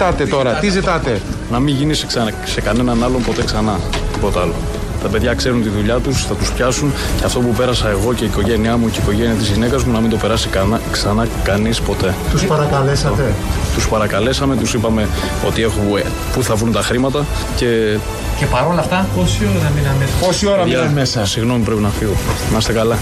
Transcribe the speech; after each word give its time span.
Τι 0.00 0.06
ζητάτε 0.06 0.26
τώρα, 0.26 0.52
τι 0.52 0.70
ζητάτε; 0.70 1.20
Να 1.50 1.58
μην 1.58 1.74
γίνει 1.74 1.94
σε, 1.94 2.06
ξανα, 2.06 2.32
σε 2.44 2.60
κανέναν 2.60 3.04
άλλον 3.04 3.22
ποτέ 3.22 3.42
ξανά. 3.44 3.80
Τίποτα 4.12 4.40
άλλο. 4.40 4.54
Τα 5.02 5.08
παιδιά 5.08 5.34
ξέρουν 5.34 5.62
τη 5.62 5.68
δουλειά 5.68 5.98
τους, 5.98 6.24
θα 6.26 6.34
τους 6.34 6.52
πιάσουν 6.52 6.92
και 7.18 7.24
αυτό 7.24 7.40
που 7.40 7.48
πέρασα 7.48 7.88
εγώ 7.88 8.14
και 8.14 8.24
η 8.24 8.26
οικογένειά 8.26 8.76
μου 8.76 8.90
και 8.90 8.98
η 8.98 9.02
οικογένεια 9.02 9.34
της 9.34 9.48
γυναίκας 9.48 9.84
μου 9.84 9.92
να 9.92 10.00
μην 10.00 10.10
το 10.10 10.16
περάσει 10.16 10.48
κανά, 10.48 10.80
ξανά 10.90 11.26
κανείς 11.42 11.80
ποτέ. 11.80 12.14
Τους 12.30 12.44
παρακαλέσατε; 12.44 13.32
Τους 13.74 13.88
παρακαλέσαμε, 13.88 14.56
τους 14.56 14.74
είπαμε 14.74 15.08
ότι 15.46 15.62
έχουμε, 15.62 16.02
πού 16.32 16.42
θα 16.42 16.54
βρουν 16.54 16.72
τα 16.72 16.82
χρήματα 16.82 17.24
και. 17.56 17.98
Και 18.38 18.46
παρόλα 18.46 18.80
αυτά, 18.80 19.06
πόση 19.16 19.48
ώρα 19.58 19.72
μείναν 19.76 19.96
μέσα; 19.98 20.12
Πόση 20.26 20.46
ώρα 20.46 20.64
μείναν 20.64 20.92
μέσα; 20.92 21.26
Συγγνώμη, 21.26 21.64
πρέπει 21.64 21.80
να 21.80 21.88
φύγω. 21.88 22.16
Να 22.52 22.58
είστε 22.58 22.72
καλά. 22.72 22.98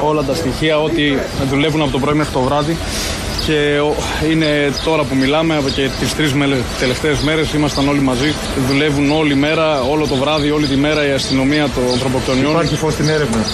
Όλα 0.00 0.22
τα 0.22 0.34
στοιχεία 0.34 0.80
ότι 0.80 1.18
δουλεύουν 1.50 1.82
από 1.82 1.90
το 1.90 1.98
πρωί 1.98 2.14
μέχρι 2.14 2.32
το 2.32 2.40
βράδυ 2.40 2.76
και 3.46 3.80
είναι 4.30 4.72
τώρα 4.84 5.02
που 5.02 5.14
μιλάμε 5.14 5.62
και 5.74 5.90
τις 6.00 6.14
τρεις 6.14 6.32
τελευταίες 6.78 7.20
μέρες 7.20 7.52
ήμασταν 7.52 7.88
όλοι 7.88 8.00
μαζί 8.00 8.34
δουλεύουν 8.68 9.10
όλη 9.10 9.34
μέρα, 9.34 9.80
όλο 9.80 10.06
το 10.06 10.14
βράδυ, 10.14 10.50
όλη 10.50 10.66
τη 10.66 10.76
μέρα 10.76 11.06
η 11.06 11.10
αστυνομία 11.10 11.68
των 11.74 11.84
ανθρωποκτονιών. 11.92 12.50
Υπάρχει 12.50 12.76
φως 12.76 12.92
στην 12.92 13.08
έρευνα. 13.08 13.44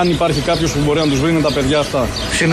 Αν 0.00 0.10
υπάρχει 0.10 0.40
κάποιος 0.40 0.72
που 0.72 0.78
μπορεί 0.84 0.98
να 0.98 1.08
τους 1.08 1.20
βρει 1.20 1.30
είναι 1.30 1.40
τα 1.40 1.52
παιδιά 1.52 1.78
αυτά. 1.78 2.08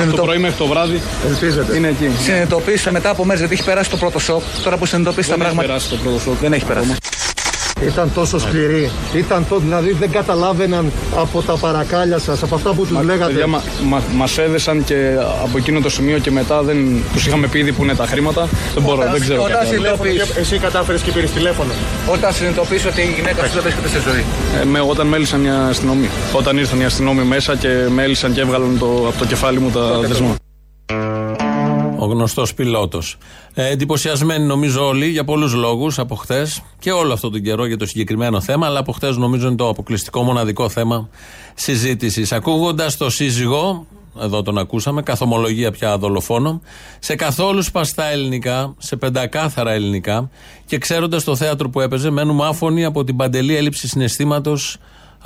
Από 0.07 0.15
το 0.15 0.21
πρωί 0.21 0.37
μέχρι 0.37 0.57
το 0.57 0.67
βράδυ 0.67 1.01
Ελπίζετε. 1.27 1.75
Είναι 1.75 1.87
εκεί. 1.87 2.09
Συνειδητοποίησα 2.23 2.91
μετά 2.91 3.09
από 3.09 3.25
μέρες 3.25 3.39
γιατί 3.39 3.53
έχει 3.53 3.63
περάσει 3.63 3.89
το 3.89 3.97
πρώτο 3.97 4.19
σοκ. 4.19 4.41
Τώρα 4.63 4.77
που 4.77 4.85
συνειδητοποίησα 4.85 5.29
τα 5.29 5.37
πράγματα 5.37 5.61
Δεν 5.61 5.75
έχει 5.75 5.87
περάσει 5.87 5.89
το 5.89 5.95
πρώτο 6.03 6.19
σοκ. 6.19 6.39
Δεν 6.39 6.53
έχει 6.53 6.65
περάσει 6.65 7.06
ήταν 7.85 8.11
τόσο 8.13 8.39
σκληροί. 8.39 8.91
Ήταν 9.13 9.45
το, 9.49 9.57
δηλαδή 9.57 9.91
δεν 9.91 10.11
καταλάβαιναν 10.11 10.91
από 11.15 11.41
τα 11.41 11.53
παρακάλια 11.57 12.19
σας, 12.19 12.43
από 12.43 12.55
αυτά 12.55 12.73
που 12.73 12.85
τους 12.85 13.01
λέγατε. 13.03 13.31
Παιδιά, 13.31 13.47
μα, 13.47 13.61
μα, 13.85 14.01
μας 14.15 14.37
έδεσαν 14.37 14.83
και 14.83 15.15
από 15.43 15.57
εκείνο 15.57 15.79
το 15.79 15.89
σημείο 15.89 16.17
και 16.17 16.31
μετά 16.31 16.61
δεν 16.61 17.03
τους 17.13 17.27
είχαμε 17.27 17.47
πει 17.47 17.59
ήδη 17.59 17.71
που 17.71 17.83
είναι 17.83 17.95
τα 17.95 18.05
χρήματα. 18.05 18.47
Δεν 18.73 18.83
μπορώ, 18.83 18.97
όταν, 18.97 19.11
δεν 19.11 19.21
ξέρω 19.21 19.43
όταν 19.43 19.59
κάτι 19.83 20.39
Εσύ 20.39 20.57
κατάφερες 20.57 21.01
και 21.01 21.11
πήρες 21.11 21.31
τηλέφωνο. 21.31 21.71
Όταν 22.07 22.33
συνειδητοποίησε 22.33 22.87
ότι 22.87 23.01
η 23.01 23.13
γυναίκα 23.15 23.45
σου 23.45 23.53
δεν 23.53 23.61
βρίσκεται 23.61 23.87
σε 23.87 23.99
ζωή. 24.09 24.25
Ε, 24.61 24.65
με, 24.65 24.79
όταν 24.79 25.07
μέλησαν 25.07 25.45
οι 25.45 25.49
αστυνομοί. 25.49 26.09
Όταν 26.33 26.57
ήρθαν 26.57 26.79
οι 26.79 26.85
αστυνομοί 26.85 27.23
μέσα 27.23 27.55
και 27.55 27.69
μέλησαν 27.89 28.33
και 28.33 28.41
έβγαλαν 28.41 28.77
το, 28.79 28.85
από 29.07 29.17
το 29.17 29.25
κεφάλι 29.25 29.59
μου 29.59 29.69
τα 29.69 29.99
δεσμά. 29.99 30.35
Ο 31.99 32.05
γνωστός 32.05 32.53
πιλότος. 32.53 33.17
Ε, 33.53 33.69
εντυπωσιασμένοι 33.69 34.45
νομίζω 34.45 34.87
όλοι 34.87 35.07
για 35.07 35.23
πολλούς 35.23 35.53
λόγους 35.53 35.99
από 35.99 36.15
χτε 36.15 36.47
και 36.79 36.91
όλο 36.91 37.13
αυτόν 37.13 37.31
τον 37.31 37.41
καιρό 37.41 37.65
για 37.65 37.77
το 37.77 37.85
συγκεκριμένο 37.85 38.41
θέμα, 38.41 38.65
αλλά 38.65 38.79
από 38.79 38.91
χτε 38.91 39.11
νομίζω 39.11 39.47
είναι 39.47 39.55
το 39.55 39.69
αποκλειστικό 39.69 40.23
μοναδικό 40.23 40.69
θέμα 40.69 41.09
συζήτησης. 41.55 42.31
Ακούγοντας 42.31 42.97
το 42.97 43.09
σύζυγο, 43.09 43.85
εδώ 44.21 44.41
τον 44.41 44.57
ακούσαμε, 44.57 45.01
καθομολογία 45.01 45.71
πια 45.71 45.97
δολοφόνο, 45.97 46.61
σε 46.99 47.15
καθόλους 47.15 47.65
σπαστά 47.65 48.05
ελληνικά, 48.05 48.75
σε 48.77 48.95
πεντακάθαρα 48.95 49.71
ελληνικά 49.71 50.29
και 50.65 50.77
ξέροντας 50.77 51.23
το 51.23 51.35
θέατρο 51.35 51.69
που 51.69 51.79
έπαιζε, 51.79 52.09
μένουμε 52.09 52.47
άφωνοι 52.47 52.85
από 52.85 53.03
την 53.03 53.15
παντελή 53.15 53.55
έλλειψη 53.55 53.87
συναισθήματος 53.87 54.77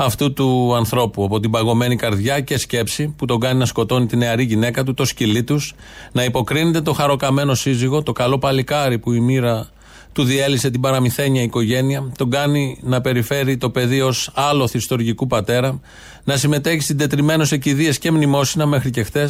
αυτού 0.05 0.33
του 0.33 0.75
ανθρώπου. 0.75 1.23
Από 1.23 1.39
την 1.39 1.51
παγωμένη 1.51 1.95
καρδιά 1.95 2.39
και 2.39 2.57
σκέψη 2.57 3.13
που 3.17 3.25
τον 3.25 3.39
κάνει 3.39 3.59
να 3.59 3.65
σκοτώνει 3.65 4.05
τη 4.05 4.17
νεαρή 4.17 4.43
γυναίκα 4.43 4.83
του, 4.83 4.93
το 4.93 5.05
σκυλί 5.05 5.43
τους, 5.43 5.73
να 6.11 6.23
υποκρίνεται 6.23 6.81
το 6.81 6.93
χαροκαμένο 6.93 7.53
σύζυγο, 7.53 8.03
το 8.03 8.11
καλό 8.11 8.37
παλικάρι 8.37 8.99
που 8.99 9.13
η 9.13 9.19
μοίρα 9.19 9.69
του 10.13 10.23
διέλυσε 10.23 10.69
την 10.69 10.81
παραμυθένια 10.81 11.41
οικογένεια, 11.41 12.11
τον 12.17 12.29
κάνει 12.29 12.79
να 12.81 13.01
περιφέρει 13.01 13.57
το 13.57 13.69
παιδί 13.69 14.01
ως 14.01 14.31
άλλο 14.33 14.67
θυστοργικού 14.67 15.27
πατέρα, 15.27 15.79
να 16.23 16.37
συμμετέχει 16.37 16.81
συντετριμένο 16.81 17.43
σε 17.43 17.57
κηδείε 17.57 17.93
και 17.93 18.11
μνημόσυνα 18.11 18.65
μέχρι 18.65 18.89
και 18.89 19.03
χτε, 19.03 19.29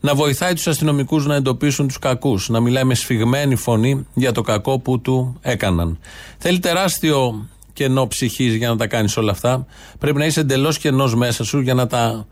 να 0.00 0.14
βοηθάει 0.14 0.54
τους 0.54 0.66
αστυνομικούς 0.66 1.26
να 1.26 1.34
εντοπίσουν 1.34 1.86
τους 1.86 1.98
κακούς, 1.98 2.48
να 2.48 2.60
μιλάει 2.60 2.84
με 2.84 2.94
σφιγμένη 2.94 3.56
φωνή 3.56 4.06
για 4.14 4.32
το 4.32 4.42
κακό 4.42 4.78
που 4.78 5.00
του 5.00 5.38
έκαναν. 5.40 5.98
Θέλει 6.38 6.58
τεράστιο 6.58 7.46
κενό 7.72 8.06
ψυχής 8.06 8.54
για 8.54 8.68
να 8.68 8.76
τα 8.76 8.86
κάνεις 8.86 9.16
όλα 9.16 9.30
αυτά. 9.30 9.66
Πρέπει 9.98 10.18
να 10.18 10.24
είσαι 10.24 10.40
εντελώς 10.40 10.78
κενός 10.78 11.14
μέσα 11.14 11.44
σου 11.44 11.60
για 11.60 11.74
να 11.74 11.86
τα 11.86 12.26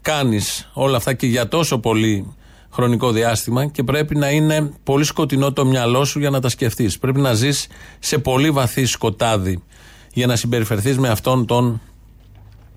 κάνεις 0.00 0.70
όλα 0.72 0.96
αυτά 0.96 1.12
και 1.12 1.26
για 1.26 1.48
τόσο 1.48 1.78
πολύ 1.78 2.34
χρονικό 2.72 3.10
διάστημα 3.10 3.66
και 3.66 3.82
πρέπει 3.82 4.16
να 4.16 4.30
είναι 4.30 4.72
πολύ 4.82 5.04
σκοτεινό 5.04 5.52
το 5.52 5.64
μυαλό 5.64 6.04
σου 6.04 6.18
για 6.18 6.30
να 6.30 6.40
τα 6.40 6.48
σκεφτείς. 6.48 6.98
Πρέπει 6.98 7.20
να 7.20 7.34
ζεις 7.34 7.66
σε 7.98 8.18
πολύ 8.18 8.50
βαθύ 8.50 8.84
σκοτάδι 8.84 9.62
για 10.12 10.26
να 10.26 10.36
συμπεριφερθείς 10.36 10.98
με 10.98 11.08
αυτόν 11.08 11.46
τον 11.46 11.80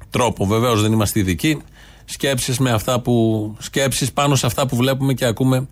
τρόπο. 0.10 0.46
Βεβαίως 0.46 0.82
δεν 0.82 0.92
είμαστε 0.92 1.20
ειδικοί. 1.20 1.62
Σκέψεις 2.06 2.60
με 2.60 2.72
αυτά 2.72 3.02
που 3.02 3.56
σκέψεις 3.60 4.12
πάνω 4.14 4.36
σε 4.36 4.46
αυτά 4.46 4.68
που 4.68 4.76
βλέπουμε 4.76 5.14
και 5.14 5.26
ακούμε 5.26 5.68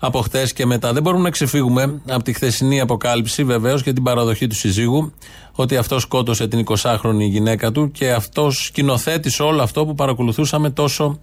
από 0.00 0.20
χτε 0.20 0.46
και 0.54 0.66
μετά. 0.66 0.92
Δεν 0.92 1.02
μπορούμε 1.02 1.22
να 1.22 1.30
ξεφύγουμε 1.30 2.00
από 2.08 2.22
τη 2.22 2.32
χθεσινή 2.32 2.80
αποκάλυψη 2.80 3.44
βεβαίως 3.44 3.82
και 3.82 3.92
την 3.92 4.02
παραδοχή 4.02 4.46
του 4.46 4.54
συζύγου 4.54 5.12
ότι 5.52 5.76
αυτός 5.76 6.02
σκότωσε 6.02 6.48
την 6.48 6.64
20χρονη 6.66 7.28
γυναίκα 7.30 7.72
του 7.72 7.90
και 7.90 8.12
αυτός 8.12 8.64
σκηνοθέτησε 8.64 9.42
όλο 9.42 9.62
αυτό 9.62 9.86
που 9.86 9.94
παρακολουθούσαμε 9.94 10.70
τόσο 10.70 11.20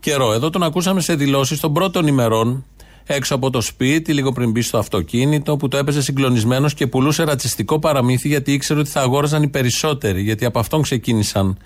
καιρό. 0.00 0.32
Εδώ 0.32 0.50
τον 0.50 0.62
ακούσαμε 0.62 1.00
σε 1.00 1.14
δηλώσεις 1.14 1.60
των 1.60 1.72
πρώτων 1.72 2.06
ημερών 2.06 2.64
έξω 3.04 3.34
από 3.34 3.50
το 3.50 3.60
σπίτι, 3.60 4.12
λίγο 4.12 4.32
πριν 4.32 4.50
μπει 4.50 4.62
στο 4.62 4.78
αυτοκίνητο, 4.78 5.56
που 5.56 5.68
το 5.68 5.76
έπαιζε 5.76 6.02
συγκλονισμένος 6.02 6.74
και 6.74 6.86
πουλούσε 6.86 7.24
ρατσιστικό 7.24 7.78
παραμύθι 7.78 8.28
γιατί 8.28 8.52
ήξερε 8.52 8.80
ότι 8.80 8.90
θα 8.90 9.00
αγόραζαν 9.00 9.42
οι 9.42 9.48
περισσότεροι. 9.48 10.22
Γιατί 10.22 10.44
από 10.44 10.58
αυτόν 10.58 10.82
ξεκίνησαν 10.82 11.58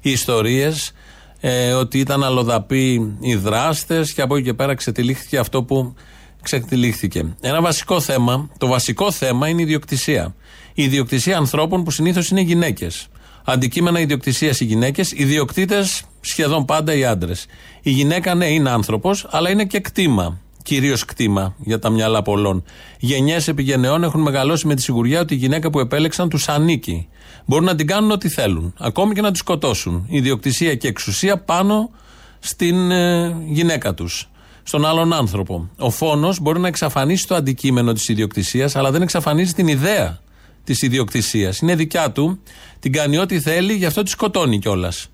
οι 0.00 0.10
ιστορίες 0.10 0.92
ε, 1.40 1.72
ότι 1.72 1.98
ήταν 1.98 2.24
αλλοδαποί 2.24 3.16
οι 3.20 3.34
δράστες 3.34 4.12
και 4.12 4.22
από 4.22 4.36
εκεί 4.36 4.44
και 4.44 4.54
πέρα 4.54 4.74
ξετυλίχθηκε 4.74 5.38
αυτό 5.38 5.62
που 5.62 5.94
ξετυλίχθηκε. 6.42 7.34
Ένα 7.40 7.60
βασικό 7.60 8.00
θέμα, 8.00 8.48
το 8.58 8.66
βασικό 8.66 9.10
θέμα 9.10 9.48
είναι 9.48 9.60
η 9.60 9.64
ιδιοκτησία. 9.64 10.34
Η 10.74 10.82
ιδιοκτησία 10.82 11.36
ανθρώπων 11.36 11.84
που 11.84 11.90
συνήθως 11.90 12.28
είναι 12.30 12.40
γυναίκες. 12.40 13.06
Αντικείμενα 13.44 14.00
ιδιοκτησίας 14.00 14.60
οι 14.60 14.64
γυναίκες, 14.64 15.12
ιδιοκτήτες 15.12 16.02
σχεδόν 16.20 16.64
πάντα 16.64 16.94
οι 16.94 17.04
άντρες. 17.04 17.46
Η 17.82 17.90
γυναίκα, 17.90 18.34
ναι, 18.34 18.46
είναι 18.46 18.70
άνθρωπος, 18.70 19.26
αλλά 19.30 19.50
είναι 19.50 19.64
και 19.64 19.80
κτήμα. 19.80 20.40
Κυρίως 20.62 21.04
κτήμα 21.04 21.54
για 21.58 21.78
τα 21.78 21.90
μυαλά 21.90 22.22
πολλών. 22.22 22.64
Γενιές 22.98 23.48
επιγενεών 23.48 24.02
έχουν 24.02 24.20
μεγαλώσει 24.20 24.66
με 24.66 24.74
τη 24.74 24.82
σιγουριά 24.82 25.20
ότι 25.20 25.34
η 25.34 25.36
γυναίκα 25.36 25.70
που 25.70 25.80
επέλεξαν 25.80 26.28
τους 26.28 26.48
ανήκει. 26.48 27.08
Μπορούν 27.50 27.64
να 27.64 27.74
την 27.74 27.86
κάνουν 27.86 28.10
ό,τι 28.10 28.28
θέλουν. 28.28 28.74
Ακόμη 28.78 29.14
και 29.14 29.20
να 29.20 29.30
τη 29.30 29.38
σκοτώσουν. 29.38 30.06
Ιδιοκτησία 30.08 30.74
και 30.74 30.88
εξουσία 30.88 31.38
πάνω 31.38 31.90
στην 32.38 32.90
ε, 32.90 33.36
γυναίκα 33.46 33.94
τους. 33.94 34.30
Στον 34.62 34.86
άλλον 34.86 35.12
άνθρωπο. 35.12 35.70
Ο 35.76 35.90
φόνος 35.90 36.40
μπορεί 36.40 36.60
να 36.60 36.68
εξαφανίσει 36.68 37.26
το 37.26 37.34
αντικείμενο 37.34 37.92
της 37.92 38.08
ιδιοκτησίας, 38.08 38.76
αλλά 38.76 38.90
δεν 38.90 39.02
εξαφανίζει 39.02 39.52
την 39.52 39.68
ιδέα 39.68 40.18
της 40.64 40.82
ιδιοκτησίας. 40.82 41.58
Είναι 41.58 41.74
δικιά 41.74 42.12
του, 42.12 42.40
την 42.78 42.92
κάνει 42.92 43.18
ό,τι 43.18 43.40
θέλει, 43.40 43.72
γι' 43.72 43.86
αυτό 43.86 44.02
τη 44.02 44.10
σκοτώνει 44.10 44.58
κιόλας. 44.58 45.10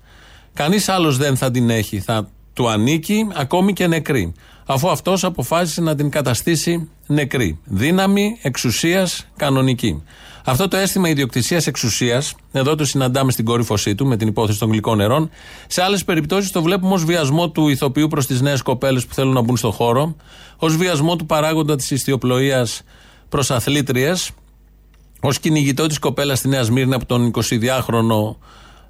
Κανείς 0.53 0.89
άλλος 0.89 1.17
δεν 1.17 1.37
θα 1.37 1.51
την 1.51 1.69
έχει. 1.69 1.99
Θα 1.99 2.29
του 2.53 2.69
ανήκει 2.69 3.27
ακόμη 3.33 3.73
και 3.73 3.87
νεκρή. 3.87 4.33
Αφού 4.65 4.89
αυτός 4.89 5.23
αποφάσισε 5.23 5.81
να 5.81 5.95
την 5.95 6.09
καταστήσει 6.09 6.89
νεκρή. 7.07 7.59
Δύναμη 7.63 8.37
εξουσίας 8.41 9.27
κανονική. 9.37 10.03
Αυτό 10.49 10.67
το 10.67 10.77
αίσθημα 10.77 11.09
ιδιοκτησίας 11.09 11.67
εξουσίας, 11.67 12.35
εδώ 12.51 12.75
το 12.75 12.85
συναντάμε 12.85 13.31
στην 13.31 13.45
κορύφωσή 13.45 13.95
του 13.95 14.05
με 14.05 14.17
την 14.17 14.27
υπόθεση 14.27 14.59
των 14.59 14.69
γλυκών 14.71 14.97
νερών. 14.97 15.29
Σε 15.67 15.81
άλλες 15.81 16.03
περιπτώσεις 16.03 16.51
το 16.51 16.61
βλέπουμε 16.61 16.93
ως 16.93 17.05
βιασμό 17.05 17.49
του 17.49 17.67
ηθοποιού 17.67 18.07
προς 18.07 18.25
τις 18.25 18.41
νέες 18.41 18.61
κοπέλες 18.61 19.05
που 19.05 19.13
θέλουν 19.13 19.33
να 19.33 19.41
μπουν 19.41 19.57
στο 19.57 19.71
χώρο, 19.71 20.15
ως 20.57 20.77
βιασμό 20.77 21.15
του 21.15 21.25
παράγοντα 21.25 21.75
της 21.75 21.91
ιστιοπλοείας 21.91 22.81
προς 23.29 23.51
αθλήτριες, 23.51 24.31
ως 25.21 25.39
κυνηγητό 25.39 25.87
της 25.87 25.99
κοπέλας 25.99 26.37
στη 26.39 26.47
Νέα 26.47 26.63
Σμύρνη 26.63 26.93
από 26.93 27.05
τον 27.05 27.31
22χρονο 27.33 28.35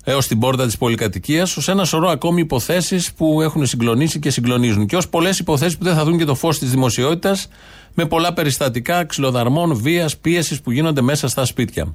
έως 0.10 0.28
την 0.28 0.40
πόρτα 0.40 0.66
της 0.66 0.78
πολυκατοικίας, 0.78 1.58
ως 1.58 1.68
ένα 1.68 1.86
σωρό 1.86 2.10
ακόμη 2.10 2.42
υποθέσεις 2.42 3.14
που 3.14 3.42
έχουν 3.42 3.66
συγκλονίσει 3.66 4.20
και 4.20 4.30
συγκλονίζουν. 4.30 4.86
Και 4.86 4.96
ως 4.96 5.08
πολλές 5.08 5.40
υποθέσεις 5.40 5.78
που 5.78 5.84
δεν 5.84 5.96
θα 5.96 6.04
δουν 6.04 6.18
και 6.18 6.26
το 6.26 6.36
φως 6.36 6.60
της 6.60 6.70
δημοσιότητας, 6.70 7.48
με 7.94 8.06
πολλά 8.06 8.34
περιστατικά 8.34 9.06
ξυλοδαρμών, 9.06 9.76
βίας, 9.76 10.18
πίεσης 10.18 10.62
που 10.62 10.72
γίνονται 10.72 11.02
μέσα 11.02 11.28
στα 11.28 11.46
σπίτια. 11.46 11.94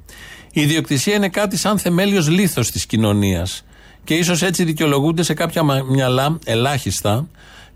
Η 0.51 0.61
ιδιοκτησία 0.61 1.15
είναι 1.15 1.29
κάτι 1.29 1.57
σαν 1.57 1.77
θεμέλιος 1.77 2.29
λίθος 2.29 2.71
της 2.71 2.85
κοινωνίας. 2.85 3.65
Και 4.03 4.13
ίσως 4.13 4.41
έτσι 4.41 4.63
δικαιολογούνται 4.63 5.23
σε 5.23 5.33
κάποια 5.33 5.63
μυαλά, 5.89 6.39
ελάχιστα, 6.45 7.27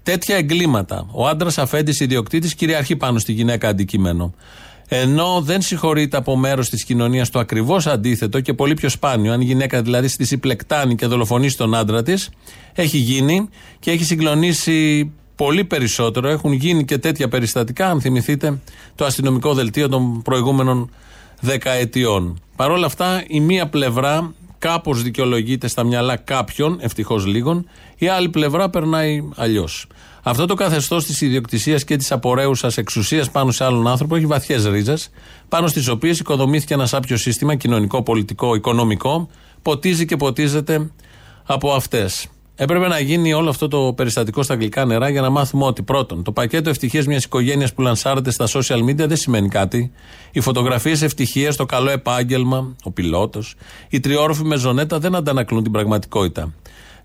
τέτοια 0.03 0.35
εγκλήματα. 0.35 1.07
Ο 1.11 1.27
άντρας 1.27 1.57
αφέντης 1.57 1.99
ιδιοκτήτης 1.99 2.55
κυριαρχεί 2.55 2.95
πάνω 2.95 3.19
στη 3.19 3.31
γυναίκα 3.31 3.67
αντικείμενο. 3.67 4.33
Ενώ 4.87 5.41
δεν 5.43 5.61
συγχωρείται 5.61 6.17
από 6.17 6.37
μέρος 6.37 6.69
της 6.69 6.83
κοινωνίας 6.83 7.29
το 7.29 7.39
ακριβώς 7.39 7.87
αντίθετο 7.87 8.39
και 8.39 8.53
πολύ 8.53 8.73
πιο 8.73 8.89
σπάνιο, 8.89 9.33
αν 9.33 9.41
η 9.41 9.45
γυναίκα 9.45 9.81
δηλαδή 9.81 10.07
στη 10.07 10.25
συμπλεκτάνει 10.25 10.95
και 10.95 11.05
δολοφονήσει 11.05 11.57
τον 11.57 11.75
άντρα 11.75 12.03
της, 12.03 12.29
έχει 12.73 12.97
γίνει 12.97 13.49
και 13.79 13.91
έχει 13.91 14.03
συγκλονίσει 14.03 15.11
πολύ 15.35 15.63
περισσότερο. 15.63 16.27
Έχουν 16.27 16.51
γίνει 16.51 16.85
και 16.85 16.97
τέτοια 16.97 17.27
περιστατικά, 17.27 17.89
αν 17.89 18.01
θυμηθείτε 18.01 18.59
το 18.95 19.05
αστυνομικό 19.05 19.53
δελτίο 19.53 19.89
των 19.89 20.21
προηγούμενων 20.21 20.89
δεκαετιών. 21.39 22.39
Παρ' 22.55 22.71
όλα 22.71 22.85
αυτά, 22.85 23.23
η 23.27 23.39
μία 23.39 23.67
πλευρά 23.67 24.33
κάπως 24.59 25.01
δικαιολογείται 25.01 25.67
στα 25.67 25.83
μυαλά 25.83 26.15
κάποιων, 26.15 26.77
ευτυχώς 26.81 27.25
λίγων, 27.25 27.69
η 27.97 28.07
άλλη 28.07 28.29
πλευρά 28.29 28.69
περνάει 28.69 29.29
αλλιώς. 29.35 29.87
Αυτό 30.29 30.45
το 30.45 30.53
καθεστώς 30.53 31.05
της 31.05 31.21
ιδιοκτησίας 31.21 31.83
και 31.83 31.95
της 31.95 32.11
απορρέουσας 32.11 32.77
εξουσίας 32.77 33.31
πάνω 33.31 33.51
σε 33.51 33.63
άλλον 33.63 33.87
άνθρωπο 33.87 34.15
έχει 34.15 34.25
βαθιές 34.25 34.65
ρίζες, 34.65 35.09
πάνω 35.49 35.67
στις 35.67 35.87
οποίες 35.87 36.19
οικοδομήθηκε 36.19 36.73
ένα 36.73 36.87
άπιο 36.91 37.17
σύστημα 37.17 37.55
κοινωνικό, 37.55 38.03
πολιτικό, 38.03 38.55
οικονομικό, 38.55 39.29
ποτίζει 39.61 40.05
και 40.05 40.15
ποτίζεται 40.15 40.91
από 41.43 41.71
αυτές. 41.71 42.27
Έπρεπε 42.55 42.87
να 42.87 42.99
γίνει 42.99 43.33
όλο 43.33 43.49
αυτό 43.49 43.67
το 43.67 43.93
περιστατικό 43.95 44.43
στα 44.43 44.53
αγγλικά 44.53 44.85
νερά 44.85 45.09
για 45.09 45.21
να 45.21 45.29
μάθουμε 45.29 45.65
ότι 45.65 45.81
πρώτον, 45.81 46.23
το 46.23 46.31
πακέτο 46.31 46.69
ευτυχίας 46.69 47.05
μιας 47.05 47.23
οικογένειας 47.23 47.73
που 47.73 47.81
λανσάρεται 47.81 48.31
στα 48.31 48.47
social 48.47 48.83
media 48.89 49.07
δεν 49.07 49.17
σημαίνει 49.17 49.47
κάτι. 49.47 49.91
Οι 50.31 50.39
φωτογραφίες 50.39 51.01
ευτυχίας, 51.01 51.55
το 51.55 51.65
καλό 51.65 51.89
επάγγελμα, 51.89 52.75
ο 52.83 52.91
πιλότος, 52.91 53.55
η 53.89 53.99
τριόροφη 53.99 54.43
μεζονέτα 54.43 54.99
δεν 54.99 55.15
αντανακλούν 55.15 55.63
την 55.63 55.71
πραγματικότητα. 55.71 56.53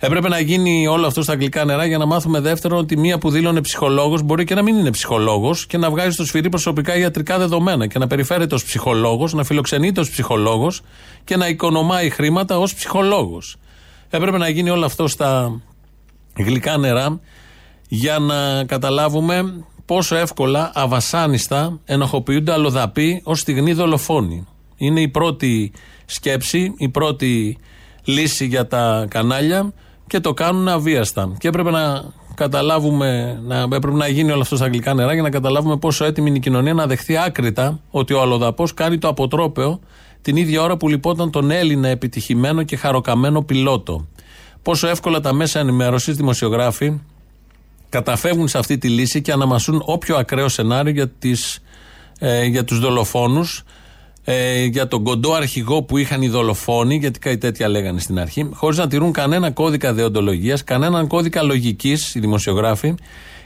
Έπρεπε 0.05 0.29
να 0.29 0.41
γίνει 0.41 0.87
όλο 0.87 1.07
αυτό 1.07 1.23
στα 1.23 1.33
αγγλικά 1.33 1.65
νερά 1.65 1.85
για 1.85 1.99
να 1.99 2.07
μάθουμε 2.07 2.41
δεύτερον 2.41 2.79
ότι 2.79 2.97
μία 2.97 3.19
που 3.19 3.31
δήλωνε 3.31 3.61
ψυχολόγος 3.61 4.23
μπορεί 4.23 4.45
και 4.45 4.55
να 4.55 4.63
μην 4.63 4.77
είναι 4.77 4.91
ψυχολόγος 4.91 5.67
και 5.67 5.79
να 5.79 5.91
βγάζει 5.91 6.11
στο 6.11 6.25
σφυρί 6.25 6.49
προσωπικά 6.49 6.97
ιατρικά 6.97 7.39
δεδομένα 7.39 7.87
και 7.87 7.99
να 7.99 8.07
περιφέρεται 8.07 8.55
ως 8.55 8.65
ψυχολόγος, 8.65 9.33
να 9.33 9.45
φιλοξενείται 9.45 10.01
ως 10.01 10.11
ψυχολόγος 10.11 10.81
και 11.25 11.37
να 11.37 11.49
οικονομάει 11.49 12.11
χρήματα 12.11 12.59
ως 12.59 12.75
ψυχολόγος. 12.75 13.57
Έπρεπε 14.11 14.39
να 14.39 14.49
γίνει 14.49 14.71
όλο 14.71 14.85
αυτό 14.85 15.09
στα 15.09 15.61
γλυκά 16.37 16.77
νερά 16.77 17.21
για 17.89 18.19
να 18.19 18.65
καταλάβουμε 18.65 19.65
πόσο 19.87 20.17
εύκολα, 20.17 20.71
αβασάνιστα 20.75 21.79
ενοχοποιούνται 21.85 22.53
αλλοδαποί 22.53 23.21
ως 23.25 23.41
στιγμή 23.41 23.73
δολοφόνοι. 23.73 24.47
Είναι 24.77 25.01
η 25.01 25.09
πρώτη 25.09 25.73
σκέψη, 26.05 26.75
η 26.77 26.89
πρώτη 26.89 27.59
λύση 28.05 28.47
για 28.47 28.67
τα 28.67 29.07
κανάλια 29.09 29.73
και 30.13 30.21
το 30.21 30.35
κάνουν 30.35 30.69
αβίαστα. 30.69 31.33
Και 31.39 31.49
έπρεπε 31.49 31.71
να 31.71 32.05
καταλάβουμε, 32.35 33.41
να, 33.45 33.61
έπρεπε 33.61 33.93
να 33.93 34.09
γίνει 34.09 34.31
όλο 34.31 34.41
αυτό 34.41 34.57
στα 34.57 34.65
αγγλικά 34.65 34.95
νερά 34.95 35.13
για 35.13 35.23
να 35.23 35.31
καταλάβουμε 35.31 35.77
πόσο 35.77 36.05
έτοιμη 36.05 36.29
είναι 36.29 36.37
η 36.37 36.41
κοινωνία 36.41 36.75
να 36.75 36.87
δεχθεί 36.87 37.17
άκρητα 37.17 37.81
ότι 37.91 38.13
ο 38.13 38.21
αλλοδαπός 38.21 38.75
κάνει 38.75 38.99
το 38.99 39.09
αποτρόπαιο 39.09 39.81
την 40.23 40.37
ίδια 40.37 40.63
ώρα 40.63 40.77
που 40.77 40.89
λυπόταν 40.89 41.31
τον 41.31 41.51
Έλληνα 41.51 41.89
επιτυχημένο 41.89 42.63
και 42.63 42.77
χαροκαμένο 42.77 43.43
πιλότο. 43.43 44.07
Πόσο 44.63 44.89
εύκολα 44.89 45.21
τα 45.21 45.33
μέσα 45.33 45.61
ενημέρωσης, 45.61 46.17
δημοσιογράφοι, 46.17 47.01
καταφεύγουν 47.89 48.49
σε 48.49 48.59
αυτή 48.59 48.79
τη 48.79 48.89
λύση 48.89 49.23
και 49.23 49.33
αναμασούν 49.33 49.83
όποιο 49.85 50.17
ακραίο 50.17 50.49
σενάριο 50.49 50.93
για, 50.93 51.09
τις, 51.09 51.63
ε, 52.19 52.45
για 52.45 52.65
τους 52.65 52.79
δολοφόνους 52.79 53.65
ε, 54.25 54.65
για 54.65 54.89
τον 54.89 55.05
κοντό 55.05 55.33
αρχηγό 55.33 55.83
που 55.83 55.99
είχαν 55.99 56.23
οι 56.23 56.29
δολοφόνοι, 56.29 56.97
γιατί 56.97 57.19
κάτι 57.19 57.39
τέτοια 57.39 57.69
λέγανε 57.69 58.01
στην 58.01 58.19
αρχή, 58.19 58.49
χωρίς 58.53 58.79
να 58.79 58.89
τηρούν 58.89 59.13
κανένα 59.13 59.51
κώδικα 59.51 59.93
δεοντολογίας, 59.93 60.65
κανέναν 60.65 61.07
κώδικα 61.07 61.43
λογικής, 61.43 62.15
οι 62.15 62.21
δημοσιογράφοι, 62.21 62.95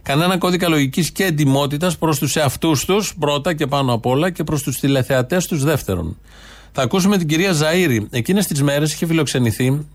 κανένα 0.03 0.39
κώδικα 0.39 0.69
λογικής 0.69 1.11
και 1.11 1.25
εντυμότητα 1.25 1.93
προς 1.99 2.19
τους 2.19 2.37
εαυτούς 2.37 2.85
τους, 2.85 3.15
πρώτα 3.19 3.55
και 3.55 3.67
πάνω 3.67 3.93
απ' 3.93 4.07
όλα, 4.07 4.31
και 4.31 4.45
προς 4.45 4.63
τους 4.63 4.81
τηλεθεατές 4.81 5.47
τους, 5.47 5.65
δεύτερον. 5.65 6.17
Θα 6.73 6.83
ακούσουμε 6.83 7.19
την 7.19 7.27
κυρία 7.29 7.53
Ζαήρη. 7.53 8.07
Εκείνες 8.11 8.47
τις 8.47 8.63
μέρες 8.63 8.93
είχε 8.93 9.07
φιλοξενηθεί 9.07 9.87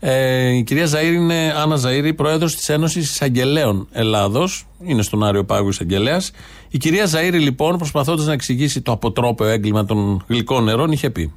ε, 0.00 0.48
η 0.56 0.62
κυρία 0.62 0.86
Ζαήρη 0.86 1.14
είναι 1.14 1.52
Άννα 1.56 1.76
Ζαήρη, 1.76 2.14
πρόεδρος 2.14 2.56
της 2.56 2.68
Ένωσης 2.68 3.10
Εισαγγελέων 3.10 3.88
Ελλάδος. 3.92 4.66
Είναι 4.84 5.02
στον 5.02 5.24
Άριο 5.24 5.44
Πάγου 5.44 5.68
Εισαγγελέας. 5.68 6.30
Η 6.70 6.78
κυρία 6.78 7.06
Ζαήρη, 7.06 7.38
λοιπόν, 7.38 7.78
προσπαθώντας 7.78 8.26
να 8.26 8.32
εξηγήσει 8.32 8.80
το 8.80 8.92
αποτρόπαιο 8.92 9.48
έγκλημα 9.48 9.84
των 9.84 10.24
γλυκών 10.28 10.64
νερών, 10.64 10.92
είχε 10.92 11.10
πει. 11.10 11.32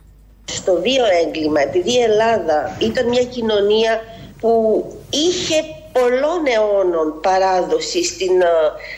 Στο 0.46 0.74
βίο 0.81 1.04
έγκλημα, 1.25 1.62
επειδή 1.62 1.92
η 1.92 2.00
Ελλάδα 2.00 2.78
ήταν 2.80 3.08
μια 3.08 3.24
κοινωνία 3.24 4.02
που 4.40 4.84
είχε 5.10 5.56
πολλών 5.92 6.42
αιώνων 6.56 7.19
παράδοση 7.22 8.04
στην, 8.04 8.42
ε, 8.42 8.46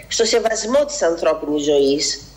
στο 0.07 0.25
σεβασμό 0.25 0.85
της 0.85 1.01
ανθρώπινης 1.01 1.63
ζωής 1.63 2.32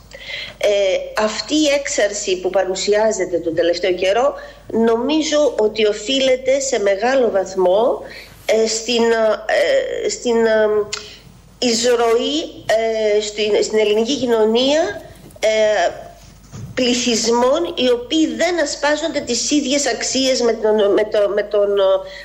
ε, 0.58 1.22
αυτή 1.22 1.54
η 1.54 1.66
έξαρση 1.78 2.40
που 2.40 2.50
παρουσιάζεται 2.50 3.38
τον 3.38 3.54
τελευταίο 3.54 3.92
καιρό 3.92 4.34
νομίζω 4.66 5.54
ότι 5.58 5.86
οφείλεται 5.86 6.60
σε 6.60 6.78
μεγάλο 6.80 7.30
βαθμό 7.30 8.02
ε, 8.46 8.66
στην, 8.66 9.02
ε, 10.04 10.08
στην 10.08 10.36
εισρωή 11.58 12.64
στην, 13.20 13.62
στην 13.62 13.78
ελληνική 13.78 14.16
κοινωνία 14.16 15.00
πληθυσμών 16.76 17.62
οι 17.74 17.90
οποίοι 17.90 18.26
δεν 18.26 18.60
ασπάζονται 18.62 19.20
τις 19.20 19.50
ίδιες 19.50 19.86
αξίες 19.86 20.40
με 20.40 20.52
τον, 20.52 20.74
με, 20.74 21.02
με, 21.34 21.42
τον, 21.42 21.70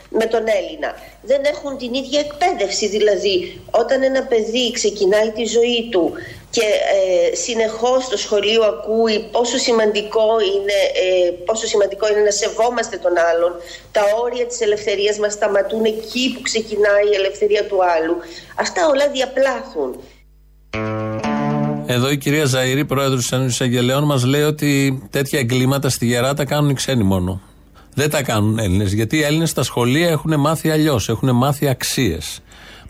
με 0.09 0.25
τον 0.25 0.43
Έλληνα. 0.59 0.95
Δεν 1.21 1.41
έχουν 1.43 1.77
την 1.77 1.93
ίδια 1.93 2.19
εκπαίδευση. 2.19 2.87
Δηλαδή, 2.87 3.61
όταν 3.71 4.03
ένα 4.03 4.23
παιδί 4.23 4.71
ξεκινάει 4.71 5.29
τη 5.31 5.45
ζωή 5.45 5.89
του 5.91 6.11
και 6.55 6.67
ε, 6.97 7.35
συνεχώς 7.35 8.03
στο 8.03 8.17
σχολείο 8.17 8.63
ακούει 8.63 9.15
πόσο 9.31 9.57
σημαντικό, 9.57 10.27
είναι, 10.53 10.77
ε, 11.03 11.31
πόσο 11.45 11.65
σημαντικό 11.67 12.05
είναι 12.11 12.23
να 12.29 12.31
σεβόμαστε 12.31 12.97
τον 12.97 13.13
άλλον, 13.29 13.51
τα 13.91 14.01
όρια 14.23 14.45
της 14.45 14.61
ελευθερίας 14.61 15.17
μας 15.19 15.33
σταματούν 15.33 15.83
εκεί 15.85 16.31
που 16.33 16.41
ξεκινάει 16.41 17.07
η 17.11 17.15
ελευθερία 17.15 17.63
του 17.65 17.79
άλλου. 17.95 18.15
Αυτά 18.55 18.81
όλα 18.87 19.07
διαπλάθουν. 19.09 19.89
Εδώ 21.85 22.11
η 22.11 22.17
κυρία 22.17 22.45
Ζαήρη, 22.45 22.85
πρόεδρος 22.85 23.21
της 23.21 23.31
Ένωσης 23.31 23.61
Αγγελέων, 23.61 24.03
μας 24.03 24.23
λέει 24.23 24.41
ότι 24.41 25.01
τέτοια 25.11 25.39
εγκλήματα 25.39 25.89
στη 25.89 26.05
Γερά 26.05 26.33
τα 26.33 26.45
κάνουν 26.45 26.69
οι 26.69 26.73
ξένοι 26.73 27.03
μόνο. 27.03 27.41
Δεν 27.93 28.09
τα 28.09 28.23
κάνουν 28.23 28.59
Έλληνες. 28.59 28.93
Γιατί 28.93 29.17
οι 29.17 29.23
Έλληνες 29.23 29.49
στα 29.49 29.63
σχολεία 29.63 30.09
έχουν 30.09 30.39
μάθει 30.39 30.69
αλλιώς. 30.69 31.09
Έχουν 31.09 31.35
μάθει 31.35 31.67
αξίες. 31.67 32.41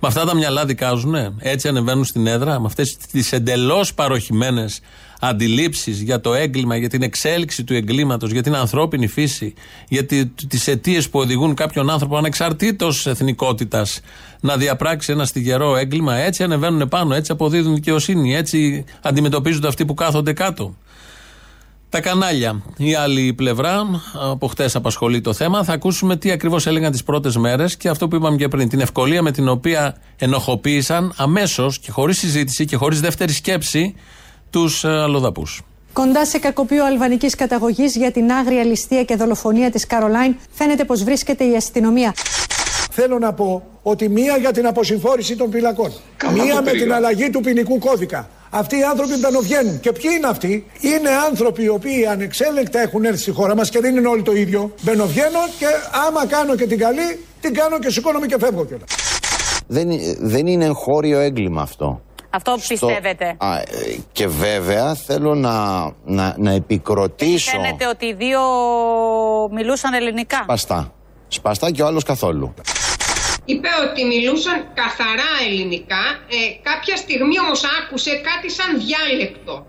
Με 0.04 0.08
αυτά 0.08 0.26
τα 0.26 0.36
μυαλά 0.36 0.66
δικάζουν, 0.66 1.16
έτσι 1.38 1.68
ανεβαίνουν 1.68 2.06
στην 2.06 2.28
έδρα, 2.28 2.60
με 2.60 2.66
αυτές 2.66 2.98
τις 3.12 3.32
εντελώς 3.32 3.94
παροχημένες 3.94 4.80
αντιλήψεις 5.20 6.02
για 6.02 6.22
το 6.22 6.34
έγκλημα, 6.34 6.76
για 6.76 6.90
την 6.90 7.02
εξέλιξη 7.02 7.64
του 7.64 7.74
εγκλήματος, 7.74 8.32
για 8.32 8.44
την 8.44 8.56
ανθρώπινη 8.56 9.08
φύση, 9.08 9.54
για 9.88 10.06
τις 10.48 10.68
αιτίες 10.68 11.10
που 11.10 11.20
οδηγούν 11.20 11.54
κάποιον 11.54 11.90
άνθρωπο 11.90 12.18
ανεξαρτήτως 12.18 13.08
εθνικότητας 13.08 14.00
να 14.40 14.58
διαπράξει 14.58 15.12
ένα 15.12 15.26
στιγερό 15.26 15.76
έγκλημα. 15.76 16.16
Έτσι 16.16 16.44
ανεβαίνουν 16.44 16.88
πάνω, 16.88 17.16
έτσι 17.16 17.32
αποδίδουν 17.32 17.74
δικαιοσύνη, 17.74 18.36
έτσι 18.36 18.84
αντιμετωπίζονται 19.02 19.68
αυτοί 19.68 19.86
που 19.86 19.94
κάθονται 19.94 20.34
κάτω. 20.34 20.76
Τα 21.92 22.02
κανάλια. 22.02 22.62
Η 22.78 22.96
άλλη 22.96 23.34
πλευρά, 23.34 24.02
από 24.32 24.48
χτες 24.48 24.76
απασχολεί 24.76 25.22
το 25.22 25.34
θέμα. 25.34 25.64
Θα 25.64 25.74
ακούσουμε 25.74 26.16
τι 26.18 26.32
ακριβώς 26.32 26.68
έλεγαν 26.68 26.92
τις 26.92 27.04
πρώτες 27.04 27.36
μέρες 27.36 27.78
και 27.78 27.90
αυτό 27.90 28.08
που 28.08 28.16
είπαμε 28.16 28.38
και 28.38 28.48
πριν. 28.48 28.70
Την 28.70 28.80
ευκολία 28.80 29.22
με 29.22 29.32
την 29.32 29.48
οποία 29.48 29.96
ενοχοποίησαν 30.18 31.14
αμέσως 31.18 31.80
και 31.80 31.92
χωρίς 31.92 32.18
συζήτηση 32.18 32.66
και 32.66 32.76
χωρίς 32.76 33.00
δεύτερη 33.00 33.32
σκέψη 33.32 33.96
τους 34.50 34.84
ε, 34.84 34.88
αλλοδαπούς. 34.88 35.62
Κοντά 35.94 36.26
σε 36.26 36.40
κακοποιό 36.40 36.86
αλβανικής 36.86 37.36
καταγωγής 37.36 37.96
για 37.96 38.12
την 38.12 38.32
άγρια 38.32 38.64
ληστεία 38.64 39.04
και 39.04 39.16
δολοφονία 39.16 39.72
της 39.72 39.88
Καρολάιν, 39.88 40.36
φαίνεται 40.52 40.84
πως 40.84 41.04
βρίσκεται 41.04 41.44
η 41.44 41.56
αστυνομία. 41.56 42.14
Θέλω 42.94 43.20
να 43.20 43.34
πω 43.34 43.64
ότι 43.82 44.10
μία 44.10 44.38
για 44.38 44.52
την 44.52 44.68
αποσυμφόρηση 44.68 45.36
των 45.36 45.52
φυλακών. 45.52 45.92
μία 46.34 46.62
με 46.62 46.72
την 46.72 46.94
αλλαγή 46.94 47.30
του 47.30 47.40
ποινικού 47.40 47.80
κώδικα. 47.80 48.30
Αυτοί 48.50 48.78
οι 48.78 48.84
άνθρωποι 48.84 49.18
μπαινοβγαίνουν. 49.20 49.80
Και 49.80 49.92
ποιοι 49.92 50.12
είναι 50.18 50.28
αυτοί, 50.28 50.66
είναι 50.82 51.10
άνθρωποι 51.30 51.64
οι 51.64 51.68
οποίοι 51.68 52.06
ανεξέλεγκτα 52.06 52.80
έχουν 52.82 53.04
έρθει 53.04 53.20
στη 53.22 53.32
χώρα 53.32 53.56
μας 53.56 53.70
και 53.70 53.80
δεν 53.80 53.96
είναι 53.96 54.08
όλοι 54.08 54.22
το 54.22 54.32
ίδιο. 54.32 54.74
Μπαινοβγαίνω 54.82 55.40
και 55.60 55.66
άμα 56.08 56.26
κάνω 56.28 56.56
και 56.56 56.68
την 56.68 56.78
καλή, 56.78 57.20
την 57.42 57.54
κάνω 57.54 57.80
και 57.80 57.90
σηκώνομαι 57.90 58.26
και 58.26 58.36
φεύγω 58.40 58.66
κιόλας. 58.66 58.90
Δεν, 59.68 59.90
δεν 60.20 60.48
είναι 60.48 60.66
εγχώριο 60.66 61.20
έγκλημα 61.20 61.62
αυτό. 61.62 62.02
Αυτό 62.30 62.58
πιστεύετε; 62.68 63.36
Α, 63.38 63.58
ε, 63.58 63.64
και 64.12 64.28
βέβαια 64.28 64.96
θέλω 64.96 65.36
να, 65.36 65.84
να, 66.06 66.36
να 66.38 66.52
επικροτήσω. 66.52 67.52
Φαίνεται 67.52 67.88
ότι 67.88 68.06
οι 68.06 68.14
δύο 68.14 68.40
μιλούσαν 69.52 69.94
ελληνικά. 69.94 70.40
Σπαστά. 70.44 70.92
Σπαστά 71.34 71.72
και 71.72 71.82
ο 71.82 71.86
άλλος 71.86 72.04
καθόλου 72.04 72.54
είπε 73.46 73.70
ότι 73.90 74.06
μιλούσαν 74.06 74.58
καθαρά 74.74 75.32
ελληνικά. 75.48 76.04
Ε, 76.38 76.40
κάποια 76.70 76.96
στιγμή 76.96 77.40
όμως 77.46 77.62
άκουσε 77.78 78.12
κάτι 78.30 78.48
σαν 78.58 78.70
διάλεκτο. 78.84 79.66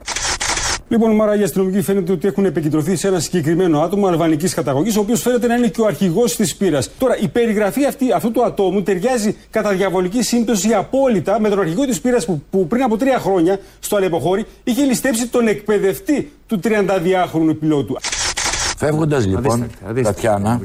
Λοιπόν, 0.88 1.14
Μάρα, 1.14 1.35
οι 1.37 1.42
αστυνομικοί 1.42 1.83
φαίνεται 1.83 2.12
ότι 2.12 2.26
έχουν 2.28 2.45
επικεντρωθεί 2.45 2.97
σε 2.97 3.09
ένα 3.09 3.21
συγκεκριμένο 3.21 3.81
άτομο 3.81 4.07
αλβανικής 4.07 4.54
καταγωγής, 4.54 4.97
ο 4.97 5.00
οποίος 5.00 5.21
φαίνεται 5.21 5.47
να 5.47 5.54
είναι 5.54 5.69
και 5.69 5.81
ο 5.81 5.87
αρχηγός 5.87 6.37
της 6.37 6.57
πύρα. 6.57 6.83
Τώρα, 6.99 7.19
η 7.19 7.28
περιγραφή 7.28 7.85
αυτή, 7.85 8.12
αυτού 8.12 8.31
του 8.31 8.45
ατόμου 8.45 8.83
ταιριάζει 8.83 9.37
κατά 9.50 9.71
διαβολική 9.71 10.23
σύμπτωση 10.23 10.75
απόλυτα 10.75 11.40
με 11.40 11.49
τον 11.49 11.61
αρχηγό 11.61 11.85
της 11.85 12.00
πύρα 12.00 12.19
που, 12.26 12.42
που 12.50 12.66
πριν 12.66 12.83
από 12.83 12.97
τρία 12.97 13.19
χρόνια 13.19 13.59
στο 13.81 13.97
Αλεποχώρι 13.97 14.45
είχε 14.64 14.85
ληστέψει 14.85 15.28
τον 15.28 15.47
εκπαιδευτή 15.47 16.33
του 16.47 16.61
32χρονου 16.64 17.57
πιλότου. 17.61 17.97
Φεύγοντας 18.76 19.26
λοιπόν, 19.26 19.71
Τατιάνα, 20.02 20.61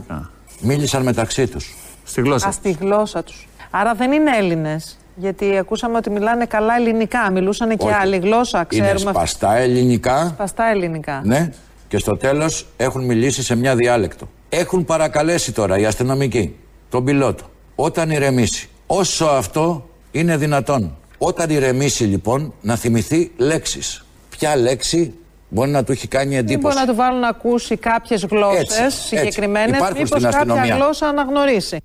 μίλησαν 0.59 1.03
μεταξύ 1.03 1.47
τους. 1.47 1.75
Στη 2.03 2.21
γλώσσα. 2.21 2.47
Α, 2.47 2.51
στη 2.51 2.71
γλώσσα 2.71 3.23
τους. 3.23 3.47
Άρα 3.69 3.93
δεν 3.93 4.11
είναι 4.11 4.37
Έλληνες. 4.37 4.97
Γιατί 5.15 5.57
ακούσαμε 5.57 5.97
ότι 5.97 6.09
μιλάνε 6.09 6.45
καλά 6.45 6.75
ελληνικά. 6.75 7.31
Μιλούσαν 7.31 7.77
και 7.77 7.93
άλλη 8.01 8.17
γλώσσα, 8.17 8.63
ξέρουμε. 8.63 8.89
Είναι 8.89 8.99
σπαστά 8.99 9.55
ελληνικά. 9.55 10.27
Σπαστά 10.27 10.69
ελληνικά. 10.69 11.21
Ναι. 11.23 11.49
Και 11.87 11.97
στο 11.97 12.17
τέλος 12.17 12.65
έχουν 12.77 13.05
μιλήσει 13.05 13.43
σε 13.43 13.55
μια 13.55 13.75
διάλεκτο. 13.75 14.29
Έχουν 14.49 14.85
παρακαλέσει 14.85 15.51
τώρα 15.51 15.77
οι 15.77 15.85
αστυνομικοί 15.85 16.55
τον 16.89 17.03
πιλότο 17.03 17.43
όταν 17.75 18.09
ηρεμήσει. 18.09 18.69
Όσο 18.87 19.25
αυτό 19.25 19.89
είναι 20.11 20.37
δυνατόν 20.37 20.97
Όταν 21.17 21.49
ηρεμήσει 21.49 22.03
λοιπόν 22.03 22.53
να 22.61 22.75
θυμηθεί 22.75 23.31
λέξεις. 23.37 24.05
Ποια 24.29 24.55
λέξη 24.55 25.13
μπορεί 25.49 25.69
να 25.69 25.83
του 25.83 25.91
έχει 25.91 26.07
κάνει 26.07 26.29
Δεν 26.29 26.37
εντύπωση. 26.39 26.61
μπορεί 26.75 26.75
να 26.87 26.91
του 26.93 26.95
βάλουν 26.97 27.19
να 27.19 27.27
ακούσει 27.27 27.77
κάποιες 27.77 28.25
γλώσσες 28.29 28.61
Έτσι, 28.61 28.81
έτσι. 28.83 29.01
συγκεκριμένες, 29.07 29.75
Υπάρχουν 29.77 30.01
μήπως 30.01 30.09
στην 30.21 30.21
κάποια 30.31 30.39
αστυνομία. 30.53 30.75
γλώσσα 30.75 31.07
αναγνωρίσει. 31.07 31.77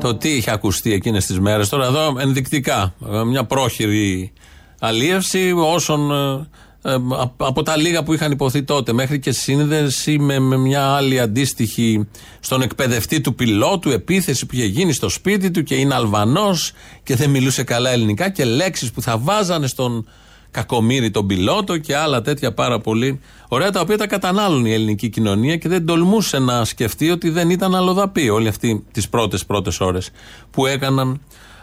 Το 0.00 0.14
τι 0.16 0.28
είχε 0.28 0.50
ακουστεί 0.50 0.92
εκείνες 0.92 1.26
τις 1.26 1.40
μέρες. 1.40 1.68
Τώρα 1.68 1.86
εδώ 1.86 2.14
ενδεικτικά. 2.20 2.94
ε, 3.12 3.24
Μια 3.24 3.44
πρόχειρη 3.44 4.32
αλίευση 4.80 5.52
όσων. 5.56 6.10
ε, 6.12 6.48
ε, 6.86 6.94
απ- 7.18 7.42
από 7.42 7.62
τα 7.62 7.76
λίγα 7.76 8.02
που 8.02 8.12
είχαν 8.12 8.32
υποθεί 8.32 8.62
τότε 8.62 8.92
μέχρι 8.92 9.18
και 9.18 9.30
σύνδεση 9.32 10.18
με, 10.18 10.38
με 10.38 10.56
μια 10.56 10.82
άλλη 10.86 11.20
αντίστοιχη 11.20 12.08
στον 12.40 12.62
εκπαιδευτή 12.62 13.20
του 13.20 13.34
πιλότου 13.34 13.90
επίθεση 13.90 14.46
που 14.46 14.54
είχε 14.54 14.64
γίνει 14.64 14.92
στο 14.92 15.08
σπίτι 15.08 15.50
του 15.50 15.62
και 15.62 15.74
είναι 15.74 15.94
Αλβανός 15.94 16.72
και 17.02 17.16
δεν 17.16 17.30
μιλούσε 17.30 17.62
καλά 17.64 17.90
ελληνικά 17.90 18.28
και 18.30 18.44
λέξεις 18.44 18.90
που 18.90 19.02
θα 19.02 19.18
βάζανε 19.18 19.66
στον 19.66 20.08
κακομύρι 20.54 21.10
τον 21.10 21.26
πιλότο 21.26 21.78
και 21.78 21.96
άλλα 21.96 22.22
τέτοια 22.22 22.52
πάρα 22.52 22.78
πολύ 22.78 23.20
ωραία 23.48 23.70
τα 23.70 23.80
οποία 23.80 23.98
τα 23.98 24.06
κατανάλωνε 24.06 24.68
η 24.68 24.72
ελληνική 24.72 25.08
κοινωνία 25.08 25.56
και 25.56 25.68
δεν 25.68 25.86
τολμούσε 25.86 26.38
να 26.38 26.64
σκεφτεί 26.64 27.10
ότι 27.10 27.30
δεν 27.30 27.50
ήταν 27.50 27.74
αλλοδαπή 27.74 28.28
όλοι 28.28 28.48
αυτοί 28.48 28.84
τις 28.92 29.08
πρώτες 29.08 29.44
πρώτες 29.44 29.80
ώρες 29.80 30.10
που 30.50 30.66
έκαναν 30.66 31.20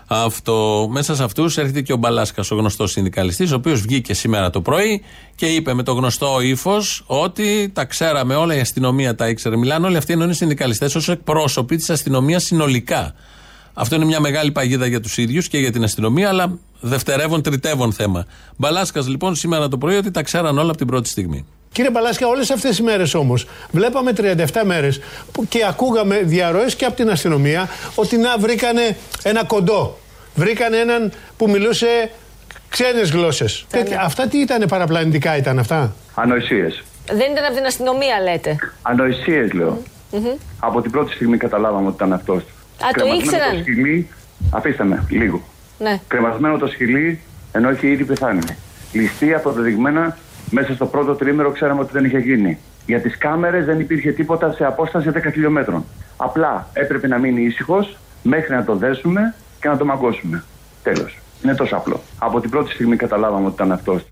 αυτό. 0.08 0.88
Μέσα 0.92 1.16
σε 1.16 1.24
αυτούς 1.24 1.58
έρχεται 1.58 1.82
και 1.82 1.94
ο 1.94 1.96
Μπαλάσκας, 1.96 2.52
ο 2.52 2.56
γνωστός 2.56 2.92
συνδικαλιστής, 2.92 3.52
ο 3.52 3.56
οποίος 3.56 3.82
βγήκε 3.82 4.14
σήμερα 4.14 4.50
το 4.50 4.62
πρωί 4.62 5.04
και 5.36 5.46
είπε 5.46 5.74
με 5.74 5.84
το 5.84 5.94
γνωστό 5.94 6.42
ύφος 6.42 7.04
ότι 7.06 7.72
τα 7.74 7.86
ξέραμε 7.86 8.36
όλα, 8.36 8.56
η 8.56 8.60
αστυνομία 8.60 9.16
τα 9.16 9.30
ήξερε. 9.30 9.58
Μιλάνε 9.58 9.88
όλοι 9.88 9.98
αυτοί 9.98 10.14
ενώ 10.14 10.24
είναι 10.24 10.34
συνδικαλιστές 10.34 10.96
ως 10.96 11.10
εκπρόσωποι 11.10 11.76
της 11.76 11.90
αστυνομίας 11.90 12.44
συνολικά. 12.44 13.14
Αυτό 13.74 13.96
είναι 13.96 14.06
μια 14.06 14.20
μεγάλη 14.20 14.52
παγίδα 14.52 14.86
για 14.86 15.00
τους 15.00 15.18
ίδιους 15.18 15.48
και 15.48 15.58
για 15.58 15.72
την 15.72 15.84
αστυνομία, 15.84 16.30
αλλά 16.30 16.58
δευτερεύον, 16.80 17.42
τριτεύον 17.42 17.94
θέμα. 17.94 18.26
Μπαλάσκας 18.58 19.08
λοιπόν 19.08 19.36
σήμερα 19.36 19.68
το 19.68 19.78
πρωί 19.78 19.96
ότι 19.96 20.12
τα 20.12 20.24
ξέραν 20.24 20.58
όλα 20.58 20.70
από 20.70 20.78
την 20.78 20.88
πρώτη 20.88 21.10
στιγμή. 21.10 21.46
Κύριε 21.72 21.92
Παλάσκα, 21.92 22.28
όλες 22.28 22.50
αυτές 22.52 22.76
τι 22.76 22.84
μέρες 22.84 23.14
όμως, 23.14 23.48
βλέπαμε 23.72 24.12
37 24.18 24.46
μέρες 24.64 25.00
και 25.50 25.66
ακούγαμε 25.66 26.22
διαρροές 26.24 26.76
και 26.76 26.86
από 26.86 26.96
την 26.96 27.10
αστυνομία 27.10 27.70
ότι 27.96 28.18
να 28.18 28.38
βρήκανε 28.38 28.98
ένα 29.24 29.44
κοντό. 29.44 29.98
Βρήκανε 30.36 30.78
έναν 30.78 31.12
που 31.38 31.50
μιλούσε 31.50 32.12
ξένες 32.70 33.12
γλώσσες. 33.12 33.66
Αυτά 34.02 34.28
τι 34.28 34.38
ήταν, 34.38 34.66
παραπλανητικά 34.68 35.38
ήταν 35.38 35.60
αυτά; 35.60 35.96
Ανοησίες. 36.14 36.84
Δεν 37.06 37.32
ήταν 37.32 37.46
από 37.46 37.56
την 37.56 37.66
αστυνομία, 37.66 38.20
λέτε. 38.24 38.56
Ανοησίες 38.82 39.52
λέω. 39.54 39.82
Μμμ. 40.12 40.26
Από 40.60 40.82
την 40.82 40.92
πρώτη 40.92 41.14
στιγμή 41.14 41.38
καταλάβαμε 41.38 41.88
ότι 41.88 41.96
ήταν 41.96 42.14
αυτός. 42.14 42.44
Το 42.96 43.06
ήξεραν. 43.06 43.52
το 43.52 43.58
σκυλί, 43.58 44.08
αφήστε 44.52 44.84
με 44.84 45.06
λίγο. 45.10 45.42
Ναι. 45.78 46.00
Κρεμασμένο 46.08 46.58
το 46.58 46.68
σκυλί 46.68 47.20
ενώ 47.52 47.72
είχε 47.72 47.88
ήδη 47.88 48.04
πεθάνει. 48.04 48.40
Ληστεία 48.92 49.38
αποδεδειγμένα 49.38 50.18
μέσα 50.50 50.74
στο 50.74 50.86
πρώτο 50.86 51.16
τρίμηνο 51.16 51.52
ξέραμε 51.52 51.80
ότι 51.82 51.92
δεν 51.92 52.06
είχε 52.06 52.18
γίνει. 52.18 52.58
Για 52.86 53.02
τις 53.02 53.18
κάμερες 53.18 53.66
δεν 53.66 53.80
υπήρχε 53.80 54.12
τίποτα 54.12 54.52
σε 54.52 54.66
απόσταση 54.66 55.10
10 55.14 55.32
χιλιόμετρων. 55.32 55.86
Απλά 56.18 56.68
έπρεπε 56.74 57.08
να 57.08 57.18
μείνει 57.18 57.42
ήσυχος 57.42 57.98
μέχρι 58.24 58.56
να 58.56 58.64
το 58.64 58.76
δέσουμε 58.76 59.36
και 59.60 59.68
να 59.68 59.78
το 59.78 59.86
μαγκώσουμε. 59.86 60.44
Τέλος. 60.84 61.20
Είναι 61.44 61.56
τόσο 61.56 61.76
απλό. 61.76 62.00
Από 62.20 62.40
την 62.40 62.50
πρώτη 62.50 62.72
στιγμή 62.72 62.96
καταλάβαμε 62.96 63.46
ότι 63.46 63.54
ήταν 63.54 63.72
αυτός. 63.72 64.06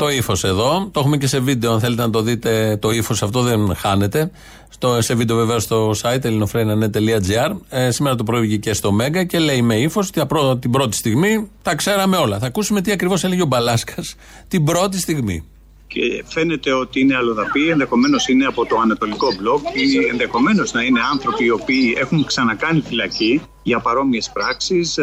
Το 0.00 0.08
ύφος 0.10 0.44
εδώ. 0.44 0.88
Το 0.92 1.00
έχουμε 1.00 1.16
και 1.16 1.26
σε 1.26 1.38
βίντεο. 1.40 1.72
Αν 1.72 1.80
θέλετε 1.80 2.02
να 2.02 2.10
το 2.10 2.22
δείτε, 2.22 2.76
το 2.80 2.90
ύφος 2.90 3.22
αυτό 3.22 3.42
δεν 3.42 3.74
χάνεται. 3.76 4.30
Στο, 4.68 5.00
σε 5.02 5.14
βίντεο 5.14 5.36
βέβαια 5.36 5.58
στο 5.58 5.90
site 6.02 6.24
ελληνοφρένα.net.gr. 6.24 7.56
Ε, 7.68 7.90
σήμερα 7.90 8.16
το 8.16 8.24
πρωί 8.24 8.40
βγήκε 8.40 8.72
στο 8.72 8.92
Μέγκα 8.92 9.24
και 9.24 9.38
λέει 9.38 9.62
με 9.62 9.76
ύφος 9.78 10.08
ότι 10.08 10.20
απρό- 10.20 10.58
την 10.58 10.70
πρώτη 10.70 10.96
στιγμή 10.96 11.50
τα 11.62 11.74
ξέραμε 11.74 12.16
όλα. 12.16 12.38
Θα 12.38 12.46
ακούσουμε 12.46 12.80
τι 12.80 12.92
ακριβώς 12.92 13.24
έλεγε 13.24 13.42
ο 13.42 13.46
Μπαλάσκας 13.46 14.14
την 14.48 14.64
πρώτη 14.64 14.98
στιγμή. 14.98 15.44
και 15.86 16.24
φαίνεται 16.26 16.72
ότι 16.72 17.00
είναι 17.00 17.16
αλλοδαποί, 17.16 17.68
ενδεχομένως 17.68 18.28
είναι 18.28 18.44
από 18.44 18.66
το 18.66 18.76
Ανατολικό 18.82 19.26
Μπλοκ 19.38 19.60
ή 19.72 20.06
ενδεχομένως 20.10 20.72
να 20.72 20.82
είναι 20.82 21.00
άνθρωποι 21.12 21.44
οι 21.44 21.50
οποίοι 21.50 21.96
έχουν 22.00 22.24
ξανακάνει 22.24 22.80
φυλακή 22.80 23.40
για 23.62 23.80
παρόμοιες 23.80 24.30
πράξεις. 24.32 24.98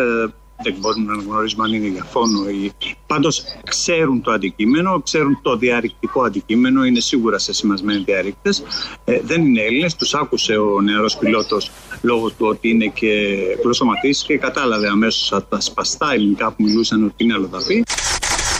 Δεν 0.63 0.75
μπορούμε 0.79 1.15
να 1.15 1.21
γνωρίζουμε 1.21 1.63
αν 1.63 1.73
είναι 1.73 1.87
για 1.87 2.03
φόνο 2.03 2.49
ή. 2.49 2.71
Πάντως 3.07 3.43
ξέρουν 3.69 4.21
το 4.21 4.31
αντικείμενο, 4.31 5.01
ξέρουν 5.01 5.39
το 5.41 5.57
διαρρηκτικό 5.57 6.23
αντικείμενο, 6.23 6.85
είναι 6.85 6.99
σίγουρα 6.99 7.37
σε 7.37 7.53
σημασμένοι 7.53 8.03
διαρρήκτες. 8.03 8.63
Ε, 9.05 9.19
δεν 9.23 9.45
είναι 9.45 9.61
Έλληνες, 9.61 9.95
τους 9.95 10.13
άκουσε 10.13 10.57
ο 10.57 10.81
νεαρός 10.81 11.17
πιλότος 11.17 11.71
λόγω 12.01 12.29
του 12.29 12.45
ότι 12.45 12.69
είναι 12.69 12.85
και 12.85 13.37
γλωσσοματή 13.63 14.09
και 14.09 14.37
κατάλαβε 14.37 14.87
αμέσως 14.87 15.33
από 15.33 15.49
τα 15.49 15.61
σπαστά 15.61 16.11
ελληνικά 16.13 16.51
που 16.51 16.63
μιλούσαν 16.63 17.03
ότι 17.03 17.23
είναι 17.23 17.33
αλλοδαποί. 17.33 17.83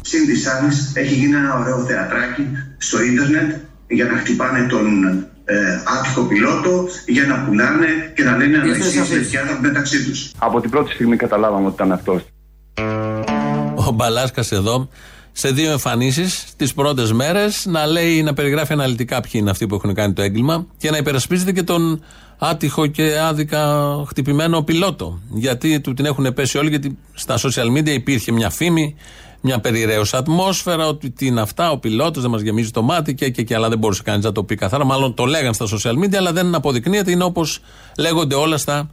Συν 0.02 0.26
της 0.26 0.48
άλλης 0.48 0.96
έχει 0.96 1.14
γίνει 1.14 1.36
ένα 1.36 1.60
ωραίο 1.60 1.86
θεατράκι 1.86 2.44
στο 2.78 3.02
ίντερνετ 3.02 3.56
για 3.88 4.06
να 4.06 4.18
χτυπάνε 4.18 4.68
τον 4.68 5.28
ε, 5.50 5.56
άτυχο 6.00 6.22
πιλότο, 6.22 6.88
για 7.06 7.26
να 7.26 7.44
πουλάνε 7.46 7.88
και 8.16 8.24
να 8.24 8.38
λένε 8.38 8.58
ανοησίες 8.58 9.08
παιδιά 9.08 9.42
μεταξύ 9.62 10.06
τους. 10.06 10.32
Από 10.38 10.62
την 10.62 10.70
πρώτη 10.70 10.92
στιγμή 10.92 11.16
καταλάβαμε 11.16 11.66
ότι 11.66 11.76
ήταν 11.76 11.92
αυτός. 11.92 12.22
Ο 13.76 13.92
Μπαλάσκας 13.92 14.52
εδώ 14.52 14.90
σε 15.32 15.52
δύο 15.52 15.72
εμφανίσεις 15.72 16.46
τις 16.56 16.74
πρώτες 16.74 17.12
μέρες 17.12 17.66
να 17.66 17.86
λέει, 17.86 18.24
να 18.24 18.34
περιγράφει 18.34 18.74
αναλυτικά 18.74 19.22
ποιοι 19.22 19.32
είναι 19.34 19.50
αυτοί 19.50 19.68
που 19.68 19.76
έχουν 19.76 19.94
κάνει 19.94 20.14
το 20.14 20.22
έγκλημα 20.22 20.66
και 20.78 20.92
να 20.92 20.98
υπερασπίζεται 20.98 21.52
και 21.52 21.64
τον 21.64 22.04
άτυχο 22.38 22.88
και 22.88 23.20
άδικα 23.20 23.86
χτυπημένο 24.08 24.62
πιλότο. 24.62 25.20
Γιατί 25.30 25.80
του 25.82 25.94
την 25.94 26.06
έχουν 26.06 26.34
πέσει 26.34 26.58
όλοι, 26.58 26.70
γιατί 26.70 26.98
στα 27.14 27.38
social 27.38 27.78
media 27.78 27.90
υπήρχε 27.90 28.32
μια 28.32 28.50
φήμη, 28.50 28.96
μια 29.42 29.60
περιραίωσα 29.60 30.18
ατμόσφαιρα, 30.18 30.88
ότι 30.88 31.10
τι 31.10 31.26
είναι 31.26 31.42
αυτά, 31.42 31.72
ο 31.72 31.78
πιλότος 31.78 32.22
δεν 32.22 32.32
μας 32.32 32.42
γεμίζει 32.42 32.72
το 32.72 32.82
μάτι 32.82 33.16
και, 33.16 33.30
και, 33.30 33.44
και 33.44 33.56
αλλά 33.56 33.70
δεν 33.70 33.78
μπορούσε 33.78 34.02
κανείς 34.02 34.26
να 34.26 34.32
το 34.32 34.44
πει 34.44 34.56
καθαρά. 34.56 34.86
Μάλλον 34.86 35.14
το 35.14 35.26
λέγαν 35.26 35.54
στα 35.54 35.66
social 35.66 36.04
media, 36.04 36.16
αλλά 36.16 36.34
δεν 36.34 36.56
αποδεικνύεται, 36.56 37.12
είναι 37.12 37.24
όπως 37.24 37.60
λέγονται 37.98 38.36
όλα 38.36 38.58
στα 38.58 38.90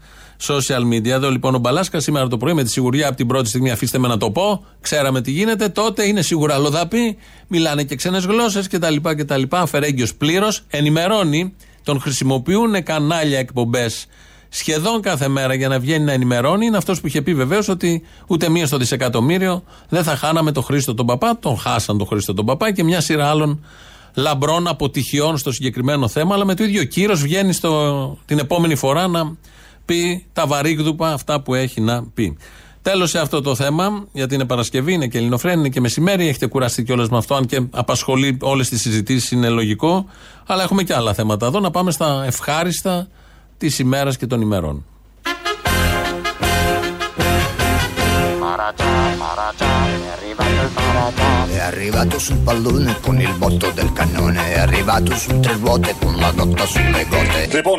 social 0.47 0.93
media. 0.93 1.07
Εδώ 1.07 1.31
λοιπόν 1.31 1.55
ο 1.55 1.59
Μπαλάσκα 1.59 2.01
σήμερα 2.01 2.29
το 2.29 2.37
πρωί 2.37 2.55
με 2.55 2.63
τη 2.63 2.71
σιγουριά 2.71 3.09
από 3.09 3.17
την 3.17 3.27
πρώτη 3.27 3.49
στιγμή, 3.49 3.71
αφήστε 3.71 3.99
με 3.99 4.09
να 4.09 4.17
το 4.17 4.31
πω, 4.31 4.65
ξέραμε 4.81 5.21
τι 5.21 5.31
γίνεται. 5.31 5.69
Τότε 5.69 6.07
είναι 6.07 6.23
σίγουρα 6.23 6.55
αλλοδαποί, 6.55 7.17
μιλάνε 7.49 7.85
και 7.85 7.95
ξένες 7.95 8.25
γλώσσες 8.25 8.69
κτλ. 8.69 8.97
κτλ. 9.03 9.43
Αφαιρέγγιος 9.51 10.15
πλήρως, 10.15 10.63
ενημερώνει, 10.69 11.55
τον 11.83 12.01
χρησιμοποιούν 12.01 12.83
κανάλια 12.83 13.39
εκπομπές 13.39 14.07
σχεδόν 14.57 15.01
κάθε 15.01 15.29
μέρα 15.29 15.55
για 15.55 15.69
να 15.69 15.79
βγαίνει 15.79 16.05
να 16.05 16.13
ενημερώνει. 16.13 16.67
Είναι 16.67 16.77
αυτός 16.77 17.01
που 17.01 17.07
είχε 17.07 17.23
πει 17.23 17.35
βεβαίως 17.35 17.69
ότι 17.69 18.03
ούτε 18.27 18.49
μία 18.49 18.67
στο 18.67 18.77
δισεκατομμύριο 18.77 19.63
δεν 19.89 20.03
θα 20.03 20.17
χάναμε 20.17 20.53
τον 20.53 20.63
Χρήστο 20.63 20.95
τον 20.95 21.07
Παπά. 21.07 21.39
Τον 21.39 21.59
χάσαν 21.59 21.99
τον 21.99 22.07
Χρήστο 22.07 22.35
τον 22.35 22.45
Παπά 22.45 22.73
και 22.73 22.85
μια 22.85 23.01
σειρά 23.01 23.29
άλλων 23.29 23.65
λαμπρών 24.15 24.69
αποτυχιών 24.69 25.37
στο 25.37 25.53
συγκεκριμένο 25.53 26.09
θέμα. 26.09 26.35
Αλλά 26.35 26.45
με 26.45 26.55
το 26.55 26.65
ίδιο 26.65 26.85
κύρος 26.85 27.23
βγαίνει 27.23 27.53
στο, 27.53 28.19
την 28.25 28.39
επόμενη 28.39 28.75
φορά 28.75 29.07
να 29.07 29.37
πει 29.85 30.27
τα 30.33 30.47
βαρύγδουπα 30.47 31.13
αυτά 31.13 31.41
που 31.41 31.55
έχει 31.55 31.81
να 31.81 32.05
πει. 32.15 32.37
Τέλος 32.83 33.11
σε 33.11 33.19
αυτό 33.19 33.41
το 33.41 33.55
θέμα, 33.55 34.07
γιατί 34.13 34.35
είναι 34.35 34.45
Παρασκευή, 34.45 34.93
είναι 34.93 35.07
και 35.07 35.19
Ελληνοφρένη, 35.19 35.59
είναι 35.59 35.69
και 35.69 35.81
μεσημέρι. 35.81 36.29
Έχετε 36.29 36.47
κουραστεί 36.47 36.83
κιόλας 36.83 37.09
με 37.09 37.17
αυτό, 37.17 37.35
αν 37.35 37.47
και 37.47 37.67
απασχολεί 37.71 38.37
όλες 38.41 38.69
τις 38.69 38.81
συζητήσεις, 38.81 39.31
είναι 39.31 39.49
λογικό. 39.49 40.07
Αλλά 40.47 40.63
έχουμε 40.63 40.83
και 40.83 40.95
άλλα 40.95 41.15
θέματα 41.15 41.47
εδώ. 41.47 41.61
Να 41.61 41.71
πάμε 41.71 41.91
στα 41.91 42.25
ευχάριστα 42.27 43.09
τη 43.69 43.83
ημέρα 43.83 44.15
και 44.15 44.27
των 44.27 44.41
ημερών. 44.41 44.85
È 51.57 51.61
arrivato 51.73 52.19
sul 52.27 52.41
pallone 52.49 52.93
con 53.07 53.17
il 53.27 53.35
botto 53.43 53.69
del 53.79 53.91
cannone, 53.99 54.41
è 54.55 54.59
arrivato 54.67 55.15
su 55.23 55.41
tre 55.41 55.55
ruote 55.63 55.95
con 56.03 56.15
la 56.23 56.31
dotta 56.39 56.65
sulle 56.67 57.05
gote. 57.13 57.49
Λοιπόν, 57.55 57.79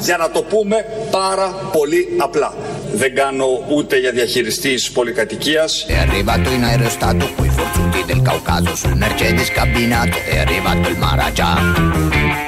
για 0.00 0.16
να 0.16 0.30
το 0.30 0.42
πούμε 0.42 0.76
πάρα 1.10 1.48
πολύ 1.72 2.08
απλά. 2.18 2.54
Δεν 2.94 3.14
κάνω 3.14 3.46
ούτε 3.68 3.96
για 3.98 4.12
διαχειριστής 4.12 4.90
πολυκατοικίας. 4.90 5.86
È 5.88 5.96
arrivato 5.96 6.50
in 6.50 6.64
aerostato 6.64 7.24
coi 7.36 7.48
forzuti 7.48 8.00
del 8.06 8.20
Caucaso 8.22 8.74
sul 8.76 8.96
Mercedes 8.96 9.48
cabinato, 9.58 10.16
è 10.34 10.38
arrivato 10.38 10.88
il 10.88 10.98
Maragia. 10.98 12.45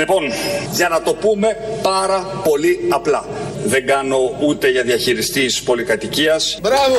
Λοιπόν, 0.00 0.22
για 0.72 0.88
να 0.88 1.02
το 1.02 1.14
πούμε 1.14 1.56
πάρα 1.82 2.40
πολύ 2.44 2.78
απλά. 2.88 3.24
Δεν 3.64 3.86
κάνω 3.86 4.16
ούτε 4.46 4.70
για 4.70 4.82
διαχειριστής 4.82 5.62
πολυκατοικίας. 5.62 6.58
Μπράβο! 6.62 6.96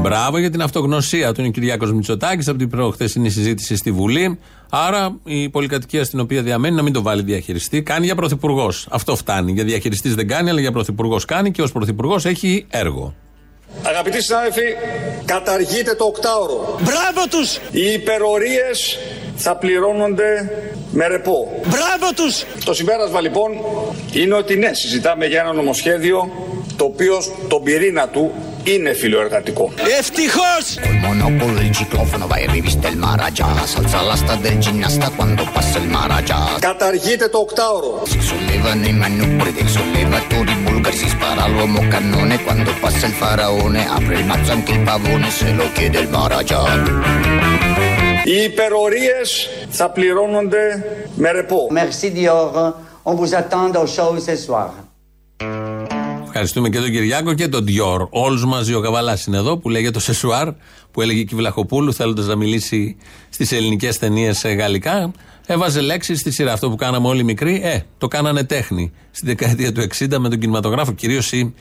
Μπράβο 0.00 0.38
για 0.38 0.50
την 0.50 0.62
αυτογνωσία 0.62 1.32
του 1.32 1.40
είναι 1.40 1.48
ο 1.48 1.52
Κυριάκος 1.52 1.92
Μητσοτάκης 1.92 2.48
από 2.48 2.58
την 2.58 2.70
προχθεσινή 2.70 3.30
συζήτηση 3.30 3.76
στη 3.76 3.92
Βουλή. 3.92 4.38
Άρα 4.70 5.16
η 5.24 5.48
πολυκατοικία 5.48 6.04
στην 6.04 6.20
οποία 6.20 6.42
διαμένει 6.42 6.76
να 6.76 6.82
μην 6.82 6.92
το 6.92 7.02
βάλει 7.02 7.22
διαχειριστή. 7.22 7.82
Κάνει 7.82 8.04
για 8.04 8.14
πρωθυπουργός. 8.14 8.86
Αυτό 8.90 9.16
φτάνει. 9.16 9.52
Για 9.52 9.64
διαχειριστής 9.64 10.14
δεν 10.14 10.28
κάνει, 10.28 10.50
αλλά 10.50 10.60
για 10.60 10.72
πρωθυπουργός 10.72 11.24
κάνει 11.24 11.50
και 11.50 11.62
ως 11.62 11.72
πρωθυπουργός 11.72 12.24
έχει 12.24 12.66
έργο. 12.70 13.14
Αγαπητοί 13.82 14.22
συνάδελφοι, 14.22 14.62
καταργείτε 15.24 15.94
το 15.94 16.04
οκτάωρο. 16.04 16.78
Μπράβο 16.82 17.28
τους! 17.30 17.56
Οι 17.70 17.92
υπερορίες 17.92 18.98
θα 19.40 19.56
πληρώνονται 19.56 20.50
με 20.90 21.06
ρεπό. 21.06 21.60
Μπράβο 21.66 22.14
τους! 22.14 22.44
Το 22.64 22.74
συμπέρασμα 22.74 23.20
λοιπόν 23.20 23.50
είναι 24.12 24.34
ότι 24.34 24.56
ναι, 24.56 24.74
συζητάμε 24.74 25.26
για 25.26 25.40
ένα 25.40 25.52
νομοσχέδιο 25.52 26.30
το 26.76 26.84
οποίο 26.84 27.18
τον 27.48 27.62
πυρήνα 27.62 28.08
του 28.08 28.32
είναι 28.64 28.92
φιλοεργατικό. 28.92 29.72
Ευτυχώς! 29.98 30.64
Col 30.84 30.98
monopolo 31.06 31.58
il 31.68 31.72
ciclofono 31.78 32.26
vai 32.32 32.42
a 32.48 32.50
rivista 32.56 32.86
il 32.92 32.98
Maharaja 33.04 33.46
S'alza 33.72 34.00
l'asta 34.08 34.34
del 34.44 34.56
ginnasta 34.64 35.06
quando 35.16 35.42
passa 35.54 35.78
il 35.82 35.88
Maharaja 35.94 36.38
Καταργείται 36.60 37.28
το 37.28 37.38
οκτάωρο. 37.38 38.02
Οι 48.24 48.42
υπερορίες 48.44 49.48
θα 49.68 49.90
πληρώνονται 49.90 50.84
με 51.14 51.30
ρεπό. 51.30 51.68
Merci 51.72 52.06
Dior. 52.16 52.72
On 53.02 53.14
vous 53.14 53.34
attend 53.34 53.72
au 53.82 53.86
show 53.86 54.10
ce 54.26 54.36
soir. 54.46 54.70
Ευχαριστούμε 56.24 56.68
και 56.68 56.78
τον 56.78 56.90
Κυριάκο 56.90 57.34
και 57.34 57.48
τον 57.48 57.64
Διόρ. 57.64 58.06
Όλους 58.10 58.44
μαζί 58.44 58.74
ο 58.74 58.80
Καβαλάς 58.80 59.24
είναι 59.26 59.36
εδώ 59.36 59.58
που 59.58 59.68
λέγεται 59.68 59.90
το 59.90 60.00
Σεσουάρ, 60.00 60.48
που 60.90 61.02
έλεγε 61.02 61.22
και 61.22 61.34
η 61.34 61.36
Βλαχοπούλου, 61.36 61.94
θέλοντας 61.94 62.26
να 62.26 62.36
μιλήσει 62.36 62.96
στις 63.30 63.52
ελληνικές 63.52 63.98
ταινίες 63.98 64.44
γαλλικά. 64.46 65.12
Έβαζε 65.46 65.80
λέξεις 65.80 66.20
στη 66.20 66.30
σειρά. 66.30 66.52
Αυτό 66.52 66.70
που 66.70 66.76
κάναμε 66.76 67.08
όλοι 67.08 67.24
μικροί, 67.24 67.60
ε, 67.64 67.80
το 67.98 68.08
κάνανε 68.08 68.44
τέχνη. 68.44 68.92
Στη 69.10 69.26
δεκαετία 69.26 69.72
του 69.72 69.80
60 69.80 70.18
με 70.18 70.28
τον 70.28 70.38
κινηματογράφο, 70.38 70.92
κυρίως 70.92 71.32
η 71.32 71.54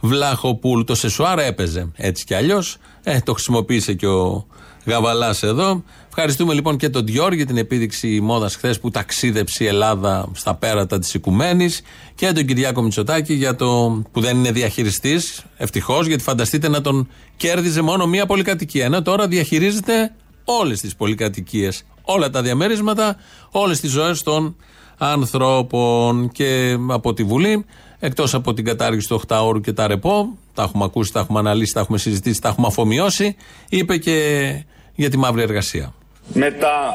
Βλαχοπούλου. 0.00 0.84
Το 0.84 0.94
Σεσουάρ 0.94 1.38
έπαιζε 1.38 1.90
έτσι 1.96 2.24
κι 2.24 2.34
αλλιώς. 2.34 2.76
Ε, 3.02 3.18
το 3.24 3.32
χρησιμοποίησε 3.32 3.92
και 3.94 4.06
ο 4.06 4.46
Γαβαλάς 4.86 5.42
εδώ. 5.42 5.82
Ευχαριστούμε 6.18 6.54
λοιπόν 6.54 6.76
και 6.76 6.88
τον 6.88 7.06
Διόρ 7.06 7.32
για 7.32 7.46
την 7.46 7.56
επίδειξη 7.56 8.20
μόδας 8.20 8.56
χθες 8.56 8.80
που 8.80 8.90
ταξίδεψε 8.90 9.64
η 9.64 9.66
Ελλάδα 9.66 10.28
στα 10.32 10.54
πέρατα 10.54 10.98
της 10.98 11.14
Οικουμένης 11.14 11.82
και 12.14 12.32
τον 12.32 12.44
Κυριάκο 12.44 12.82
Μητσοτάκη 12.82 13.34
για 13.34 13.54
το 13.54 14.02
που 14.12 14.20
δεν 14.20 14.36
είναι 14.36 14.52
διαχειριστής. 14.52 15.44
Ευτυχώς, 15.56 16.06
γιατί 16.06 16.22
φανταστείτε 16.22 16.68
να 16.68 16.80
τον 16.80 17.08
κέρδιζε 17.36 17.82
μόνο 17.82 18.06
μία 18.06 18.26
πολυκατοικία. 18.26 18.84
Ενώ 18.84 19.02
τώρα 19.02 19.28
διαχειρίζεται 19.28 20.14
όλες 20.44 20.80
τις 20.80 20.96
πολυκατοικίες, 20.96 21.84
όλα 22.02 22.30
τα 22.30 22.42
διαμέρισματα, 22.42 23.16
όλες 23.50 23.80
τις 23.80 23.90
ζωές 23.90 24.22
των 24.22 24.56
ανθρώπων. 24.98 26.30
Και 26.32 26.78
από 26.88 27.14
τη 27.14 27.24
Βουλή, 27.24 27.64
εκτός 27.98 28.34
από 28.34 28.54
την 28.54 28.64
κατάργηση 28.64 29.08
του 29.08 29.20
8 29.28 29.38
ώρου 29.42 29.60
και 29.60 29.72
τα 29.72 29.86
ρεπό, 29.86 30.38
τα 30.54 30.62
έχουμε 30.62 30.84
ακούσει, 30.84 31.12
τα 31.12 31.20
έχουμε 31.20 31.38
αναλύσει, 31.38 31.72
τα 31.72 31.80
έχουμε 31.80 31.98
συζητήσει, 31.98 32.40
τα 32.40 32.48
έχουμε 32.48 32.66
αφομοιώσει, 32.66 33.36
είπε 33.68 33.96
και 33.96 34.48
για 34.94 35.10
τη 35.10 35.16
μαύρη 35.16 35.42
εργασία 35.42 35.94
με 36.32 36.50
τα 36.50 36.94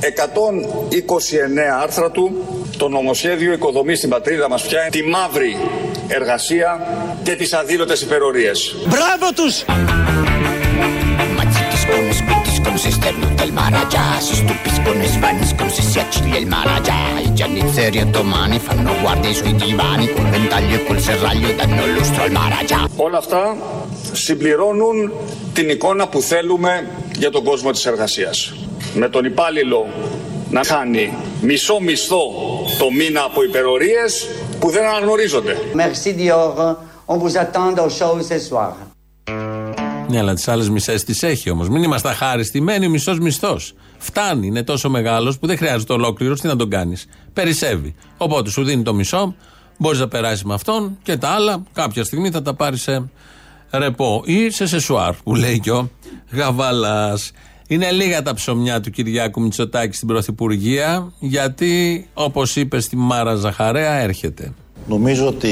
129 0.00 0.06
άρθρα 1.82 2.10
του 2.10 2.44
το 2.76 2.88
νομοσχέδιο 2.88 3.52
οικοδομής 3.52 3.98
στην 3.98 4.10
πατρίδα 4.10 4.48
μας 4.48 4.62
πια 4.62 4.88
τη 4.90 5.02
μαύρη 5.02 5.56
εργασία 6.08 6.86
και 7.22 7.34
τις 7.36 7.52
αδύλωτες 7.52 8.00
υπερορίες. 8.00 8.74
Μπράβο 8.86 9.32
τους! 9.34 9.64
Όλα 22.96 23.18
αυτά 23.18 23.56
συμπληρώνουν 24.12 25.12
την 25.52 25.68
εικόνα 25.68 26.08
που 26.08 26.20
θέλουμε 26.20 26.88
για 27.20 27.30
τον 27.30 27.44
κόσμο 27.44 27.70
της 27.70 27.86
εργασίας. 27.86 28.54
Με 28.94 29.08
τον 29.08 29.24
υπάλληλο 29.24 29.86
να 30.50 30.64
χάνει 30.64 31.14
μισό 31.40 31.80
μισθό 31.80 32.22
το 32.78 32.90
μήνα 32.90 33.22
από 33.22 33.42
υπερορίες 33.42 34.28
που 34.60 34.70
δεν 34.70 34.84
αναγνωρίζονται. 34.84 35.56
Merci 35.74 36.10
Dior. 36.18 36.76
On 37.06 37.18
vous 37.22 37.34
attend 37.44 37.74
au 37.84 37.88
show 37.98 38.12
ce 38.28 38.38
soir. 38.50 38.72
Ναι, 40.08 40.18
αλλά 40.18 40.34
τις 40.34 40.48
άλλες 40.48 40.68
μισές 40.68 41.04
τις 41.04 41.22
έχει 41.22 41.50
όμως. 41.50 41.68
Μην 41.68 41.82
είμαστε 41.82 42.08
αχάριστοι. 42.08 42.60
Μένει 42.60 42.86
ο 42.86 42.90
μισός 42.90 43.18
μισθός. 43.18 43.74
Φτάνει, 43.98 44.46
είναι 44.46 44.62
τόσο 44.62 44.90
μεγάλος 44.90 45.38
που 45.38 45.46
δεν 45.46 45.56
χρειάζεται 45.56 45.92
ολόκληρο. 45.92 46.34
Τι 46.34 46.46
να 46.46 46.56
τον 46.56 46.70
κάνεις. 46.70 47.06
Περισσεύει. 47.32 47.94
Οπότε 48.16 48.50
σου 48.50 48.64
δίνει 48.64 48.82
το 48.82 48.94
μισό, 48.94 49.34
μπορείς 49.78 49.98
να 49.98 50.08
περάσεις 50.08 50.44
με 50.44 50.54
αυτόν 50.54 50.98
και 51.02 51.16
τα 51.16 51.28
άλλα 51.28 51.62
κάποια 51.72 52.04
στιγμή 52.04 52.30
θα 52.30 52.42
τα 52.42 52.54
πάρεις 52.54 52.82
σε 52.82 53.10
ρεπό 53.70 54.22
ή 54.24 54.50
σε 54.50 54.66
σεσουάρ 54.66 55.12
που 55.14 55.34
λέει 55.34 55.60
και 55.60 55.70
ο 55.70 55.90
Γαβάλας. 56.32 57.32
Είναι 57.68 57.90
λίγα 57.90 58.22
τα 58.22 58.34
ψωμιά 58.34 58.80
του 58.80 58.90
Κυριάκου 58.90 59.40
Μητσοτάκη 59.42 59.96
στην 59.96 60.08
Πρωθυπουργία, 60.08 61.12
γιατί 61.18 62.06
όπως 62.14 62.56
είπε 62.56 62.80
στη 62.80 62.96
Μάρα 62.96 63.34
Ζαχαρέα, 63.34 63.92
έρχεται. 63.92 64.52
Νομίζω 64.88 65.26
ότι 65.26 65.48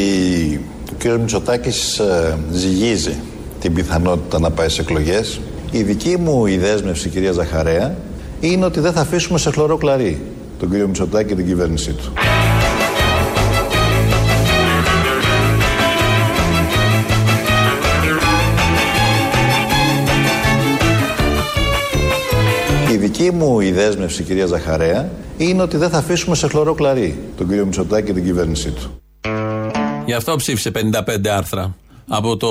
ο 0.90 0.94
κ. 0.98 1.18
Μητσοτάκης 1.18 1.98
ε, 1.98 2.38
ζυγίζει 2.50 3.18
την 3.60 3.72
πιθανότητα 3.74 4.40
να 4.40 4.50
πάει 4.50 4.68
σε 4.68 4.80
εκλογές. 4.80 5.40
Η 5.70 5.82
δική 5.82 6.16
μου 6.16 6.46
η 6.46 6.56
δέσμευση, 6.56 7.08
κυρία 7.08 7.32
Ζαχαρέα, 7.32 7.96
είναι 8.40 8.64
ότι 8.64 8.80
δεν 8.80 8.92
θα 8.92 9.00
αφήσουμε 9.00 9.38
σε 9.38 9.50
χλωρό 9.50 9.76
κλαρί 9.76 10.22
τον 10.58 10.70
κύριο 10.70 10.86
Μητσοτάκη 10.86 11.28
και 11.28 11.34
την 11.34 11.46
κυβέρνησή 11.46 11.92
του. 11.92 12.12
Δική 23.18 23.36
μου 23.36 23.60
η 23.60 23.72
δέσμευση, 23.72 24.22
κυρία 24.22 24.46
Ζαχαρέα, 24.46 25.10
είναι 25.36 25.62
ότι 25.62 25.76
δεν 25.76 25.90
θα 25.90 25.98
αφήσουμε 25.98 26.36
σε 26.36 26.48
χλωρό 26.48 26.74
κλαρί 26.74 27.18
τον 27.36 27.48
κύριο 27.48 27.64
Μητσοτάκη 27.64 28.06
και 28.06 28.12
την 28.12 28.24
κυβέρνησή 28.24 28.70
του. 28.70 29.00
Γι' 30.06 30.12
αυτό 30.12 30.36
ψήφισε 30.36 30.70
55 30.70 31.28
άρθρα 31.28 31.74
από 32.08 32.36
το 32.36 32.48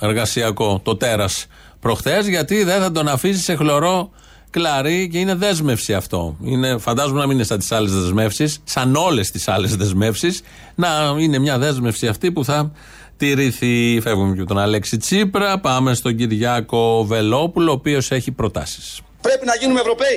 εργασιακό, 0.00 0.80
το 0.82 0.96
τέρας 0.96 1.46
προχθές, 1.80 2.28
γιατί 2.28 2.64
δεν 2.64 2.80
θα 2.80 2.92
τον 2.92 3.08
αφήσει 3.08 3.42
σε 3.42 3.54
χλωρό 3.54 4.10
κλαρί 4.50 5.08
και 5.08 5.18
είναι 5.18 5.34
δέσμευση 5.34 5.94
αυτό. 5.94 6.36
Είναι, 6.44 6.78
φαντάζομαι 6.78 7.20
να 7.20 7.26
μην 7.26 7.36
είναι 7.36 7.44
σαν 7.44 7.58
τις 7.58 7.72
άλλες 7.72 7.92
δεσμεύσεις, 7.92 8.60
σαν 8.64 8.96
όλες 8.96 9.30
τις 9.30 9.48
άλλες 9.48 9.76
δεσμεύσεις, 9.76 10.40
να 10.74 10.88
είναι 11.18 11.38
μια 11.38 11.58
δέσμευση 11.58 12.06
αυτή 12.06 12.32
που 12.32 12.44
θα 12.44 12.72
τηρηθεί. 13.16 14.00
Φεύγουμε 14.02 14.34
και 14.34 14.40
από 14.40 14.48
τον 14.48 14.58
Αλέξη 14.58 14.96
Τσίπρα, 14.96 15.58
πάμε 15.60 15.94
στον 15.94 16.16
Κυριάκο 16.16 17.04
Βελόπουλο, 17.04 17.70
ο 17.70 17.74
οποίος 17.74 18.10
έχει 18.10 18.32
προτάσεις. 18.32 19.00
Πρέπει 19.26 19.44
να 19.50 19.54
γίνουμε 19.60 19.80
Ευρωπαίοι. 19.80 20.16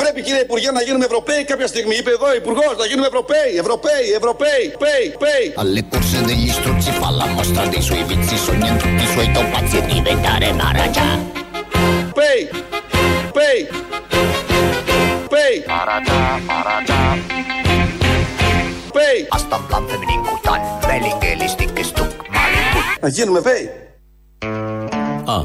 Πρέπει 0.00 0.22
κύριε 0.22 0.40
Υπουργέ 0.40 0.70
να 0.70 0.82
γίνουμε 0.82 1.04
Ευρωπαίοι 1.04 1.44
κάποια 1.44 1.66
στιγμή. 1.66 1.94
Είπε 1.94 2.10
εδώ 2.10 2.26
ο 2.26 2.34
Υπουργός 2.42 2.74
να 2.78 2.86
γίνουμε 2.90 3.06
Ευρωπαίοι. 3.06 3.52
Ευρωπαίοι, 3.64 4.06
Ευρωπαίοι, 4.20 4.64
Πέι, 4.82 5.04
Πέι. 5.22 5.44
Alle 5.62 5.82
corse 5.90 6.18
degli 6.28 6.50
struzzi 6.58 6.90
fa 7.00 7.08
la 7.20 7.26
mostra 7.36 7.62
dei 7.72 7.82
suoi 7.88 8.02
vizi 8.08 8.36
Sognano 8.46 8.78
tutti 8.82 9.02
i 9.06 9.10
suoi 9.14 9.28
topazzi 9.36 9.76
e 9.80 9.82
diventare 9.90 10.48
Maharaja 10.60 11.08
Πέι, 12.18 12.40
Πέι, 13.36 13.58
Πέι. 15.32 15.54
Πέι. 18.96 19.26
Asta 19.28 19.56
în 19.60 19.64
plan 19.68 19.84
feminin 19.90 20.20
cu 20.28 20.40
tan 20.46 20.60
Bellingelistic 20.86 21.70
stuc 21.90 22.10
Malibu 22.34 22.78
Να 23.00 23.08
γίνουμε 23.08 23.40
Πέι. 23.40 23.70
Α, 25.24 25.36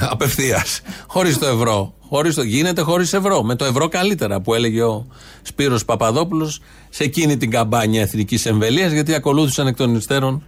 απευθείας. 0.00 0.80
Χωρίς 1.06 1.38
το 1.38 1.46
ευρώ. 1.46 1.94
Χωρίς 2.08 2.34
το, 2.34 2.42
γίνεται 2.42 2.80
χωρίς 2.80 3.12
ευρώ. 3.12 3.42
Με 3.42 3.54
το 3.54 3.64
ευρώ 3.64 3.88
καλύτερα 3.88 4.40
που 4.40 4.54
έλεγε 4.54 4.82
ο 4.82 5.06
Σπύρος 5.42 5.84
Παπαδόπουλος 5.84 6.60
σε 6.90 7.04
εκείνη 7.04 7.36
την 7.36 7.50
καμπάνια 7.50 8.00
εθνικής 8.00 8.46
εμβελίας, 8.46 8.92
γιατί 8.92 9.14
ακολούθησαν 9.14 9.66
εκ 9.66 9.76
των 9.76 9.94
υστέρων 9.94 10.44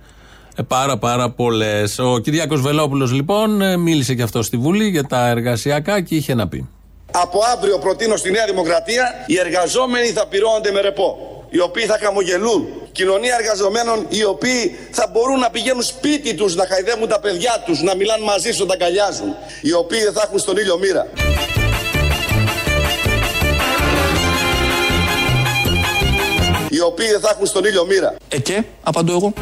ε, 0.57 0.63
πάρα 0.63 0.99
πάρα 0.99 1.31
πολλές. 1.31 1.99
Ο 1.99 2.19
Κυριάκος 2.19 2.61
Βελόπουλος 2.61 3.13
λοιπόν 3.13 3.63
ε, 3.63 3.77
μίλησε 3.77 4.15
και 4.15 4.23
αυτό 4.23 4.43
στη 4.43 4.57
Βουλή 4.57 4.89
για 4.89 5.05
τα 5.05 5.29
εργασιακά 5.29 6.01
και 6.01 6.15
είχε 6.15 6.35
να 6.35 6.49
πει. 6.49 6.69
Από 7.11 7.39
αύριο 7.57 7.79
προτείνω 7.79 8.17
στη 8.17 8.31
Νέα 8.31 8.45
Δημοκρατία 8.47 9.05
οι 9.27 9.39
εργαζόμενοι 9.39 10.07
θα 10.07 10.27
πληρώνονται 10.27 10.71
με 10.71 10.81
ρεπό. 10.81 11.38
Οι 11.51 11.61
οποίοι 11.61 11.85
θα 11.85 11.99
χαμογελούν. 12.03 12.69
Κοινωνία 12.93 13.37
εργαζομένων 13.41 14.07
οι 14.09 14.25
οποίοι 14.25 14.79
θα 14.91 15.11
μπορούν 15.13 15.39
να 15.39 15.51
πηγαίνουν 15.51 15.83
σπίτι 15.83 16.35
τους 16.35 16.55
να 16.55 16.67
χαϊδεύουν 16.67 17.09
τα 17.09 17.21
παιδιά 17.21 17.63
τους, 17.67 17.83
να 17.83 17.95
μιλάνε 17.95 18.25
μαζί 18.25 18.53
σου, 18.53 18.61
να 18.61 18.67
τα 18.67 18.75
αγκαλιάζουν. 18.75 19.35
Οι 19.63 19.73
οποίοι 19.73 20.03
δεν 20.03 20.13
θα 20.13 20.23
έχουν 20.25 20.39
στον 20.39 20.57
ήλιο 20.57 20.79
μοίρα. 20.79 21.07
Οι 26.69 26.81
οποίοι 26.81 27.07
δεν 27.11 27.21
θα 27.21 27.31
έχουν 27.33 27.47
στον 27.47 27.65
ήλιο 27.65 27.85
μοίρα. 27.87 28.15
Ε 28.29 28.39
και, 28.39 28.63
απαντώ 28.83 29.13
εγώ. 29.13 29.33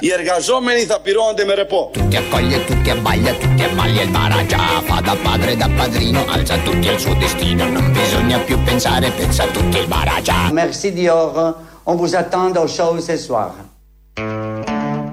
Οι 0.00 0.08
θα 0.86 1.00
με 1.46 1.54
ρεπό. 1.54 1.90
Πάντα 4.88 5.16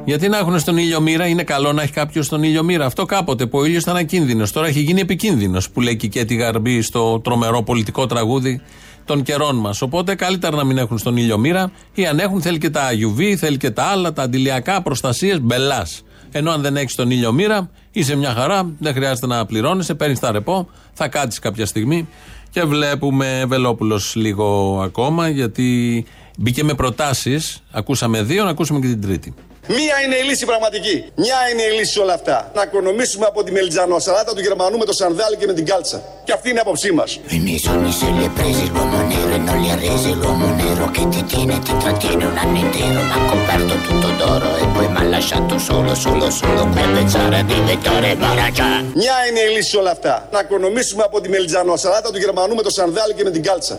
γιατί 0.05 0.29
να 0.29 0.37
έχουν 0.37 0.59
στον 0.59 0.77
ήλιο 0.77 1.01
μοίρα, 1.01 1.25
είναι 1.25 1.43
καλό 1.43 1.73
να 1.73 1.81
έχει 1.81 1.91
κάποιος 1.91 2.25
στον 2.25 2.43
ήλιο 2.43 2.63
μοίρα. 2.63 2.85
Αυτό 2.85 3.05
κάποτε 3.05 3.45
που 3.45 3.57
ο 3.57 3.65
ήλιος 3.65 3.83
ήταν 3.83 3.95
ακίνδυνος. 3.95 4.51
Τώρα 4.51 4.67
έχει 4.67 4.79
γίνει 4.79 5.01
επικίνδυνος 5.01 5.69
που 5.69 5.81
λέει 5.81 5.95
και 5.95 6.05
η 6.05 6.09
Κέτη 6.09 6.81
στο 6.81 7.19
τρομερό 7.19 7.63
πολιτικό 7.63 8.05
τραγούδι 8.05 8.61
των 9.05 9.23
καιρών 9.23 9.55
μας. 9.55 9.81
Οπότε 9.81 10.15
καλύτερα 10.15 10.55
να 10.55 10.63
μην 10.63 10.77
έχουν 10.77 10.97
στον 10.97 11.17
ήλιο 11.17 11.37
μοίρα 11.37 11.71
ή 11.93 12.05
αν 12.05 12.19
έχουν 12.19 12.41
θέλει 12.41 12.57
και 12.57 12.69
τα 12.69 12.89
UV, 12.91 13.35
θέλει 13.37 13.57
και 13.57 13.71
τα 13.71 13.83
άλλα, 13.83 14.13
τα 14.13 14.23
αντιλιακά, 14.23 14.81
προστασίες, 14.81 15.41
μπελάς. 15.41 16.01
Ενώ 16.31 16.51
αν 16.51 16.61
δεν 16.61 16.77
έχεις 16.77 16.95
τον 16.95 17.11
ήλιο 17.11 17.31
μοίρα, 17.31 17.69
είσαι 17.91 18.15
μια 18.15 18.33
χαρά, 18.33 18.71
δεν 18.79 18.93
χρειάζεται 18.93 19.27
να 19.27 19.45
πληρώνεσαι, 19.45 19.95
παίρνεις 19.95 20.19
τα 20.19 20.31
ρεπό, 20.31 20.69
θα 20.93 21.07
κάτσεις 21.07 21.39
κάποια 21.39 21.65
στιγμή. 21.65 22.07
Και 22.49 22.63
βλέπουμε 22.63 23.43
Βελόπουλος 23.47 24.15
λίγο 24.15 24.79
ακόμα, 24.83 25.29
γιατί 25.29 26.05
μπήκε 26.37 26.63
με 26.63 26.73
προτάσεις. 26.73 27.63
Ακούσαμε 27.71 28.21
δύο, 28.23 28.43
να 28.43 28.49
ακούσουμε 28.49 28.79
και 28.79 28.87
την 28.87 29.01
τρίτη. 29.01 29.33
Μία 29.77 29.95
είναι 30.03 30.15
η 30.15 30.23
λύση 30.29 30.45
πραγματική. 30.45 30.95
Μια 31.15 31.39
είναι 31.51 31.61
η 31.61 31.71
λύση 31.77 31.91
σε 31.91 31.99
όλα 31.99 32.13
αυτά. 32.13 32.51
Να 32.55 32.61
οικονομήσουμε 32.61 33.25
από 33.25 33.43
τη 33.43 33.51
μελιτζανοσαλάτα 33.51 34.33
του 34.33 34.41
Γερμανού 34.41 34.77
με 34.77 34.85
το 34.85 34.93
σανδάλι 34.93 35.35
και 35.37 35.45
με 35.45 35.53
την 35.53 35.65
κάλτσα. 35.65 36.03
Και 36.23 36.31
αυτή 36.31 36.49
είναι 36.49 36.57
η 36.57 36.61
άποψή 36.61 36.91
μας. 36.91 37.19
Venissoli 37.31 37.91
se 37.99 38.07
li 38.15 38.23
è 38.29 38.31
presi 38.39 38.65
l'uomo 38.73 38.99
nero 39.11 39.33
e 39.37 39.41
non 39.47 39.57
li 39.61 39.69
ha 39.71 39.75
resi 39.85 40.11
l'uomo 40.19 40.47
nero 40.61 40.85
che 40.95 41.03
ti 41.13 41.21
tiene 41.31 41.53
ti 41.65 41.73
trattiene 41.83 42.23
un 42.31 42.37
anno 42.43 42.57
intero 42.65 43.01
ma 43.09 43.15
ha 43.17 43.21
coperto 43.31 43.73
tutto 43.87 44.09
d'oro 44.19 44.49
e 44.63 44.65
poi 44.73 44.87
mi 44.93 44.99
ha 45.01 45.03
lasciato 45.15 45.55
solo 45.67 45.91
solo 46.05 46.25
solo 46.41 46.61
per 46.75 46.87
pensare 46.97 47.35
a 47.43 47.45
diventare 47.51 48.09
Maragia 48.25 48.71
Μια 49.01 49.17
είναι 49.27 49.41
η 49.47 49.49
λύση 49.55 49.69
σε 49.69 49.77
όλα 49.77 49.91
αυτά. 49.91 50.27
Να 50.31 50.39
οικονομήσουμε 50.39 51.03
από 51.03 51.21
τη 51.21 51.29
μελιτζανοσαλάτα 51.29 52.11
του 52.11 52.17
Γερμανού 52.17 52.55
με 52.55 52.61
το 52.61 52.69
σανδάλι 52.69 53.13
και 53.13 53.23
με 53.23 53.31
την 53.35 53.43
κάλτσα. 53.43 53.75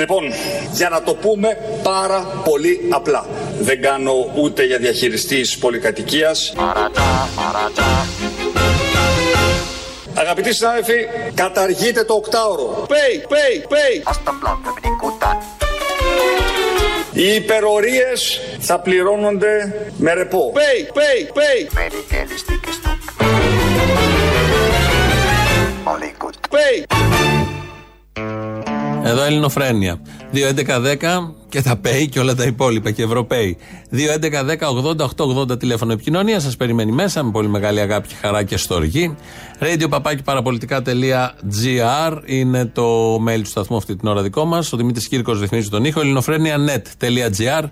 Λοιπόν, 0.00 0.32
για 0.72 0.88
να 0.88 1.02
το 1.02 1.14
πούμε 1.14 1.56
πάρα 1.82 2.42
πολύ 2.44 2.80
απλά. 2.90 3.26
Δεν 3.60 3.82
κάνω 3.82 4.12
ούτε 4.34 4.64
για 4.64 4.78
διαχειριστής 4.78 5.58
πολυκατοικίας. 5.58 6.52
Αγαπητοί 10.14 10.54
συνάδελφοι, 10.54 11.06
καταργείτε 11.34 12.04
το 12.04 12.14
οκτάωρο. 12.14 12.86
Πέι, 12.88 13.24
πέι, 13.28 13.64
πέι. 13.68 14.02
Οι 17.12 17.34
υπερορίες 17.34 18.40
θα 18.58 18.80
πληρώνονται 18.80 19.74
με 19.96 20.12
ρεπό. 20.12 20.52
Πέι, 20.52 20.90
πέι, 20.92 21.30
πέι. 21.34 21.68
Πέι. 26.50 26.86
Εδώ 29.02 29.22
Ελληνοφρένια. 29.22 30.00
2.11.10 30.34 31.34
και 31.48 31.62
τα 31.62 31.76
ΠΕΙ 31.76 32.08
και 32.08 32.20
όλα 32.20 32.34
τα 32.34 32.44
υπόλοιπα 32.44 32.90
και 32.90 33.02
Ευρωπαίοι. 33.02 33.56
2.11.10.80.880 33.92 35.58
τηλέφωνο 35.58 35.92
επικοινωνία. 35.92 36.40
Σας 36.40 36.56
περιμένει 36.56 36.92
μέσα 36.92 37.22
με 37.22 37.30
πολύ 37.30 37.48
μεγάλη 37.48 37.80
αγάπη 37.80 38.08
και 38.08 38.14
χαρά 38.20 38.42
και 38.42 38.56
στοργή. 38.56 39.16
Radio 39.60 39.88
παπάκι 39.88 40.22
παραπολιτικά.gr 40.22 42.18
είναι 42.24 42.64
το 42.66 43.14
mail 43.14 43.40
του 43.42 43.48
σταθμού 43.48 43.76
αυτή 43.76 43.96
την 43.96 44.08
ώρα 44.08 44.22
δικό 44.22 44.44
μας. 44.44 44.72
Ο 44.72 44.76
Δημήτρης 44.76 45.08
Κύρκος 45.08 45.40
ρυθμίζει 45.40 45.68
τον 45.68 45.84
ήχο. 45.84 46.00
ελληνοφρένια.net.gr 46.00 47.64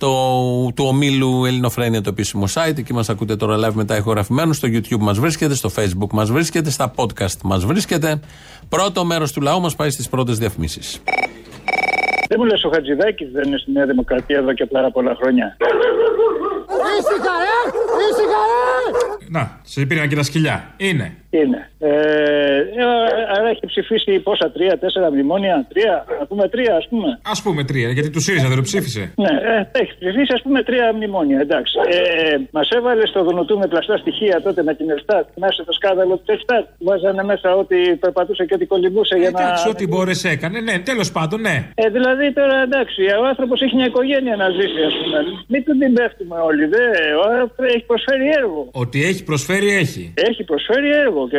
το, 0.00 0.72
του 0.74 0.84
ομίλου 0.88 1.44
Ελληνοφρένια 1.44 2.00
το 2.00 2.08
επίσημο 2.08 2.44
site. 2.54 2.78
Εκεί 2.78 2.92
μας 2.92 3.08
ακούτε 3.08 3.36
τώρα 3.36 3.56
live 3.56 3.72
μετά 3.72 3.96
ηχογραφημένους. 3.96 4.56
Στο 4.56 4.68
YouTube 4.72 4.98
μας 4.98 5.18
βρίσκεται, 5.18 5.54
στο 5.54 5.70
Facebook 5.76 6.10
μας 6.12 6.30
βρίσκεται, 6.30 6.70
στα 6.70 6.92
podcast 6.96 7.40
μας 7.44 7.64
βρίσκεται. 7.64 8.20
Πρώτο 8.68 9.04
μέρος 9.04 9.32
του 9.32 9.40
λαού 9.40 9.60
μας 9.60 9.76
πάει 9.76 9.90
στις 9.90 10.08
πρώτες 10.08 10.38
διαφημίσεις. 10.38 11.02
Δεν 12.28 12.38
μου 12.38 12.44
λες 12.44 12.64
ο 12.64 12.70
Χατζηδάκης 12.74 13.30
δεν 13.32 13.42
είναι 13.46 13.58
στη 13.58 13.72
Νέα 13.72 13.86
Δημοκρατία 13.86 14.38
εδώ 14.38 14.52
και 14.52 14.66
πάρα 14.66 14.90
πολλά 14.90 15.14
χρόνια. 15.20 15.56
Ήσυχα, 16.98 17.34
ε! 17.54 17.58
Ήσυχα, 18.10 18.42
ε! 18.60 19.26
Να, 19.28 19.59
σε 19.72 19.86
πήραν 19.86 20.08
και 20.08 20.14
τα 20.14 20.22
σκυλιά. 20.22 20.74
Είναι. 20.76 21.06
Είναι. 21.30 21.60
Ε, 21.78 21.88
ε, 21.88 22.90
άρα 23.34 23.48
έχει 23.54 23.64
ψηφίσει 23.72 24.12
πόσα, 24.28 24.46
τρία, 24.56 24.78
τέσσερα 24.78 25.10
μνημόνια, 25.12 25.66
τρία, 25.72 25.94
α 26.22 26.26
πούμε 26.26 26.48
τρία, 26.54 26.74
ας 26.80 26.86
πούμε. 26.90 27.08
Α 27.34 27.42
πούμε 27.42 27.60
τρία, 27.70 27.88
γιατί 27.96 28.10
του 28.10 28.20
ΣΥΡΙΖΑ 28.20 28.48
δεν 28.48 28.56
το 28.56 28.62
ψήφισε. 28.62 29.02
Ναι, 29.24 29.32
ε, 29.52 29.80
έχει 29.82 29.92
ψηφίσει 30.00 30.32
ας 30.38 30.42
πούμε 30.44 30.62
τρία 30.68 30.86
μνημόνια, 30.96 31.38
εντάξει. 31.46 31.74
Ε, 31.88 32.36
Μας 32.56 32.68
έβαλε 32.78 33.06
στο 33.06 33.20
Δουνουτού 33.24 33.58
με 33.58 33.66
πλαστά 33.72 33.96
στοιχεία 33.96 34.36
τότε 34.46 34.62
με 34.62 34.74
την 34.74 34.90
Ελστάτ, 34.90 35.26
μέσα 35.44 35.64
το 35.64 35.72
σκάνδαλο 35.72 36.14
της 36.18 36.28
Ελστάτ. 36.34 36.64
Βάζανε 36.78 37.22
μέσα 37.32 37.48
ότι 37.62 37.76
περπατούσε 38.00 38.44
και 38.44 38.54
ότι 38.54 38.66
κολυμπούσε 38.66 39.14
για 39.16 39.30
να. 39.30 39.40
Εντάξει, 39.40 39.68
ό,τι 39.68 39.86
μπόρεσε 39.86 40.28
έκανε, 40.28 40.60
ναι, 40.60 40.74
τέλος 40.90 41.08
πάντων, 41.16 41.40
ναι. 41.40 41.56
Ε, 41.74 41.88
δηλαδή 41.96 42.32
τώρα 42.32 42.56
εντάξει, 42.68 43.02
ο 43.22 43.24
άνθρωπος 43.32 43.62
έχει 43.64 43.74
μια 43.74 43.88
οικογένεια 43.92 44.34
να 44.42 44.46
ζήσει, 44.56 44.80
ας 44.90 44.94
πούμε. 45.00 45.18
Μην 45.52 45.60
του 45.64 45.72
την 45.78 45.92
πέφτουμε 45.96 46.36
όλοι. 46.48 46.64
Δε, 46.74 46.86
ο 47.20 47.22
άνθρωπος 47.30 47.66
έχει 47.74 47.84
προσφέρει 47.92 48.26
έργο. 48.40 48.60
Ότι 48.72 48.98
έχει 49.10 49.22
προσφέρει, 49.24 49.59
έχει. 49.68 50.12
Έχει 50.14 50.44
προσφέρει 50.44 50.88
έργο. 50.90 51.28
Και... 51.28 51.38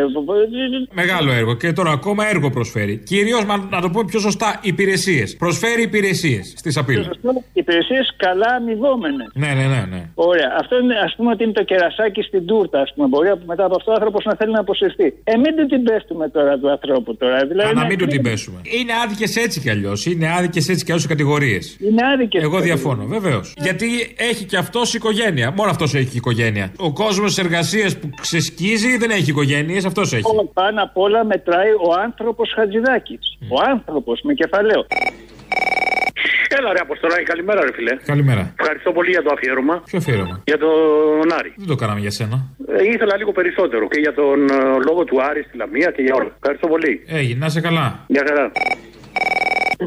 Μεγάλο 0.93 1.31
έργο 1.31 1.53
και 1.55 1.71
τώρα 1.71 1.91
ακόμα 1.91 2.29
έργο 2.29 2.49
προσφέρει. 2.49 2.97
Κυρίως, 2.97 3.45
να 3.69 3.81
το 3.81 3.89
πούμε 3.89 4.05
πιο 4.05 4.19
σωστά, 4.19 4.59
υπηρεσίες. 4.61 5.35
Προσφέρει 5.37 5.81
υπηρεσίες 5.81 6.53
στη 6.57 6.71
Σαπίλα. 6.71 7.09
Υπηρεσίες 7.53 8.13
καλά 8.17 8.47
αμοιβόμενες. 8.57 9.27
Ναι, 9.33 9.47
ναι, 9.47 9.65
ναι, 9.73 9.85
ναι. 9.89 10.09
Ωραία. 10.13 10.55
Αυτό 10.59 10.79
είναι, 10.79 10.95
ας 11.05 11.13
πούμε, 11.15 11.31
ότι 11.31 11.43
είναι 11.43 11.51
το 11.51 11.63
κερασάκι 11.63 12.21
στην 12.21 12.45
τούρτα, 12.45 12.81
ας 12.81 12.93
πούμε. 12.95 13.07
Μπορεί 13.07 13.29
μετά 13.45 13.65
από 13.65 13.75
αυτό 13.75 13.91
ο 13.91 13.93
άνθρωπος 13.93 14.25
να 14.25 14.35
θέλει 14.35 14.51
να 14.51 14.59
αποσυρθεί. 14.59 15.13
Ε, 15.23 15.37
μην 15.37 15.55
του 15.55 15.65
την 15.65 15.83
πέφτουμε 15.83 16.29
τώρα 16.29 16.57
του 16.59 16.69
ανθρώπου 16.71 17.17
τώρα. 17.17 17.45
Δηλαδή, 17.45 17.69
Α, 17.69 17.73
να 17.73 17.85
μην 17.85 17.97
του 17.97 18.05
την 18.05 18.21
πέσουμε. 18.21 18.59
Είναι 18.63 18.93
άδικες 19.03 19.35
έτσι 19.35 19.59
κι 19.59 19.69
αλλιώς. 19.69 20.05
Είναι 20.05 20.27
άδικες 20.37 20.69
έτσι 20.69 20.85
κι 20.85 20.91
αλλιώ 20.91 21.03
οι 21.05 21.07
κατηγορίες. 21.07 21.77
Είναι 21.79 22.01
άδικες. 22.13 22.43
Εγώ 22.43 22.59
διαφώνω, 22.59 23.05
βεβαίως. 23.05 23.53
Γιατί 23.57 23.87
έχει 24.17 24.45
κι 24.45 24.55
αυτός 24.55 24.93
οικογένεια. 24.93 25.51
Μόνο 25.51 25.69
αυτός 25.69 25.93
έχει 25.95 26.17
οικογένεια. 26.17 26.71
Ο 26.77 26.93
κόσμος 26.93 27.33
της 27.33 27.43
εργασίας 27.43 27.97
που 27.97 28.09
ξεσκίζει 28.21 28.97
δεν 28.97 29.09
έχει 29.09 29.29
οικογένειες, 29.29 29.85
αυτός 29.85 30.13
έχει. 30.13 30.23
Πάνω 30.53 30.83
απ' 30.83 30.97
όλα 30.97 31.25
μετράει 31.25 31.71
ο 31.71 31.93
άνθρωπος 32.03 32.53
Χατζηδάκης. 32.55 33.19
Ο 33.49 33.61
άνθρωπος 33.71 34.21
με 34.23 34.33
κεφαλαίο. 34.33 34.85
Έλα 36.57 36.73
ρε 36.73 36.79
Αποστολάκη, 36.79 37.23
καλημέρα 37.23 37.61
ρε 37.61 37.73
φίλε. 37.73 37.93
Καλημέρα. 38.05 38.53
Ευχαριστώ 38.59 38.91
πολύ 38.91 39.09
για 39.09 39.23
το 39.23 39.29
αφιέρωμα. 39.33 39.81
Ποιο 39.85 39.97
αφιέρωμα; 39.97 40.41
Για 40.45 40.57
τον 40.57 41.27
Άρη. 41.39 41.53
Δεν 41.55 41.67
το 41.67 41.75
κάναμε 41.75 41.99
για 41.99 42.11
σένα. 42.11 42.37
Ε, 42.67 42.83
ήθελα 42.93 43.17
λίγο 43.17 43.31
περισσότερο 43.31 43.87
και 43.87 43.99
για 43.99 44.13
τον 44.13 44.49
ε, 44.49 44.55
λόγο 44.87 45.03
του 45.03 45.21
Άρη 45.29 45.41
στη 45.47 45.57
Λαμία 45.57 45.91
και 45.95 46.01
για 46.01 46.15
όλα. 46.15 46.31
Ευχαριστώ 46.35 46.67
πολύ. 46.67 47.03
Έγινε, 47.07 47.39
να 47.39 47.45
είσαι 47.45 47.61
καλά. 47.61 48.05
Γεια 48.07 48.23
χαρά. 48.27 48.51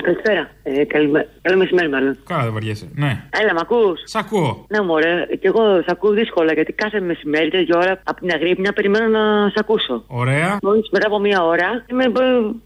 Καλησπέρα. 0.03 0.49
Ε, 0.63 0.85
καλημέ... 0.85 1.29
Καλό 1.43 1.57
μεσημέρι, 1.59 1.89
μάλλον. 1.89 2.17
Καλά, 2.27 2.43
δεν 2.43 2.53
βαριέσαι. 2.53 2.89
Ναι. 2.95 3.23
Έλα, 3.41 3.53
μ' 3.55 3.59
ακούς; 3.59 4.01
Σ' 4.05 4.17
ακούω. 4.17 4.67
Ναι, 4.69 4.81
μωρέ. 4.81 5.27
Και 5.41 5.47
εγώ 5.47 5.83
σ' 5.87 5.91
ακούω 5.91 6.11
δύσκολα 6.11 6.53
γιατί 6.53 6.73
κάθε 6.73 7.01
μεσημέρι, 7.01 7.51
τέτοια 7.51 7.77
ώρα 7.79 8.01
από 8.05 8.21
την 8.21 8.31
αγρύπνια 8.35 8.73
περιμένω 8.73 9.07
να 9.19 9.49
σ' 9.49 9.59
ακούσω. 9.59 10.05
Ωραία. 10.07 10.59
Μόλις 10.63 10.89
μετά 10.93 11.07
από 11.07 11.19
μία 11.19 11.43
ώρα, 11.45 11.85
είμαι 11.91 12.05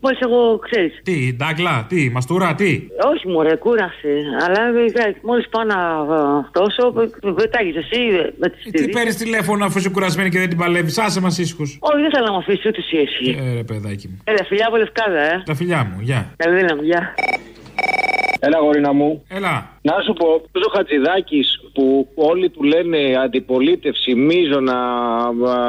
μόλις 0.00 0.18
εγώ 0.20 0.58
ξέρεις. 0.58 1.00
Τι, 1.02 1.34
ντάγκλα, 1.36 1.86
τι, 1.88 2.10
μαστούρα, 2.10 2.54
τι; 2.54 2.80
Όχι, 3.12 3.28
μωρέ, 3.28 3.56
κούρασε. 3.56 4.12
Αλλά 4.46 4.60
μόλις 5.22 5.48
πάω 5.48 5.64
να 5.64 5.78
φτώσω, 6.48 6.92
πετάγει 7.34 7.72
εσύ 7.76 7.98
με 8.38 8.48
τι 8.48 8.70
Τι 8.70 8.88
παίρνεις 8.88 9.16
τηλέφωνο 9.16 9.64
αφού 9.64 9.78
είσαι 9.78 9.90
κουρασμένη 9.90 10.30
και 10.30 10.38
δεν 10.38 10.48
την 10.48 10.58
παλεύεις; 10.58 10.98
Άσε 10.98 11.20
μας 11.20 11.38
ήσυχους. 11.38 11.78
Όχι, 11.80 12.00
δεν 12.02 12.10
θέλω 12.12 12.24
να 12.24 12.32
μου 12.32 12.38
αφήσεις 12.38 12.64
ούτε 12.64 12.78
εσύ. 12.78 12.96
εσύ. 12.96 13.38
Ε, 13.40 13.54
ρε, 13.54 13.62
παιδάκι 13.62 14.08
μου. 14.08 14.18
Έλα, 14.24 14.44
φιλιά 14.48 14.66
από 14.66 14.76
λευκάδα, 14.76 15.20
ε. 15.32 15.42
Τα 15.46 15.54
φιλιά 15.54 15.84
μου, 15.84 16.00
γεια. 16.00 16.32
Καλή 16.36 16.56
δύναμη, 16.56 16.82
γεια. 16.86 17.14
Έλα, 18.40 18.58
γορίνα 18.58 18.92
μου. 18.92 19.24
Έλα. 19.28 19.78
Να 19.82 19.94
σου 20.04 20.12
πω, 20.12 20.26
ο 20.66 20.70
Χατζηδάκης 20.76 21.60
που 21.78 22.08
όλοι 22.14 22.50
του 22.50 22.62
λένε 22.62 22.98
αντιπολίτευση, 23.24 24.14
μίζωνα, 24.14 24.78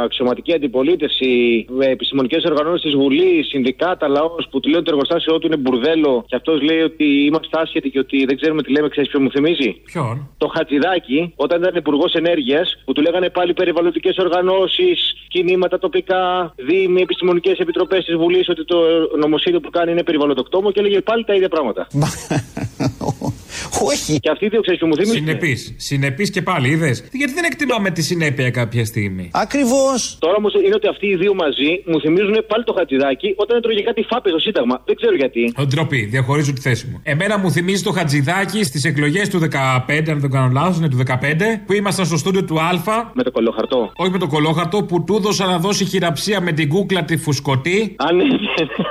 αξιωματική 0.03 0.53
αντιπολίτευση, 0.53 1.65
επιστημονικές 1.79 2.43
οργανώσεις 2.43 2.81
της 2.81 2.95
Βουλής, 2.95 3.47
συνδικάτα, 3.47 4.07
λαός 4.07 4.47
που 4.51 4.59
του 4.59 4.69
λένε 4.69 4.83
το 4.83 4.91
εργοστάσιο 4.91 5.39
του 5.39 5.47
είναι 5.47 5.57
μπουρδέλο 5.57 6.23
και 6.27 6.35
αυτός 6.35 6.61
λέει 6.61 6.81
ότι 6.81 7.03
είμαστε 7.25 7.59
άσχετοι 7.61 7.89
και 7.89 7.99
ότι 7.99 8.25
δεν 8.25 8.35
ξέρουμε 8.35 8.61
τι 8.63 8.71
λέμε, 8.71 8.87
ξέρεις 8.89 9.09
ποιο 9.09 9.19
μου 9.19 9.31
θυμίζει; 9.31 9.81
Ποιον; 9.83 10.29
Το 10.37 10.47
Χατζηδάκη, 10.47 11.33
όταν 11.35 11.61
ήταν 11.61 11.75
υπουργός 11.75 12.13
ενέργειας, 12.13 12.81
που 12.85 12.93
του 12.93 13.01
λέγανε 13.01 13.29
πάλι 13.29 13.53
περιβαλλοντικές 13.53 14.17
οργανώσεις, 14.17 15.13
κινήματα 15.27 15.79
τοπικά, 15.79 16.53
δήμοι, 16.55 17.01
επιστημονικές 17.01 17.57
επιτροπές 17.57 18.05
της 18.05 18.15
Βουλής, 18.15 18.49
ότι 18.49 18.65
το 18.65 18.77
νομοσχέδιο 19.19 19.59
που 19.59 19.69
κάνει 19.69 19.91
είναι 19.91 20.03
περιβαλλοντοκτόμο 20.03 20.71
και 20.71 20.79
έλεγε 20.79 21.01
πάλι 21.01 21.23
τα 21.23 21.33
ίδια 21.33 21.49
πράγματα. 21.49 21.87
Όχι. 23.91 24.19
Και 24.19 24.29
αυτοί 24.29 24.45
οι 24.45 24.49
δύο 24.49 24.61
ξέρεις 24.61 24.81
μου 24.81 24.95
θυμίζουν. 24.95 25.15
Συνεπή. 25.15 25.55
Συνεπή 25.77 26.29
και 26.29 26.41
πάλι, 26.41 26.69
είδες. 26.69 27.03
Γιατί 27.11 27.33
δεν 27.33 27.43
εκτιμάμε 27.43 27.89
τη 27.89 28.01
συνέπεια 28.01 28.49
κάποια 28.49 28.85
στιγμή; 28.85 29.29
Ακριβώς. 29.33 30.17
Τώρα 30.19 30.35
όμως 30.37 30.53
είναι 30.53 30.75
ότι 30.75 30.87
αυτοί 30.87 31.07
οι 31.07 31.15
δύο 31.15 31.33
μαζί 31.33 31.83
μου 31.85 31.99
θυμίζουν 31.99 32.45
πάλι 32.47 32.63
το 32.63 32.73
χατζηδάκι 32.77 33.33
όταν 33.35 33.57
έτρωγε 33.57 33.81
κάτι 33.81 34.01
φάπες 34.09 34.31
στο 34.31 34.39
Σύνταγμα. 34.39 34.81
Δεν 34.85 34.95
ξέρω 34.95 35.15
γιατί. 35.15 35.53
Ο 35.57 35.65
ντροπή, 35.65 36.05
διαχωρίζω 36.05 36.53
τη 36.53 36.61
θέση 36.61 36.87
μου. 36.87 36.99
Εμένα 37.03 37.37
μου 37.37 37.51
θυμίζει 37.51 37.83
το 37.83 37.91
χατζηδάκι 37.91 38.63
στις 38.63 38.83
εκλογές 38.83 39.29
του 39.29 39.39
15, 39.39 40.09
αν 40.09 40.19
δεν 40.19 40.31
κάνω 40.31 40.49
λάθος, 40.53 40.77
είναι 40.77 40.89
του 40.89 40.97
15, 40.97 41.61
που 41.65 41.73
ήμασταν 41.73 42.05
στο 42.05 42.17
στούντιο 42.17 42.43
του 42.43 42.59
Α. 42.59 42.67
Με 43.13 43.23
το 43.23 43.31
κολόχαρτο. 43.31 43.91
Όχι 43.95 44.11
με 44.11 44.17
το 44.17 44.27
κολόχαρτο, 44.27 44.83
που 44.83 45.03
του 45.03 45.15
έδωσα 45.15 45.45
να 45.45 45.57
δώσει 45.59 45.85
χειραψία 45.85 46.41
με 46.41 46.51
την 46.51 46.69
κούκλα 46.69 47.03
τη 47.03 47.17
φουσκωτή. 47.17 47.95
Α, 47.97 48.13
ναι. 48.13 48.23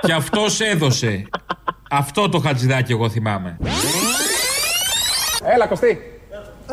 Και 0.07 0.13
αυτός 0.13 0.61
έδωσε. 0.61 1.27
Αυτό 1.91 2.29
το 2.29 2.39
χατζηδάκι 2.39 2.93
εγώ 2.93 3.09
θυμάμαι. 3.09 3.59
Έλα, 5.55 5.67
Κωστή. 5.67 6.21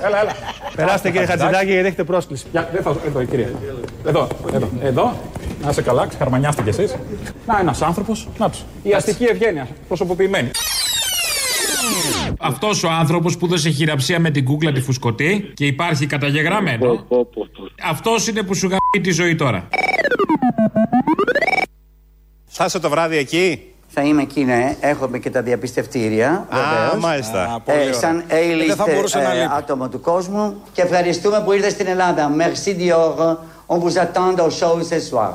Έλα, 0.02 0.22
έλα. 0.22 0.32
Περάστε 0.76 1.12
κύριε 1.12 1.26
Χατζηδάκη 1.26 1.72
γιατί 1.72 1.88
έχετε 1.88 2.04
πρόσκληση. 2.04 2.46
Για, 2.52 2.70
δεν 2.74 2.82
θα, 2.82 2.96
εδώ, 3.06 3.24
κύριε. 3.24 3.48
Εδώ, 4.06 4.28
εδώ, 4.54 4.70
εδώ. 4.82 5.20
Να 5.62 5.70
είσαι 5.70 5.82
καλά, 5.82 6.08
ξεχαρμανιάστε 6.08 6.62
κι 6.62 6.70
εσείς. 6.70 6.96
Να, 7.46 7.60
ένας 7.60 7.82
άνθρωπος. 7.82 8.28
Να 8.38 8.50
τους. 8.50 8.64
Η 8.84 8.94
αστική 8.94 9.24
ευγένεια, 9.24 9.68
προσωποποιημένη. 9.88 10.52
Αυτός 12.40 12.84
ο 12.84 12.90
άνθρωπος 12.90 13.38
που 13.38 13.48
δώσε 13.48 13.70
χειραψία 13.70 14.20
με 14.20 14.30
την 14.30 14.46
κούκλα 14.46 14.72
τη 14.72 14.82
φουσκωτή 14.82 15.52
και 15.54 15.66
υπάρχει 15.66 16.06
καταγεγραμμένο. 16.06 17.06
Αυτός 17.84 18.28
είναι 18.28 18.42
που 18.44 18.54
σου 18.54 18.68
γαμεί 18.68 19.04
τη 19.04 19.12
ζωή 19.12 19.36
τώρα. 19.36 19.68
Θα 22.46 22.66
είσαι 22.66 22.80
το 22.80 22.90
βράδυ 22.90 23.18
εκεί; 23.18 23.75
Θα 23.98 24.04
είμαι 24.04 24.22
εκεί, 24.22 24.44
ναι. 24.44 24.76
Έχουμε 24.80 25.18
και 25.20 25.30
τα 25.30 25.42
διαπιστευτήρια. 25.42 26.30
Α, 26.50 26.58
βεβαίως. 26.76 27.04
μάλιστα. 27.04 27.62
πολύ 27.66 27.80
ωραία. 27.80 27.94
σαν 27.94 28.24
Ε, 28.28 28.66
δεν 28.68 28.76
θα 28.76 28.84
A-list 28.84 28.94
μπορούσε 28.94 29.18
να 29.18 29.32
ε, 29.32 29.34
λείπει. 29.34 29.54
άτομο 29.58 29.90
του 29.90 30.02
κόσμου. 30.02 30.56
Και 30.74 30.82
ευχαριστούμε 30.82 31.42
που 31.46 31.52
ήρθες 31.52 31.72
στην 31.72 31.88
Ελλάδα. 31.88 32.32
Merci 32.38 32.72
Dior. 32.80 33.38
On 33.68 33.78
vous 33.80 33.96
attend 33.98 34.36
au 34.40 34.50
show 34.60 34.74
ce 34.90 35.00
soir. 35.10 35.34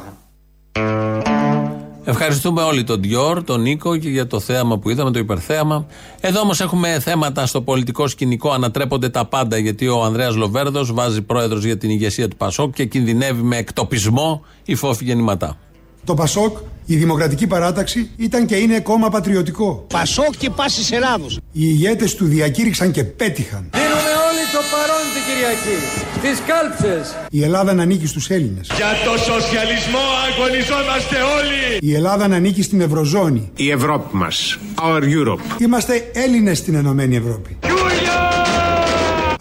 Ευχαριστούμε 2.05 2.63
όλοι 2.63 2.85
τον 2.85 3.01
Διόρ, 3.01 3.45
τον 3.45 3.61
Νίκο 3.61 3.97
και 3.97 4.09
για 4.09 4.27
το 4.27 4.41
θέαμα 4.41 4.79
που 4.79 4.91
είδαμε, 4.91 5.11
το 5.11 5.19
υπερθέαμα. 5.19 5.87
Εδώ 6.21 6.41
όμως 6.41 6.61
έχουμε 6.61 7.01
θέματα 7.01 7.47
στο 7.47 7.63
πολιτικό 7.63 8.09
σκηνικό, 8.09 8.51
ανατρέπονται 8.51 9.09
τα 9.09 9.25
πάντα 9.25 9.59
γιατί 9.59 9.89
ο 9.89 10.03
Ανδρέας 10.03 10.37
Λοβέρδος 10.37 10.93
βάζει 10.93 11.23
πρόεδρος 11.23 11.65
για 11.65 11.77
την 11.77 11.91
ηγεσία 11.91 12.29
του 12.29 12.37
Πασόκ 12.37 12.75
και 12.75 12.85
κινδυνεύει 12.85 13.43
με 13.43 13.57
εκτοπισμό 13.57 14.45
η 14.65 14.75
φόφη 14.75 15.05
γεννηματά. 15.05 15.57
Το 16.05 16.15
Πασόκ, 16.15 16.57
η 16.93 16.97
Δημοκρατική 16.97 17.47
Παράταξη, 17.47 18.11
ήταν 18.17 18.47
και 18.47 18.57
είναι 18.57 18.81
κόμμα 18.81 19.09
πατριωτικό. 19.09 19.87
Πασόκ 19.89 20.37
και 20.39 20.51
πάσης 20.51 20.93
Ελλάδος. 20.93 21.35
Οι 21.35 21.41
ηγέτες 21.53 22.15
του 22.15 22.27
διακήρυξαν 22.27 22.91
και 22.91 23.05
πέτυχαν. 23.05 23.71
Δίνουμε 23.73 24.13
όλοι 24.29 24.45
το 24.53 24.61
παρόν 24.73 25.05
την 25.15 25.23
Κυριακή. 25.29 25.77
Στις 26.19 26.43
κάλψες. 26.47 27.17
Η 27.31 27.43
Ελλάδα 27.43 27.75
να 27.75 27.83
ανήκει 27.83 28.07
στους 28.07 28.31
Έλληνες. 28.31 28.71
Για 28.77 28.91
το 29.05 29.19
σοσιαλισμό 29.19 30.05
αγωνιζόμαστε 30.29 31.17
όλοι. 31.39 31.91
Η 31.91 31.95
Ελλάδα 31.95 32.29
να 32.29 32.37
ανήκει 32.37 32.63
στην 32.63 32.81
Ευρωζώνη. 32.81 33.51
Η 33.57 33.71
Ευρώπη 33.71 34.17
μας. 34.17 34.59
Our 34.75 35.03
Europe. 35.03 35.41
Είμαστε 35.59 36.11
Έλληνες 36.13 36.59
στην 36.59 36.75
Ενωμένη 36.75 37.17
Ευρώπη. 37.17 37.59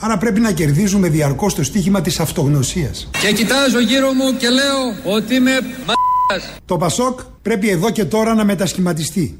Άρα 0.01 0.17
πρέπει 0.17 0.39
να 0.39 0.51
κερδίζουμε 0.51 1.09
διαρκώς 1.09 1.55
το 1.55 1.63
στίχημα 1.63 2.01
της 2.01 2.19
αυτογνωσίας. 2.19 3.09
Και 3.21 3.31
κοιτάζω 3.31 3.79
γύρω 3.79 4.13
μου 4.13 4.37
και 4.37 4.49
λέω 4.49 5.13
ότι 5.15 5.35
είμαι 5.35 5.51
μ***ας. 5.61 5.93
Το 6.65 6.77
Πασόκ 6.77 7.19
πρέπει 7.41 7.69
εδώ 7.69 7.89
και 7.89 8.05
τώρα 8.05 8.33
να 8.33 8.43
μετασχηματιστεί. 8.45 9.39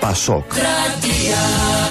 Πασόκ. 0.00 0.52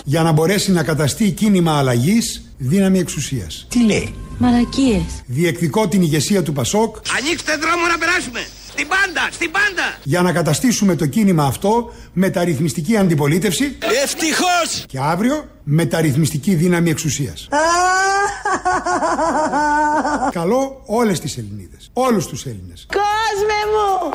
Για 0.03 0.21
να 0.21 0.31
μπορέσει 0.31 0.71
να 0.71 0.83
καταστεί 0.83 1.31
κίνημα 1.31 1.77
αλλαγής 1.77 2.41
δύναμη 2.57 2.99
εξουσίας. 2.99 3.65
Τι 3.69 3.83
λέει; 3.85 4.13
Μαλακίες. 4.37 5.01
Διεκδικώ 5.25 5.87
την 5.87 6.01
ηγεσία 6.01 6.43
του 6.43 6.53
Πασόκ 6.53 6.95
Ανοίξτε 7.19 7.55
δρόμο 7.57 7.87
να 7.91 7.97
περάσουμε. 7.97 8.39
Στην 8.71 8.87
πάντα, 8.87 9.29
στην 9.31 9.51
πάντα. 9.51 9.97
για 10.03 10.21
να 10.21 10.31
καταστήσουμε 10.31 10.95
το 10.95 11.05
κίνημα 11.05 11.45
αυτό 11.45 11.93
μεταρρυθμιστική 12.13 12.97
αντιπολίτευση 12.97 13.77
Ευτυχώς. 14.03 14.85
και 14.87 14.99
αύριο 14.99 15.47
μεταρρυθμιστική 15.63 16.55
δύναμη 16.55 16.89
εξουσίας. 16.89 17.47
Καλώ 20.31 20.81
όλες 20.85 21.19
τις 21.19 21.37
Ελληνίδες, 21.37 21.89
όλους 21.93 22.27
τους 22.27 22.45
Έλληνες 22.45 22.87
Κόσμε 22.91 23.59
μου! 23.73 24.09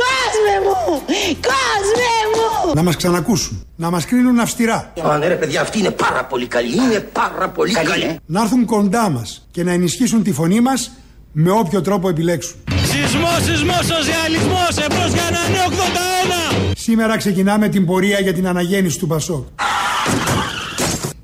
Κόσμε 0.00 0.54
μου! 0.64 1.02
Κόσμε 1.50 2.12
μου! 2.34 2.74
να 2.74 2.82
μας 2.82 2.96
ξανακούσουν, 2.96 3.66
να 3.76 3.90
μας 3.90 4.04
κρίνουν 4.04 4.38
αυστηρά, 4.38 4.92
Α, 5.02 5.18
ναι 5.18 5.26
ρε 5.26 5.34
παιδιά, 5.34 5.60
αυτή 5.60 5.78
είναι 5.78 5.90
πάρα 5.90 6.24
πολύ 6.24 6.46
καλή. 6.46 6.74
Είναι 6.74 7.00
πάρα 7.00 7.48
πολύ 7.48 7.72
καλή. 7.72 8.18
να 8.26 8.40
έρθουν 8.40 8.64
κοντά 8.64 9.08
μας 9.10 9.46
και 9.50 9.64
να 9.64 9.72
ενισχύσουν 9.72 10.22
τη 10.22 10.32
φωνή 10.32 10.60
μας 10.60 10.90
με 11.32 11.50
όποιο 11.50 11.80
τρόπο 11.82 12.08
επιλέξουν. 12.08 12.56
Σεισμός, 12.84 13.42
σεισμός, 13.44 13.86
σοσιαλισμός. 13.86 14.76
Εμπρός 14.84 15.12
για 15.12 15.22
ένα 15.28 15.48
νέο 15.48 15.64
81. 15.64 16.74
Σήμερα 16.76 17.16
ξεκινάμε 17.16 17.68
την 17.68 17.86
πορεία 17.86 18.20
για 18.20 18.32
την 18.34 18.46
αναγέννηση 18.46 18.98
του 18.98 19.06
Πασόκ. 19.06 19.46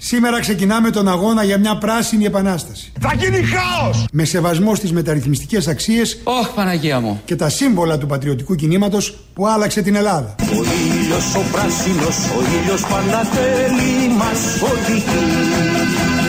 Σήμερα 0.08 0.40
ξεκινάμε 0.40 0.90
τον 0.90 1.08
αγώνα 1.08 1.44
για 1.44 1.58
μια 1.58 1.76
πράσινη 1.78 2.24
επανάσταση. 2.24 2.92
Θα 3.00 3.14
γίνει 3.18 3.42
χάος. 3.42 4.06
Με 4.12 4.24
σεβασμό 4.24 4.74
στις 4.74 4.92
μεταρρυθμιστικές 4.92 5.68
αξίες 5.68 6.18
Ωχ, 6.24 6.48
Παναγία 6.48 7.00
μου. 7.00 7.20
και 7.24 7.36
τα 7.36 7.48
σύμβολα 7.48 7.98
του 7.98 8.06
πατριωτικού 8.06 8.54
κινήματος 8.54 9.16
που 9.34 9.46
άλλαξε 9.46 9.82
την 9.82 9.94
Ελλάδα. 9.94 10.34
Ο 10.40 10.44
ήλιος 10.44 11.34
ο 11.34 11.40
πράσινος, 11.52 12.16
ο 12.16 12.60
ήλιος 12.62 12.86
πάντα 12.86 13.22
θέλει 13.22 14.14
μας 14.14 14.62
οδηγεί. 14.62 15.04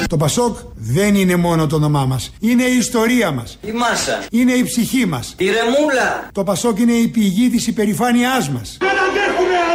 Το 0.08 0.18
Πασόκ 0.18 0.58
δεν 0.76 1.16
είναι 1.16 1.36
μόνο 1.36 1.68
το 1.68 1.76
όνομά 1.76 2.06
μας. 2.06 2.32
Είναι 2.40 2.64
η 2.64 2.78
ιστορία 2.78 3.32
μας. 3.32 3.58
Η 3.62 3.72
μάσα. 3.72 4.24
Είναι 4.32 4.52
η 4.52 4.64
ψυχή 4.64 5.06
μας. 5.06 5.34
Η 5.38 5.46
ρεμούλα. 5.46 6.28
Το 6.32 6.44
Πασόκ 6.44 6.80
είναι 6.80 6.94
η 6.94 7.08
πηγή 7.08 7.50
της 7.50 7.68
υπερηφάνειάς 7.68 8.50
μας. 8.50 8.78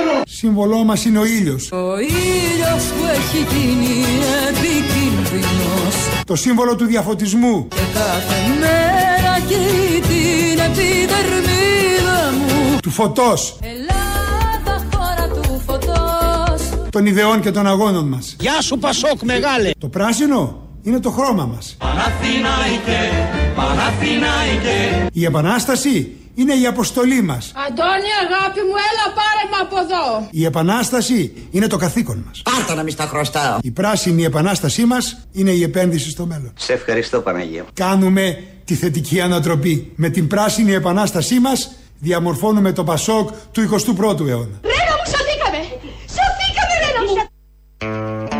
Δεν 0.04 0.10
αντέχουμε 0.10 0.10
άλλο. 0.10 0.22
Σύμβολό 0.26 0.84
μας 0.84 1.04
είναι 1.04 1.18
ο 1.18 1.24
ήλιος. 1.24 1.72
Ο 1.72 1.98
ήλιος 1.98 2.82
που 2.84 3.04
έχει 3.16 3.46
γίνει 3.56 4.04
επικίνδυνος 4.48 5.94
Το 6.26 6.36
σύμβολο 6.36 6.76
του 6.76 6.84
διαφωτισμού. 6.84 7.68
και 7.68 7.76
κάθε 7.94 8.36
μέρα 8.60 9.40
καίει 9.48 10.00
την 10.00 10.58
επιδερμίδα 10.58 12.32
μου. 12.38 12.78
Του 12.82 12.90
φωτός. 12.90 13.56
Ελλάδα 13.60 14.86
χώρα 14.94 15.28
του 15.28 15.62
φωτός. 15.66 16.90
Των 16.90 17.06
ιδεών 17.06 17.40
και 17.40 17.50
των 17.50 17.66
αγώνων 17.66 18.08
μας. 18.08 18.36
Γεια 18.40 18.60
σου 18.62 18.78
Πασόκ 18.78 19.22
μεγάλε. 19.22 19.70
Το 19.78 19.88
πράσινο 19.88 20.61
είναι 20.82 21.00
το 21.00 21.10
χρώμα 21.10 21.44
μας. 21.44 21.76
Παναθηναϊκέ, 21.78 23.28
Παναθηναϊκέ. 23.54 25.06
Η 25.12 25.24
Επανάσταση 25.24 26.16
είναι 26.34 26.54
η 26.54 26.66
αποστολή 26.66 27.22
μας. 27.22 27.52
Αντώνη 27.66 28.10
αγάπη 28.24 28.60
μου 28.60 28.74
έλα 28.88 29.14
πάρε 29.14 29.44
με 29.50 29.56
από 29.60 29.76
εδώ. 29.78 30.28
Η 30.30 30.44
Επανάσταση 30.44 31.46
είναι 31.50 31.66
το 31.66 31.76
καθήκον 31.76 32.24
μας. 32.26 32.42
Πάρτα 32.42 32.74
να 32.74 32.82
μη 32.82 32.90
στα 32.90 33.06
χρωστάω. 33.06 33.58
Η 33.62 33.70
πράσινη 33.70 34.24
Επανάστασή 34.24 34.84
μας 34.84 35.26
είναι 35.32 35.50
η 35.50 35.62
επένδυση 35.62 36.10
στο 36.10 36.26
μέλλον. 36.26 36.52
Σε 36.56 36.72
ευχαριστώ 36.72 37.20
Παναγία. 37.20 37.64
Κάνουμε 37.72 38.42
τη 38.64 38.74
θετική 38.74 39.20
ανατροπή. 39.20 39.92
Με 39.96 40.08
την 40.08 40.26
πράσινη 40.26 40.72
Επανάστασή 40.72 41.38
μας 41.40 41.70
διαμορφώνουμε 41.98 42.72
το 42.72 42.84
Πασόκ 42.84 43.28
του 43.52 43.60
21ου 43.62 44.28
αιώνα. 44.28 44.60
Ρένα 44.62 44.94
μου 44.98 45.06
σωθήκαμε. 45.06 45.60
Σωθήκαμε 46.06 46.74
Ρένα 46.82 47.00
μου. 47.06 48.31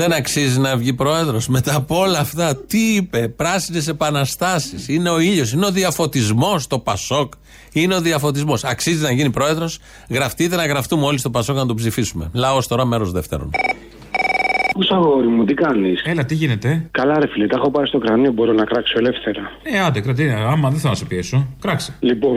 Δεν 0.00 0.12
αξίζει 0.12 0.58
να 0.58 0.76
βγει 0.76 0.92
πρόεδρος 0.92 1.48
μετά 1.48 1.74
από 1.74 1.98
όλα 1.98 2.18
αυτά. 2.18 2.56
Τι 2.56 2.94
είπε, 2.94 3.28
πράσινες 3.28 3.88
επαναστάσεις. 3.88 4.88
Είναι 4.88 5.10
ο 5.10 5.18
ήλιος, 5.18 5.52
είναι 5.52 5.66
ο 5.66 5.70
διαφωτισμός 5.70 6.66
το 6.66 6.78
Πασόκ. 6.78 7.32
Είναι 7.72 7.94
ο 7.94 8.00
διαφωτισμός. 8.00 8.64
Αξίζει 8.64 9.02
να 9.02 9.12
γίνει 9.12 9.30
πρόεδρος. 9.30 9.78
Γραφτείτε 10.08 10.56
να 10.56 10.66
γραφτούμε 10.66 11.04
όλοι 11.04 11.18
στο 11.18 11.30
Πασόκ 11.30 11.56
να 11.56 11.66
τον 11.66 11.76
ψηφίσουμε. 11.76 12.30
Λαός 12.32 12.66
τώρα, 12.66 12.84
μέρος 12.84 13.12
δεύτερον. 13.12 13.50
Πού 14.80 14.86
αγόρι 14.94 15.26
μου, 15.26 15.44
τι 15.44 15.54
κάνεις; 15.54 16.02
Έλα, 16.04 16.24
τι 16.24 16.34
γίνεται; 16.34 16.88
Καλά, 16.90 17.18
ρε 17.18 17.26
φίλε, 17.28 17.46
τα 17.46 17.56
έχω 17.56 17.70
πάρει 17.70 17.86
στο 17.88 17.98
κρανίο, 17.98 18.32
μπορώ 18.32 18.52
να 18.52 18.64
κράξω 18.64 18.94
ελεύθερα. 18.98 19.40
Ε, 19.62 19.78
άντε, 19.80 20.00
κρατή, 20.00 20.28
άμα 20.30 20.70
δεν 20.70 20.78
θα 20.78 20.94
σε 20.94 21.04
πιέσω. 21.04 21.46
Κράξε. 21.60 21.94
Λοιπόν, 22.00 22.36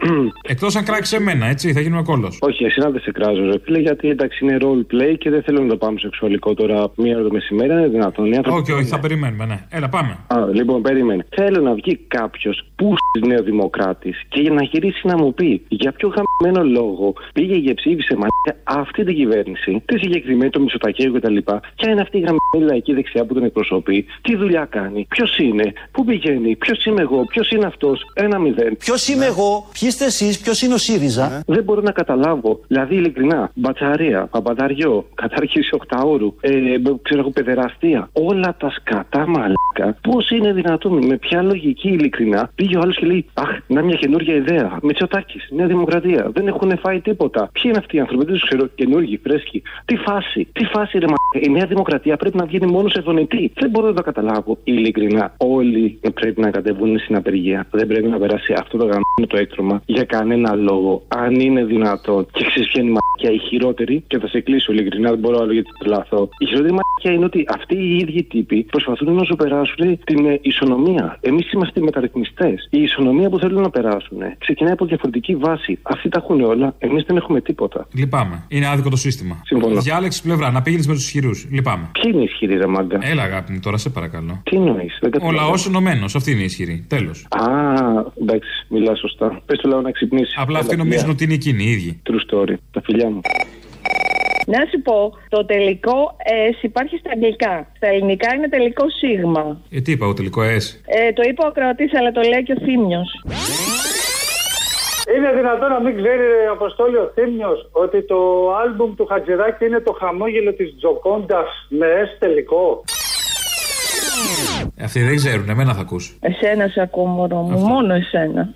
Εκτός 0.52 0.76
αν 0.76 0.84
κράξεις 0.84 1.18
εμένα, 1.18 1.46
έτσι, 1.46 1.72
θα 1.72 1.80
γίνουμε 1.80 2.02
κόλλο. 2.02 2.32
όχι, 2.40 2.64
εσύ 2.64 2.80
να 2.80 2.90
δεν 2.90 3.00
σε 3.00 3.10
κράζω, 3.10 3.44
ρε 3.44 3.58
φίλε, 3.64 3.78
γιατί 3.78 4.08
εντάξει 4.08 4.44
είναι 4.44 4.56
role 4.60 4.94
play 4.94 5.14
και 5.18 5.30
δεν 5.30 5.42
θέλω 5.42 5.60
να 5.62 5.68
το 5.68 5.76
πάμε 5.76 5.98
σεξουαλικό 5.98 6.54
τώρα 6.54 6.90
μία 6.96 7.14
ώρα 7.16 7.24
το 7.24 7.32
μεσημέρι, 7.32 7.72
είναι 7.72 7.88
δυνατόν. 7.88 8.32
Οι 8.32 8.36
άνθρωποι- 8.36 8.62
Όχι, 8.62 8.72
όχι, 8.72 8.84
θα 8.88 8.98
περιμένουμε, 9.00 9.44
ναι. 9.46 9.58
Έλα, 9.70 9.88
πάμε. 9.88 10.16
Α, 10.26 10.36
λοιπόν, 10.52 10.82
περίμενε. 10.82 11.26
Θέλω 11.36 11.60
να 11.60 11.74
βγει 11.74 11.96
κάποιος 12.08 12.66
που 12.80 12.94
Νέο 13.26 13.42
Δημοκράτης 13.42 14.22
και 14.28 14.40
για 14.40 14.50
να 14.50 14.62
γυρίσει 14.62 15.06
να 15.06 15.16
μου 15.16 15.34
πει 15.34 15.62
για 15.68 15.92
ποιο 15.92 16.12
χαμένο 16.16 16.64
λόγο 16.64 17.12
πήγε 17.32 17.58
και 17.58 17.74
ψήφισε 17.74 18.14
μαλάκα 18.14 18.80
αυτή 18.80 19.04
την 19.04 19.14
κυβέρνηση, 19.14 19.82
τη 19.84 19.98
συγκεκριμένη, 19.98 20.50
το 20.50 20.60
Μισοτακέο 20.60 21.12
κτλ. 21.12 21.36
Ποια 21.76 21.90
είναι 21.90 22.00
αυτή 22.00 22.16
η 22.16 22.20
γραμμένη 22.20 22.70
λαϊκή 22.70 22.92
δεξιά 22.94 23.24
που 23.24 23.34
τον 23.34 23.44
εκπροσωπεί, 23.44 24.06
τι 24.22 24.36
δουλειά 24.36 24.64
κάνει, 24.70 25.06
ποιος 25.10 25.38
είναι, 25.38 25.72
πού 25.92 26.04
πηγαίνει, 26.04 26.56
ποιος 26.56 26.84
είμαι 26.84 27.00
εγώ, 27.00 27.24
ποιος 27.24 27.50
είναι 27.50 27.66
αυτός, 27.66 28.02
ένα 28.14 28.38
μηδέν. 28.38 28.76
Ποιος 28.76 29.08
είμαι 29.08 29.24
εγώ, 29.26 29.66
ποιοι 29.80 29.88
είστε 29.92 30.04
εσείς, 30.04 30.40
ποιος 30.40 30.62
είναι 30.62 30.74
ο 30.74 30.78
ΣΥΡΙΖΑ; 30.78 31.42
Δεν 31.46 31.64
μπορώ 31.64 31.80
να 31.80 31.90
καταλάβω. 31.92 32.60
Δηλαδή, 32.66 32.94
ειλικρινά, 32.94 33.50
μπατσαρία, 33.54 34.26
παπανταριό, 34.30 35.06
κατάρχηση 35.14 35.74
οκταώρου, 35.74 36.34
ε, 36.40 36.78
μπ- 36.78 37.02
ξέρω 37.02 37.20
εγώ, 37.20 37.30
παιδεραστία. 37.30 38.08
Όλα 38.12 38.56
τα 38.58 38.70
σκατά 38.70 39.26
μαλάκα. 39.26 39.98
Πώς 40.00 40.30
είναι 40.30 40.52
δυνατόν, 40.52 41.06
με 41.06 41.16
ποια 41.16 41.42
λογική 41.42 41.88
ειλικρινά 41.88 42.50
πήγε 42.54 42.69
ο 42.76 42.80
άλλος 42.80 42.96
και 42.96 43.06
λέει 43.06 43.24
Αχ, 43.34 43.58
να 43.66 43.82
μια 43.82 43.96
καινούργια 43.96 44.34
ιδέα. 44.34 44.78
Μητσοτάκης, 44.82 45.48
Νέα 45.50 45.66
Δημοκρατία. 45.66 46.30
Δεν 46.34 46.46
έχουν 46.46 46.78
φάει 46.78 47.00
τίποτα. 47.00 47.50
Ποιοι 47.52 47.62
είναι 47.66 47.78
αυτοί 47.78 47.96
οι 47.96 48.00
άνθρωποι, 48.00 48.24
δεν 48.24 48.34
τους 48.34 48.44
ξέρω. 48.48 48.66
Καινούργοι, 48.74 49.20
φρέσκοι. 49.22 49.62
Τι 49.84 49.96
φάση, 49.96 50.48
τι 50.52 50.64
φάση 50.64 50.98
ρε 50.98 51.06
μαλάκα. 51.06 51.48
Η 51.48 51.48
Νέα 51.48 51.66
Δημοκρατία 51.66 52.16
πρέπει 52.16 52.36
να 52.36 52.44
βγαίνει 52.44 52.66
μόνος 52.66 52.92
σε 52.92 53.00
δονητή. 53.00 53.52
Δεν 53.54 53.70
μπορώ 53.70 53.86
να 53.86 53.94
το 53.94 54.02
καταλάβω. 54.02 54.58
Ειλικρινά, 54.64 55.34
όλοι 55.36 55.98
πρέπει 56.14 56.40
να 56.40 56.50
κατεβούν 56.50 56.98
στην 56.98 57.16
απεργία. 57.16 57.66
Δεν 57.70 57.86
πρέπει 57.86 58.08
να 58.08 58.18
περάσει 58.18 58.52
αυτό 58.58 58.78
το 58.78 58.84
γαμμένο 58.84 59.26
το 59.28 59.36
έκτρωμα 59.36 59.82
για 59.86 60.04
κανένα 60.04 60.54
λόγο. 60.54 61.02
Αν 61.08 61.34
είναι 61.34 61.64
δυνατόν. 61.64 62.26
Και 62.32 62.44
ξέρεις 62.44 62.68
ποια 62.68 62.82
είναι 62.82 62.90
η 62.90 62.96
μαλακία, 62.98 63.44
η 63.44 63.48
χειρότερη, 63.48 64.04
και 64.06 64.18
θα 64.18 64.28
σε 64.28 64.40
κλείσω 64.40 64.72
ειλικρινά, 64.72 65.10
δεν 65.10 65.18
μπορώ 65.18 65.38
άλλο 65.42 65.52
γιατί 65.52 65.70
τρελαθώ. 65.78 66.28
Η 66.38 66.46
χειρότερη 66.46 66.74
μαλακία 66.78 67.12
είναι 67.12 67.24
ότι 67.24 67.44
αυτοί 67.48 67.74
οι 67.74 67.96
ίδιοι 67.96 68.22
τύποι 68.22 68.62
προσπαθούν 68.62 69.14
να 69.14 69.24
σου 69.24 69.36
περάσουν 69.36 69.98
την 70.04 70.26
ε, 70.26 70.38
ισονομία. 70.42 71.18
Εμείς 71.20 71.52
είμαστε 71.52 71.80
οι 71.80 71.82
μεταρρυθμιστές. 71.82 72.59
Η 72.70 72.82
ισονομία 72.82 73.28
που 73.28 73.38
θέλουν 73.38 73.62
να 73.62 73.70
περάσουν 73.70 74.20
ε, 74.22 74.36
ξεκινάει 74.38 74.72
από 74.72 74.84
διαφορετική 74.86 75.36
βάση. 75.36 75.78
Αυτοί 75.82 76.08
τα 76.08 76.20
έχουν 76.22 76.40
όλα, 76.40 76.74
εμείς 76.78 77.04
δεν 77.06 77.16
έχουμε 77.16 77.40
τίποτα. 77.40 77.86
Λυπάμαι. 77.94 78.44
Είναι 78.48 78.66
άδικο 78.68 78.88
το 78.90 78.96
σύστημα. 78.96 79.40
Συμφωνώ. 79.44 79.80
Διάλεξη 79.80 80.22
πλευρά, 80.22 80.50
να 80.50 80.62
πήγαινες 80.62 80.86
με 80.86 80.94
τους 80.94 81.04
ισχυρούς. 81.04 81.46
Λυπάμαι. 81.50 81.90
Ποιοι 81.92 82.10
είναι 82.14 82.22
ισχυροί, 82.22 82.56
ρε 82.56 82.66
μάγκα; 82.66 82.98
Έλα, 83.02 83.22
αγάπη 83.22 83.52
μου, 83.52 83.60
τώρα 83.62 83.76
σε 83.76 83.90
παρακαλώ. 83.90 84.40
Τι 84.42 84.56
εννοείς, 84.56 84.98
δεν 85.00 85.08
Ο 85.08 85.12
καταλαβαίνω. 85.12 85.42
λαός 85.46 85.66
ενωμένος, 85.66 86.14
αυτή 86.14 86.30
είναι 86.30 86.40
η 86.40 86.44
ισχυρή. 86.44 86.84
Τέλος. 86.88 87.26
Α, 87.30 87.42
εντάξει, 88.22 88.66
μιλά 88.68 88.94
σωστά. 88.94 89.42
Πες 89.46 89.58
του 89.58 89.68
λαό 89.68 89.80
να 89.80 89.90
ξυπνήσει. 89.90 90.34
Απλά 90.36 90.58
αυτοί 90.58 90.72
Έλα, 90.74 90.82
νομίζουν 90.82 90.98
φιλιά. 91.00 91.14
ότι 91.14 91.24
είναι 91.24 91.34
εκείνοι 91.34 91.64
οι 91.64 91.70
ίδιοι. 91.70 92.02
True 92.10 92.34
story. 92.34 92.54
Τα 92.70 92.80
φιλιά 92.84 93.10
μου. 93.10 93.20
Να 94.54 94.60
σου 94.70 94.78
πω, 94.82 94.98
το 95.28 95.44
τελικό 95.44 96.16
S 96.56 96.58
υπάρχει 96.62 96.96
στα 96.98 97.10
αγγλικά. 97.14 97.66
Στα 97.76 97.86
ελληνικά 97.86 98.34
είναι 98.34 98.48
τελικό 98.48 98.84
σίγμα. 99.00 99.60
Ε, 99.70 99.80
τι 99.80 99.90
είπα, 99.92 100.06
ο 100.06 100.14
τελικό 100.14 100.40
S; 100.42 100.64
Ε, 100.86 101.12
το 101.12 101.22
είπε 101.28 101.42
ο 101.44 101.46
ακροατής, 101.46 101.94
αλλά 101.98 102.10
το 102.10 102.20
λέει 102.20 102.42
και 102.42 102.52
ο 102.52 102.60
Θήμιος. 102.64 103.08
Είναι 105.16 105.32
δυνατόν 105.36 105.68
να 105.70 105.80
μην 105.80 105.96
ξέρει, 105.96 106.22
ρε 106.34 106.46
Αποστόλη, 106.52 106.96
ο 106.96 107.10
Θήμιος, 107.14 107.68
ότι 107.72 108.02
το 108.02 108.18
άλμπουμ 108.62 108.94
του 108.94 109.06
Χατζηδάκη 109.06 109.64
είναι 109.64 109.80
το 109.80 109.92
χαμόγελο 110.00 110.52
της 110.54 110.74
Τζοκόντας 110.76 111.48
με 111.68 111.86
S 112.04 112.16
τελικό; 112.18 112.84
Ε, 114.76 114.84
Αυτοί 114.84 115.00
δεν 115.02 115.16
ξέρουν, 115.16 115.48
εμένα 115.48 115.74
θα 115.74 115.80
ακούς. 115.80 116.18
Εσένα 116.20 116.68
σε 116.68 116.80
ακούω, 116.80 117.04
μωρό 117.06 117.36
μου, 117.36 117.58
μόνο 117.58 117.94
εσένα. 117.94 118.52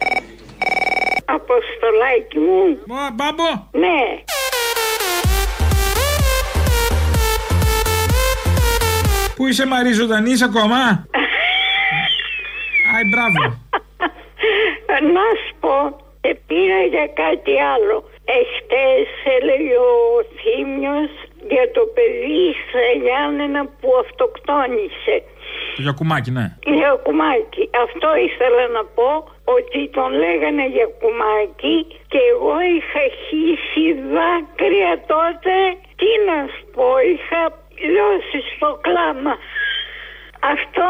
Αποστολάκι 1.24 2.38
μου. 2.38 2.62
Μα, 2.86 3.02
μπάμπο. 3.14 3.48
Ναι. 3.84 3.98
Πού 9.44 9.50
είσαι 9.50 9.66
Μαρή, 9.66 9.92
ζωντανής 9.92 10.34
είσαι 10.34 10.44
ακόμα; 10.44 10.80
Άι, 12.92 13.04
μπράβο. 13.12 13.42
Να 15.16 15.26
σου 15.40 15.54
πω, 15.60 15.76
ε, 16.20 16.30
πήρα 16.46 16.80
για 16.94 17.06
κάτι 17.22 17.54
άλλο. 17.74 17.96
Εχθές 18.38 19.08
έλεγε 19.36 19.76
ο 19.76 19.94
Θήμιος 20.38 21.12
για 21.52 21.66
το 21.76 21.82
παιδί 21.94 22.44
στα 22.62 22.84
Γιάννενα 23.04 23.62
που 23.80 23.88
αυτοκτόνησε. 24.04 25.16
Το 25.76 25.82
Γιακουμάκι, 25.82 26.30
ναι. 26.30 26.46
Για 26.78 26.90
κουμάκι. 27.04 27.62
Αυτό 27.84 28.08
ήθελα 28.28 28.64
να 28.76 28.82
πω 28.96 29.10
ότι 29.56 29.80
τον 29.96 30.10
λέγανε 30.22 30.66
για 30.76 30.88
κουμάκι 31.00 31.76
και 32.12 32.20
εγώ 32.32 32.56
είχα 32.76 33.04
χύσει 33.24 33.86
δάκρυα 34.14 34.92
τότε. 35.14 35.54
Τι 36.00 36.10
να 36.28 36.38
σου 36.52 36.64
πω, 36.74 36.88
είχα 37.12 37.42
λιώσεις 37.92 38.44
στο 38.56 38.68
κλάμα. 38.86 39.34
Αυτό 40.54 40.86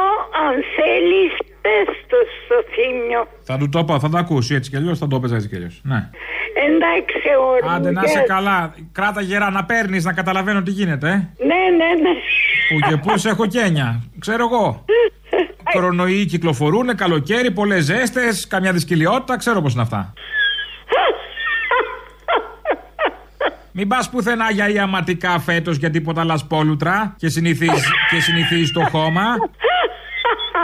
αν 0.47 0.55
θέλεις 0.77 1.33
πες 1.65 1.89
το 2.11 2.17
στο 2.45 2.57
θύμιο. 2.73 3.23
Θα 3.43 3.57
του 3.59 3.69
το 3.69 3.85
πω, 3.85 3.99
θα 4.01 4.09
το 4.09 4.19
ακούσει 4.19 4.55
έτσι 4.55 4.71
κι 4.71 4.77
αλλιώς, 4.77 4.99
θα 4.99 5.07
το 5.07 5.21
πες 5.21 5.33
έτσι 5.33 5.49
κι 5.49 5.57
αλλιώς. 5.57 5.81
Ναι. 5.83 6.11
Εντάξει 6.67 7.15
αγόρι 7.35 7.63
μου, 7.65 7.71
Άντε 7.71 7.91
να 7.91 8.01
γεια 8.01 8.11
είσαι 8.11 8.19
σου. 8.21 8.27
καλά. 8.27 8.75
Κράτα 8.93 9.21
γερά 9.21 9.51
να 9.51 9.65
παίρνεις, 9.65 10.05
να 10.05 10.13
καταλαβαίνω 10.13 10.63
τι 10.63 10.71
γίνεται. 10.71 11.09
Ε. 11.09 11.45
Ναι, 11.51 11.55
ναι, 11.79 11.91
ναι. 12.03 12.15
Που 12.69 12.89
και 12.89 12.97
πού 12.97 13.19
σε 13.19 13.29
έχω 13.29 13.47
κένια. 13.47 14.03
Ξέρω 14.19 14.45
εγώ. 14.53 14.85
Κορονοϊοί 15.73 16.25
κυκλοφορούν, 16.27 16.97
καλοκαίρι, 16.97 17.51
πολλές 17.51 17.85
ζέστες, 17.85 18.47
καμιά 18.47 18.73
δυσκολιότητα, 18.73 19.37
ξέρω 19.37 19.61
πώς 19.63 19.73
είναι 19.73 19.83
αυτά. 19.83 20.13
Μην 23.77 23.89
πας 23.89 24.11
πουθενά 24.11 24.51
για 24.51 24.69
ιαματικά 24.69 25.41
φέτος 25.41 25.77
για 25.77 25.91
τίποτα 25.91 26.25
λασπόλουτρα 26.25 27.15
και 27.19 27.29
συνηθίζει 27.29 27.83
και 28.11 28.21
συνηθίζεις 28.21 28.73
το 28.73 28.81
χώμα. 28.91 29.23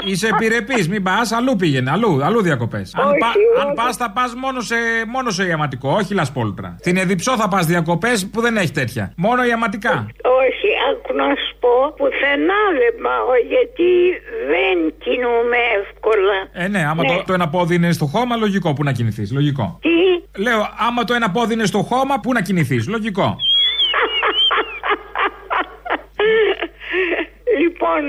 Είσαι 0.05 0.29
επιρρεπής, 0.29 0.89
μην 0.89 1.03
πας, 1.03 1.33
αλλού 1.33 1.57
πήγαινε, 1.57 1.91
αλλού, 1.91 2.25
αλλού 2.25 2.43
διακοπές. 2.43 2.95
Αν, 2.95 3.09
Όχι, 3.09 3.19
πα, 3.19 3.27
όχι. 3.27 3.67
αν 3.69 3.75
πας, 3.75 3.97
θα 3.97 4.11
πας 4.11 4.35
μόνο 4.35 4.61
σε, 4.61 4.75
μόνο 5.13 5.31
σε 5.31 5.47
ιαματικό, 5.47 5.91
όχι 5.91 6.15
λασπόλουτρα. 6.15 6.77
Στην 6.79 6.97
Εδιψό 6.97 7.37
θα 7.37 7.49
πας 7.49 7.67
διακοπές 7.67 8.29
που 8.33 8.41
δεν 8.41 8.57
έχει 8.57 8.71
τέτοια. 8.73 9.13
Μόνο 9.17 9.45
ιαματικά. 9.45 10.07
Όχι, 10.43 10.69
άκου 10.91 11.15
να 11.17 11.25
σου 11.25 11.57
πω, 11.61 11.75
πουθενά 11.97 12.61
δεν 12.81 13.03
πάω 13.03 13.31
γιατί 13.49 13.91
δεν 14.53 14.77
κινούμαι 15.05 15.57
εύκολα. 15.81 16.39
Ε, 16.53 16.69
ναι, 16.69 16.85
άμα 16.91 17.05
Το, 17.05 17.23
το 17.27 17.33
ένα 17.33 17.49
πόδι 17.49 17.75
είναι 17.75 17.93
στο 17.93 18.07
χώμα, 18.07 18.37
λογικό 18.37 18.73
που 18.73 18.83
να 18.85 18.93
κινηθείς. 18.93 19.33
Λογικό. 19.33 19.79
Τι; 19.81 19.89
Λέω, 20.43 20.69
άμα 20.89 21.05
το 21.05 21.15
ένα 21.15 21.31
πόδι 21.31 21.53
είναι 21.55 21.65
στο 21.67 21.79
χώμα, 21.83 22.21
πού 22.21 22.33
να 22.33 22.41
κινηθείς. 22.41 22.89
Λογικό. 22.89 23.37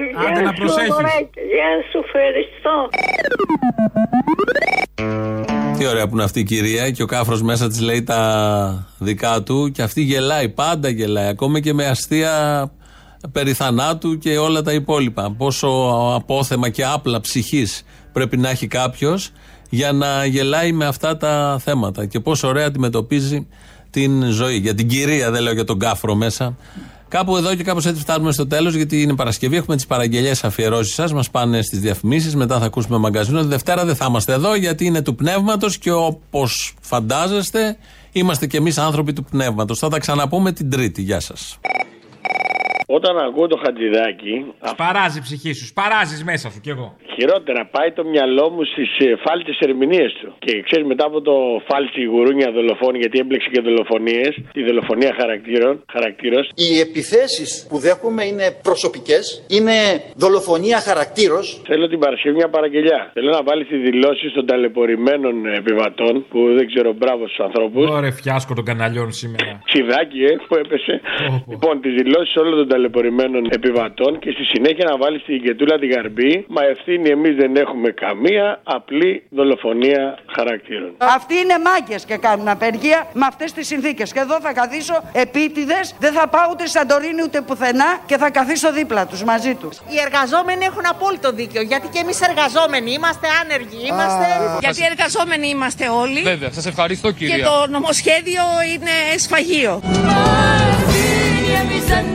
Λοιπόν, 0.08 0.26
Άντε 0.26 0.32
γεια 0.34 0.42
να 0.42 0.52
σου, 0.52 0.58
προσέχεις. 0.62 0.92
αγοράκι. 0.92 1.40
Γεια 1.54 1.70
σου, 1.92 1.98
ευχαριστώ. 2.06 2.76
Τι 5.78 5.88
ωραία 5.88 6.08
που 6.08 6.14
είναι 6.14 6.24
αυτή 6.24 6.40
η 6.40 6.44
κυρία 6.44 6.90
και 6.92 7.04
ο 7.04 7.06
κάφρος 7.06 7.42
μέσα 7.42 7.68
της 7.68 7.80
λέει 7.82 8.04
τα 8.04 8.88
δικά 8.98 9.44
του 9.44 9.72
και 9.74 9.82
αυτή 9.82 10.02
γελάει, 10.02 10.50
πάντα 10.50 10.90
γελάει, 10.90 11.28
ακόμα 11.28 11.60
και 11.60 11.74
με 11.74 11.86
αστεία 11.86 12.32
περί 13.32 13.54
θανάτου 13.54 14.18
και 14.18 14.38
όλα 14.38 14.62
τα 14.62 14.74
υπόλοιπα. 14.74 15.32
Πόσο 15.38 15.68
απόθεμα 16.16 16.70
και 16.70 16.86
άπλα 16.86 17.22
ψυχής 17.22 17.84
πρέπει 18.12 18.38
να 18.38 18.50
έχει 18.50 18.68
κάποιος 18.68 19.32
για 19.70 19.92
να 19.92 20.26
γελάει 20.26 20.72
με 20.72 20.86
αυτά 20.86 21.18
τα 21.18 21.58
θέματα 21.64 22.06
και 22.06 22.20
πόσο 22.20 22.48
ωραία 22.48 22.66
αντιμετωπίζει 22.66 23.48
την 23.90 24.24
ζωή. 24.24 24.56
Για 24.58 24.74
την 24.76 24.88
κυρία, 24.88 25.32
δεν 25.32 25.42
λέω 25.42 25.54
για 25.54 25.64
τον 25.64 25.80
κάφρο 25.80 26.16
μέσα. 26.16 26.56
Κάπου 27.12 27.38
εδώ 27.38 27.56
και 27.56 27.64
κάπως 27.64 27.86
έτσι 27.86 28.02
φτάνουμε 28.02 28.32
στο 28.32 28.48
τέλος, 28.48 28.76
γιατί 28.76 29.02
είναι 29.02 29.16
Παρασκευή. 29.16 29.56
Έχουμε 29.56 29.76
τις 29.76 29.86
παραγγελίες 29.86 30.44
αφιερώσεις 30.44 30.94
σας. 30.94 31.14
Μας 31.14 31.30
πάνε 31.30 31.62
στις 31.62 31.80
διαφημίσεις. 31.80 32.36
Μετά 32.36 32.60
θα 32.60 32.66
ακούσουμε 32.66 32.98
μαγκαζίνο. 32.98 33.42
Τη 33.42 33.48
Δευτέρα 33.48 33.86
δεν 33.86 33.96
θα 33.96 34.06
είμαστε 34.10 34.34
εδώ, 34.34 34.56
γιατί 34.56 34.86
είναι 34.86 35.02
του 35.02 35.16
πνεύματος 35.16 35.78
και 35.78 35.92
όπως 35.92 36.74
φαντάζεστε, 36.82 37.78
είμαστε 38.12 38.48
κι 38.48 38.56
εμείς 38.56 38.78
άνθρωποι 38.78 39.14
του 39.14 39.24
πνεύματος. 39.24 39.80
Θα 39.80 39.90
τα 39.90 40.00
ξαναπούμε 40.00 40.52
την 40.52 40.70
Τρίτη. 40.70 41.02
Γεια 41.02 41.20
σας. 41.20 41.60
Όταν 42.98 43.14
ακούω 43.28 43.48
το 43.48 43.58
χατζηδάκι, 43.64 44.36
Σπαράζει 44.74 45.18
η 45.18 45.22
ψυχή 45.28 45.52
σου, 45.58 45.66
σπαράζεις 45.66 46.24
μέσα 46.24 46.50
σου 46.52 46.60
κι 46.66 46.70
εγώ. 46.76 46.88
χειρότερα 47.16 47.62
πάει 47.76 47.92
το 47.92 48.04
μυαλό 48.14 48.46
μου 48.54 48.64
στις 48.72 48.90
φάλτε 49.24 49.52
ερμηνείες 49.68 50.12
του. 50.20 50.28
Και 50.46 50.52
ξέρεις, 50.68 50.86
μετά 50.92 51.06
από 51.06 51.22
το 51.22 51.36
φάλτσι 51.68 52.02
γουρούνια 52.12 52.50
δολοφόνη, 52.58 52.98
γιατί 53.04 53.18
έμπλεξε 53.24 53.50
και 53.54 53.62
δολοφονίες, 53.68 54.32
τη 54.56 54.62
δολοφονία 54.70 55.12
χαρακτήρων, 55.20 55.74
χαρακτήρος, 55.96 56.46
Οι 56.64 56.80
επιθέσεις 56.88 57.50
που 57.70 57.78
δέχομαι 57.86 58.24
είναι 58.32 58.46
προσωπικές, 58.68 59.24
είναι 59.58 59.76
δολοφονία 60.24 60.80
χαρακτήρος. 60.88 61.46
Θέλω 61.70 61.86
την 61.94 62.00
Παρασκευή 62.00 62.36
μια 62.36 62.50
παραγγελιά. 62.56 63.00
Θέλω 63.14 63.30
να 63.38 63.44
βάλεις 63.44 63.68
τις 63.68 63.82
δηλώσεις 63.90 64.30
των 64.38 64.46
ταλαιπωρημένων 64.46 65.36
επιβατών, 65.62 66.14
που 66.30 66.40
δεν 66.58 66.66
ξέρω, 66.72 66.90
μπράβο 67.00 67.24
στους 67.28 67.40
ανθρώπους. 67.48 67.90
Ωραία, 67.90 68.12
φιάσκο 68.12 68.54
των 68.54 68.66
καναλιών 68.66 69.12
σήμερα. 69.22 69.52
Ξιδάκι, 69.70 70.20
ε, 70.32 70.34
που 70.48 70.56
έπεσε. 70.64 70.94
Λοιπόν, 71.54 71.74
τις 71.82 71.94
δηλώσεις 72.02 72.36
όλων 72.36 72.56
των 72.58 72.68
ταλαιπωρημένων 72.68 72.80
επιβατών 73.50 74.20
και 74.20 74.32
στη 74.32 74.44
συνέχεια 74.44 74.86
να 74.92 74.98
βάλεις 74.98 75.24
την 75.24 75.42
Κετούλα 75.42 75.80
την 75.80 75.90
Γαρμπή. 75.92 76.46
Μα 76.48 76.62
ευθύνη 76.64 77.10
εμείς 77.10 77.36
δεν 77.36 77.56
έχουμε 77.56 77.90
καμία 77.90 78.60
απλή 78.64 79.24
δολοφονία 79.30 80.18
χαρακτήρων. 80.36 80.92
Αυτοί 80.98 81.36
είναι 81.44 81.56
μάγκες 81.68 82.06
και 82.06 82.18
κάνουν 82.18 82.48
απεργία 82.48 83.08
με 83.14 83.26
αυτές 83.26 83.54
τις 83.54 83.68
συνθήκες. 83.68 84.12
Και 84.14 84.20
εδώ 84.20 84.40
θα 84.42 84.54
καθίσω 84.54 84.96
επίτηδες, 85.14 85.96
δεν 86.00 86.14
θα 86.14 86.28
πάω 86.28 86.48
ούτε 86.52 86.68
Σαντορίνη 86.68 87.22
ούτε 87.24 87.42
πουθενά 87.42 88.00
και 88.06 88.18
θα 88.18 88.30
καθίσω 88.30 88.72
δίπλα 88.72 89.06
τους 89.08 89.24
μαζί 89.24 89.54
τους. 89.56 89.78
Οι 89.78 89.98
εργαζόμενοι 90.06 90.66
έχουν 90.66 90.86
απόλυτο 90.90 91.32
δίκιο. 91.32 91.62
Γιατί 91.62 91.88
και 91.94 92.00
εμείς 92.04 92.22
εργαζόμενοι 92.22 92.92
είμαστε 92.92 93.28
άνεργοι. 93.42 93.82
Είμαστε... 93.92 94.26
Γιατί 94.60 94.82
εργαζόμενοι 94.92 95.48
είμαστε 95.48 95.86
όλοι. 95.90 96.22
Βέβαια, 96.22 96.52
σας 96.52 96.66
ευχαριστώ 96.66 97.12
κυρία. 97.12 97.36
Και 97.36 97.44
το 97.44 97.68
νομοσχέδιο 97.70 98.44
είναι 98.74 98.94
σφαγείο. 99.18 99.82
Εμείς 101.62 101.86
δεν 101.86 102.06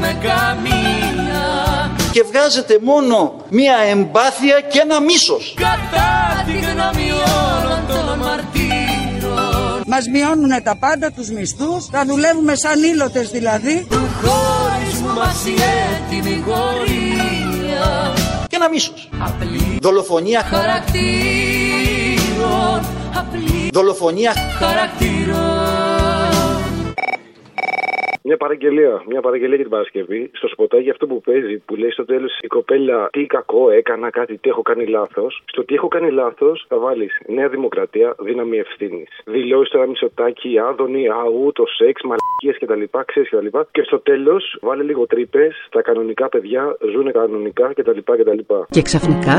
έχουμε 0.00 0.18
καμία 0.22 1.90
Και 2.12 2.22
βγάζετε 2.22 2.78
μόνο 2.82 3.34
μία 3.48 3.76
εμπάθεια 3.90 4.60
και 4.60 4.78
ένα 4.78 5.00
μίσος. 5.00 5.54
Κατά 5.56 6.44
τη 6.46 6.52
γνώμη 6.52 7.10
όλων 7.10 7.80
των 7.88 8.18
μαρτύρων 8.18 9.82
Μας 9.86 10.06
μειώνουν 10.08 10.62
τα 10.62 10.76
πάντα, 10.76 11.10
τους 11.10 11.30
μισθούς, 11.30 11.86
θα 11.90 12.04
δουλεύουμε 12.06 12.54
σαν 12.54 12.82
ήλωτες 12.82 13.30
δηλαδή. 13.30 13.86
Του 13.90 14.08
χωρισμού 14.22 15.14
μας 15.14 15.44
η 15.46 15.54
έτοιμη 15.94 16.44
γορία 16.46 18.14
Και 18.48 18.56
ένα 18.56 18.68
μίσος. 18.68 19.08
Δολοφονία 19.80 20.42
Χαρακτήρων 20.50 20.90
Απλή 23.14 23.70
Δολοφονία 23.72 24.32
χαρακτήρων 24.58 25.49
Μια 28.30 28.38
παραγγελία. 28.38 29.02
Μια 29.12 29.20
παραγγελία 29.20 29.54
για 29.54 29.64
την 29.64 29.74
Παρασκευή. 29.76 30.30
Στο 30.32 30.48
σποτάκι 30.48 30.90
αυτό 30.90 31.06
που 31.06 31.20
παίζει, 31.20 31.54
που 31.66 31.74
λέει 31.76 31.90
στο 31.90 32.04
τέλος 32.04 32.32
η 32.40 32.46
κοπέλα 32.46 33.08
τι 33.12 33.26
κακό 33.26 33.70
έκανα, 33.70 34.10
κάτι, 34.10 34.38
τι 34.38 34.48
έχω 34.48 34.62
κάνει 34.62 34.86
λάθος. 34.86 35.42
Στο 35.52 35.64
τι 35.64 35.74
έχω 35.74 35.88
κάνει 35.88 36.10
λάθος 36.10 36.64
θα 36.68 36.78
βάλεις 36.78 37.12
Νέα 37.26 37.48
Δημοκρατία, 37.48 38.14
δύναμη 38.18 38.56
ευθύνης. 38.58 39.08
Δηλώσεις 39.24 39.70
τώρα 39.72 39.86
μισοτάκι, 39.86 40.58
άδωνη, 40.68 41.04
αού, 41.08 41.52
το 41.52 41.64
σεξ, 41.76 42.02
μαλακίες 42.02 42.56
κτλ. 42.60 42.98
Ξέρεις 43.04 43.30
κτλ. 43.30 43.58
Και 43.70 43.82
στο 43.82 44.00
τέλος 44.00 44.58
βάλε 44.60 44.82
λίγο 44.82 45.06
τρύπες. 45.06 45.52
Τα 45.70 45.82
κανονικά 45.82 46.28
παιδιά 46.28 46.76
ζουν 46.92 47.12
κανονικά 47.12 47.72
κτλ. 47.74 47.98
κτλ. 48.04 48.40
Και 48.70 48.82
ξαφνικά 48.82 49.36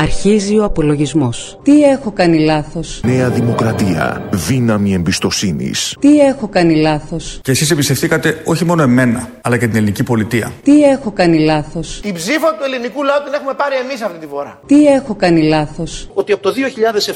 αρχίζει 0.00 0.58
ο 0.58 0.64
απολογισμός. 0.64 1.58
Τι 1.62 1.82
έχω 1.82 2.12
κάνει 2.12 2.38
λάθος; 2.44 3.00
Νέα 3.04 3.30
Δημοκρατία. 3.30 4.28
Δύναμη 4.48 4.92
εμπιστοσύνης. 4.92 5.96
Τι 6.00 6.18
έχω 6.20 6.48
κάνει 6.48 6.80
λάθος; 6.80 7.40
Και 7.42 7.50
εσείς 7.50 7.70
εμπιστευτήκατε 8.14 8.50
όχι 8.50 8.64
μόνο 8.64 8.82
εμένα, 8.82 9.28
αλλά 9.40 9.56
και 9.58 9.66
την 9.66 9.76
ελληνική 9.76 10.02
πολιτεία. 10.02 10.52
Τι 10.62 10.82
έχω 10.82 11.10
κάνει 11.10 11.38
λάθος; 11.38 12.00
Την 12.02 12.14
ψήφο 12.14 12.48
του 12.48 12.64
ελληνικού 12.64 13.04
λαού 13.04 13.22
την 13.24 13.32
έχουμε 13.34 13.54
πάρει 13.54 13.76
εμείς 13.76 14.02
αυτή 14.02 14.18
τη 14.18 14.26
φορά. 14.26 14.60
Τι 14.66 14.86
έχω 14.86 15.14
κάνει 15.14 15.42
λάθος; 15.42 16.10
Ότι 16.14 16.32
από 16.32 16.42
το 16.42 16.52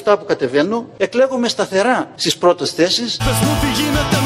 2007 0.04 0.16
που 0.18 0.24
κατεβαίνω, 0.24 0.86
εκλέγομαι 0.96 1.48
σταθερά 1.48 2.10
στις 2.14 2.36
πρώτες 2.36 2.70
θέσεις. 2.70 3.16
Πες 3.16 3.26
μου 3.26 3.54
τι 3.60 3.82
γίνεται 3.82 4.19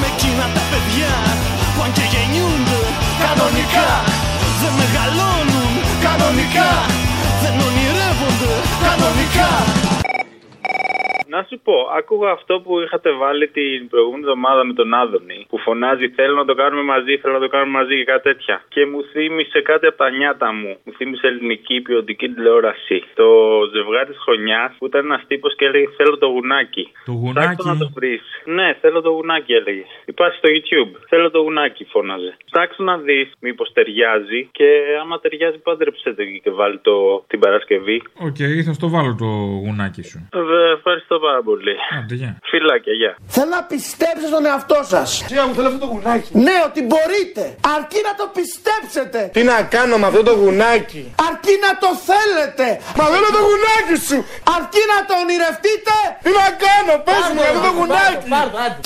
Να 11.34 11.42
σου 11.48 11.56
πω, 11.66 11.76
άκουγα 11.98 12.30
αυτό 12.38 12.54
που 12.64 12.72
είχατε 12.84 13.10
βάλει 13.22 13.46
την 13.58 13.88
προηγούμενη 13.92 14.24
εβδομάδα 14.26 14.62
με 14.68 14.72
τον 14.80 14.94
Άδωνη 15.02 15.38
που 15.50 15.58
φωνάζει 15.66 16.06
Θέλω 16.18 16.34
να 16.42 16.46
το 16.50 16.54
κάνουμε 16.62 16.84
μαζί, 16.92 17.12
θέλω 17.20 17.34
να 17.38 17.44
το 17.46 17.50
κάνουμε 17.54 17.72
μαζί 17.78 17.94
και 17.98 18.06
κάτι 18.12 18.22
τέτοια. 18.30 18.56
Και 18.74 18.82
μου 18.90 19.00
θύμισε 19.12 19.60
κάτι 19.70 19.86
από 19.86 19.98
τα 20.02 20.10
νιάτα 20.18 20.48
μου. 20.58 20.72
Μου 20.84 20.92
θύμισε 20.98 21.26
ελληνική 21.26 21.76
ποιοτική 21.80 22.26
τηλεόραση. 22.28 22.98
Το 23.20 23.28
ζευγάρι 23.72 24.08
της 24.12 24.20
χρονιάς 24.24 24.70
που 24.78 24.86
ήταν 24.86 25.04
ένας 25.08 25.22
τύπος 25.26 25.52
και 25.56 25.64
έλεγε 25.64 25.88
Θέλω 25.96 26.18
το 26.24 26.28
γουνάκι. 26.34 26.84
Το 27.04 27.12
Ψάξτε 27.34 27.68
να 27.72 27.76
το 27.82 27.88
βρεις. 27.96 28.24
Ναι, 28.56 28.68
θέλω 28.80 29.00
το 29.00 29.10
γουνάκι 29.10 29.52
έλεγε. 29.52 29.84
Υπάρχει 30.04 30.36
στο 30.40 30.48
YouTube. 30.56 30.92
Θέλω 31.08 31.30
το 31.30 31.40
γουνάκι 31.40 31.84
φώναζε. 31.84 32.36
Ψάξτε 32.50 32.82
να 32.82 32.96
δεις 32.98 33.28
μήπως 33.40 33.72
ταιριάζει 33.72 34.40
και 34.52 34.68
άμα 35.00 35.20
ταιριάζει 35.20 35.58
πάντρεψε 35.58 36.12
το 36.16 36.22
εκεί 36.22 36.40
και 36.44 36.50
βάλει 36.50 36.78
το, 36.78 37.24
την 37.26 37.38
Παρασκευή. 37.38 38.02
Οκ, 38.28 38.40
θα 38.66 38.72
στο 38.72 38.88
βάλω 38.88 39.14
το 39.18 39.30
γουνάκι 39.64 40.02
σου. 40.02 40.18
Ε, 40.32 40.72
Ευχαριστώ 40.78 41.18
πάρα 41.26 41.40
πολύ. 41.48 41.74
Άντε, 41.98 42.14
γεια. 42.20 42.30
Φιλάκια, 42.50 42.94
γεια. 43.00 43.12
Θέλω 43.34 43.50
να 43.58 43.62
πιστέψετε 43.72 44.28
στον 44.32 44.44
εαυτό 44.50 44.78
σας. 44.92 45.08
Σιγά 45.28 45.42
μου 45.46 45.54
θέλω 45.56 45.68
αυτό 45.70 45.80
το 45.84 45.90
γουνάκι 45.94 46.30
Ναι, 46.46 46.56
ότι 46.68 46.80
μπορείτε. 46.90 47.42
Αρκεί 47.76 48.00
να 48.08 48.12
το 48.20 48.26
πιστέψετε. 48.38 49.18
Τι 49.36 49.42
να 49.52 49.58
κάνω 49.74 49.94
με 50.02 50.06
αυτό 50.10 50.22
το 50.30 50.34
γουνάκι; 50.42 51.02
Αρκεί 51.28 51.54
να 51.66 51.70
το 51.82 51.90
θέλετε. 52.08 52.66
Μα 52.98 53.04
θέλω 53.12 53.28
το 53.38 53.42
γουνάκι 53.48 53.96
σου 54.08 54.18
Αρκεί 54.56 54.82
να 54.92 54.98
το 55.08 55.14
ονειρευτείτε. 55.22 55.96
Τι 56.24 56.30
να 56.40 56.48
κάνω, 56.64 56.94
πες 57.06 57.24
μου 57.32 57.40
αυτό 57.46 57.60
το 57.68 57.72
γουνάκι 57.78 58.26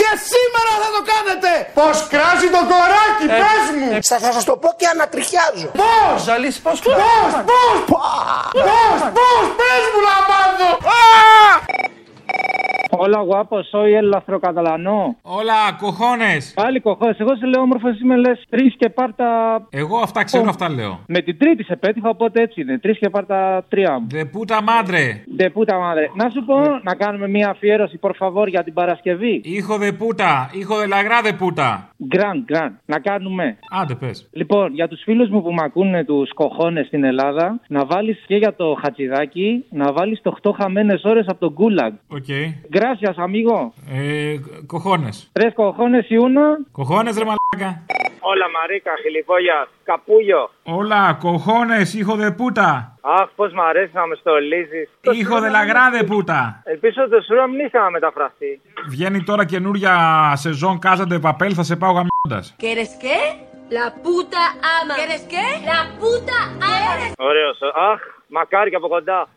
Και 0.01 0.11
σήμερα 0.31 0.73
θα 0.83 0.89
το 0.97 1.03
κάνετε. 1.13 1.51
Πως 1.79 1.97
κράζει 2.13 2.49
το 2.57 2.63
κοράκι, 2.73 3.27
πες 3.43 3.65
μου 3.77 3.89
Θα, 4.11 4.17
θα 4.25 4.31
σας 4.37 4.45
το 4.51 4.55
πω 4.63 4.69
και 4.81 4.87
ανατριχιάζω. 4.95 5.69
Πώς; 5.83 6.17
Ζαλής, 6.27 6.57
πώς 6.65 6.79
Πώς, 6.87 6.95
πώς, 7.51 7.77
πώς, 7.93 8.99
πώς, 9.19 9.45
πες 9.59 9.83
μου 9.93 10.01
να 10.09 10.17
μάθω 10.29 10.71
Hola 12.91 13.21
guapo, 13.31 13.57
soy 13.73 13.91
el 14.01 14.11
afrocatalano. 14.21 15.17
Hola, 15.23 15.73
cojones! 15.79 16.53
Πάλι 16.55 16.81
cojones. 16.81 17.19
Εγώ 17.19 17.37
σε 17.37 17.47
λέω 17.47 17.61
όμορφος, 17.61 17.91
εσύ 17.91 18.05
με 18.05 18.17
λες 18.17 18.45
τρεις 18.49 18.75
και 18.79 18.89
πάρτα. 18.89 19.27
Εγώ 19.71 19.99
αυτά 19.99 20.25
ξέρω, 20.25 20.49
αυτά 20.49 20.69
λέω. 20.71 21.01
Με 21.07 21.21
την 21.21 21.39
τρίτη 21.39 21.65
σε 21.65 21.77
πέτυχα, 21.77 22.09
οπότε 22.09 22.43
έτσι 22.43 22.61
είναι. 22.61 22.79
Τρεις 22.79 22.99
και 22.99 23.11
πάρτα 23.11 23.65
τρία 23.69 23.99
μου. 23.99 24.07
De 24.11 24.25
puta 24.25 24.63
madre. 24.63 25.23
De 25.37 25.51
puta 25.51 25.79
madre. 25.79 26.11
Να 26.15 26.31
σου 26.31 26.45
πω 26.45 26.61
να 26.83 26.95
κάνουμε 26.95 27.29
μια 27.29 27.49
αφιέρωση, 27.49 27.99
por 28.03 28.11
favor, 28.19 28.47
για 28.49 28.65
την 28.65 28.73
Παρασκευή. 28.73 29.41
Hijo 29.45 29.77
de 29.77 29.93
puta, 29.93 30.51
hijo 30.53 30.77
de 30.77 30.87
la 30.87 30.98
gran 30.98 31.21
de 31.23 31.33
puta. 31.33 31.89
Gran, 32.07 32.43
gran. 32.45 32.73
Να 32.87 32.99
κάνουμε. 32.99 33.59
Άντε 33.71 33.95
πες. 33.95 34.29
Λοιπόν, 34.33 34.75
για 34.75 34.89
τους 34.89 35.03
φίλους 35.03 35.29
μου 35.29 35.43
που 35.43 35.53
με 35.53 35.63
ακούνε 35.65 36.05
τους 36.05 36.33
cojones 36.35 36.87
στην 36.87 37.05
Ελλάδα, 37.05 37.61
να 37.69 37.85
βάλεις 37.85 38.25
και 38.27 38.37
για 38.37 38.55
το 38.55 38.79
χατσιδάκι, 38.83 39.65
να 39.71 39.93
βάλεις 39.93 40.21
το 40.23 40.31
8 40.31 40.53
χαμένες 40.53 41.03
ώρες 41.05 41.27
από 41.29 41.41
τον 41.41 41.53
Γκούλαγκ. 41.53 41.93
Οκ. 42.09 42.28
Gracias, 42.71 43.15
amigo. 43.19 43.73
Ε, 43.91 44.37
κοχώνες. 44.67 45.31
Tres 45.33 45.55
cojones 45.55 46.07
y 46.11 46.17
uno. 46.17 46.47
Κοχώνες 46.73 47.17
ρε 47.19 47.25
μαλάκα. 47.25 47.83
Όλα 48.21 48.47
Μαρίκα, 48.51 48.91
χιλιβόγια, 49.03 49.69
καπούλιο. 49.85 50.51
Όλα, 50.63 51.17
κοχώνες, 51.21 51.95
ήχο 51.95 52.15
δε 52.15 52.31
πούτα. 52.31 52.99
Αχ, 53.01 53.29
πώς 53.37 53.53
μ' 53.53 53.61
αρέσει 53.61 53.91
να 53.95 54.07
με 54.07 54.15
στολίζεις. 54.15 54.89
Ήχο 55.21 55.41
δε 55.41 55.49
λαγρά 55.49 55.91
δε 55.91 56.03
πούτα. 56.05 56.63
Ελπίζω 56.65 57.09
το 57.09 57.21
σου 57.27 57.35
να 57.35 57.47
μην 57.47 57.59
ήθελα 57.59 57.85
να 57.85 57.91
μεταφραστεί. 57.91 58.61
Βγαίνει 58.89 59.23
τώρα 59.23 59.45
καινούρια 59.45 59.95
σεζόν 60.35 60.79
Κάζαντε 60.79 61.19
Παπέλ, 61.19 61.53
θα 61.55 61.63
σε 61.63 61.77
πάω 61.77 61.93
γαμιώντας. 61.93 62.57
¿Quieres 62.61 62.93
qué? 63.03 63.19
La 63.71 63.95
puta 63.95 64.57
ama. 64.83 64.95
¿Quieres 64.95 65.23
qué? 65.23 65.61
La 65.65 65.91
puta 66.01 66.33
ama. 66.61 66.97
Ah, 67.75 67.97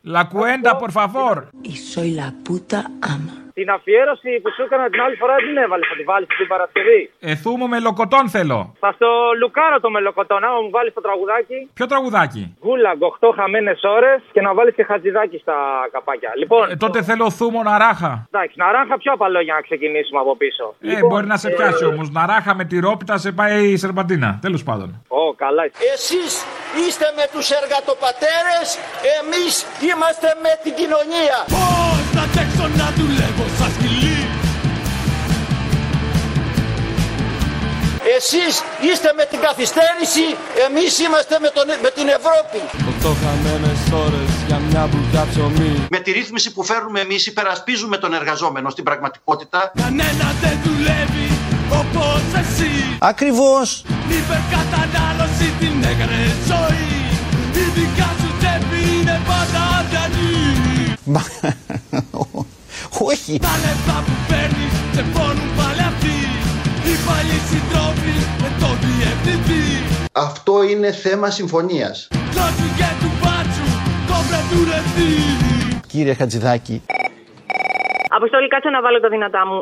La 0.04 0.30
cuenta, 0.30 0.78
por 0.78 0.92
favor. 0.92 1.50
Y 1.64 1.76
soy 1.76 2.12
la 2.12 2.34
puta 2.44 2.90
ama. 3.02 3.41
Την 3.60 3.70
αφιέρωση 3.78 4.32
που 4.42 4.50
σου 4.56 4.62
έκανα 4.68 4.86
την 4.94 5.02
άλλη 5.06 5.16
φορά 5.22 5.34
δεν 5.40 5.48
την 5.52 5.58
έβαλες. 5.66 5.88
Θα 5.92 5.96
τη 6.00 6.04
βάλεις 6.12 6.28
την 6.42 6.48
Παρασκευή. 6.54 7.02
Εθούμο 7.34 7.66
με 7.72 7.78
λοκοτόν 7.88 8.26
θέλω. 8.36 8.60
Θα 8.84 8.90
στο 8.98 9.10
λουκάρω 9.42 9.78
το 9.86 9.90
μελοκοτόν. 9.96 10.42
Άμα 10.48 10.60
μου 10.64 10.72
βάλεις 10.78 10.94
το 10.98 11.02
τραγουδάκι. 11.08 11.58
Ποιο 11.78 11.86
τραγουδάκι; 11.92 12.44
Γούλαγκ 12.66 13.00
8 13.02 13.32
χαμένες 13.38 13.80
ώρες 13.98 14.20
και 14.36 14.42
να 14.42 14.52
βάλεις 14.58 14.74
και 14.78 14.84
χατζηδάκι 14.90 15.38
στα 15.46 15.58
καπάκια. 15.92 16.32
Λοιπόν. 16.42 16.70
Ε, 16.72 16.76
τότε 16.76 16.98
θέλω 17.10 17.26
θούμο 17.40 17.60
ναράχα. 17.64 18.12
Εντάξει, 18.32 18.56
ναράχα 18.64 18.96
πιο 18.98 19.12
απαλό 19.18 19.40
για 19.48 19.54
να 19.54 19.62
ξεκινήσουμε 19.62 20.20
από 20.20 20.34
πίσω. 20.42 20.66
Ε, 20.82 21.00
μπορεί 21.08 21.26
να 21.34 21.38
σε 21.38 21.50
πιάσει 21.50 21.86
όμως. 21.86 22.10
Ναράχα 22.12 22.56
με 22.56 22.64
τη 22.66 22.80
ρόπιτα 22.80 23.18
σε 23.18 23.32
πάει 23.32 23.58
η 23.74 23.78
σερπαντίνα. 23.78 24.40
Τέλος 24.42 24.64
πάντων. 24.64 24.90
Ω, 25.08 25.34
καλά. 25.44 25.64
Εσείς 25.94 26.32
είστε 26.88 27.06
με 27.16 27.26
τους 27.34 27.48
εργατοπατέρες, 27.60 28.68
εμείς 29.20 29.54
είμαστε 29.90 30.28
με 30.46 30.52
την 30.64 30.74
κοινωνία. 30.80 31.38
Πώς 31.56 32.02
να 32.18 32.24
τρέξω 32.34 32.66
να 32.80 32.88
δουλεύω; 32.98 33.41
Σαν 33.58 33.72
σκυλί 33.76 34.20
Εσείς 38.18 38.54
είστε 38.90 39.10
με 39.20 39.26
την 39.32 39.40
καθυστέρηση, 39.48 40.26
εμείς 40.68 40.92
είμαστε 41.06 41.36
με, 41.44 41.50
τον, 41.56 41.68
με 41.86 41.90
την 41.98 42.08
Ευρώπη. 42.20 42.60
Οκτώ 42.92 43.12
χαμένες 43.22 43.82
ώρες 44.06 44.32
για 44.48 44.60
μια 44.68 44.84
μπουκιά 44.90 45.24
ψωμί 45.30 45.88
Με 45.90 46.00
τη 46.00 46.12
ρύθμιση 46.12 46.50
που 46.54 46.64
φέρνουμε 46.64 47.00
εμείς 47.00 47.26
υπερασπίζουμε 47.26 47.98
τον 47.98 48.14
εργαζόμενο 48.14 48.70
στην 48.70 48.84
πραγματικότητα. 48.84 49.72
Κανένα 49.82 50.28
δεν 50.42 50.56
δουλεύει 50.66 51.30
όπως 51.82 52.22
εσύ 52.42 52.74
Ακριβώς. 53.00 53.84
Υπερκατανάλωση 54.20 55.48
την 55.60 55.76
έκανε 55.92 56.22
ζωή 56.50 56.92
Η 57.62 57.66
δικιά 57.76 58.10
σου 58.20 58.30
τσέπη 58.40 58.80
είναι 58.94 59.22
πάντα 59.30 59.62
αδιανή 59.80 60.52
Όχι. 63.04 63.40
Τα 63.40 63.54
λεφτά 63.64 63.98
που 64.06 64.16
παίρνεις 64.30 64.74
σε 64.96 65.04
πόνουν 65.14 65.50
πάλι 65.58 65.84
αυτοί 65.92 66.18
Οι 66.88 66.94
παλιοί 67.06 67.40
συντρόφοι 67.50 68.16
με 68.42 68.50
τον 68.62 68.76
διευθυντή 68.86 69.66
Αυτό 70.28 70.64
είναι 70.64 70.92
θέμα 70.92 71.30
συμφωνίας. 71.30 72.08
Κλώσου 72.32 72.70
και 72.80 72.90
του 73.02 73.10
μπάτσου 73.20 73.68
κόμπρε 74.10 74.42
του 74.50 74.60
ρευτή 74.72 75.12
Κύριε 75.88 76.14
Χατζηδάκη. 76.14 76.82
Αποστολή, 78.18 78.48
κάτσε 78.48 78.70
να 78.70 78.82
βάλω 78.82 79.00
τα 79.00 79.10
δυνατά 79.10 79.42
μου. 79.48 79.58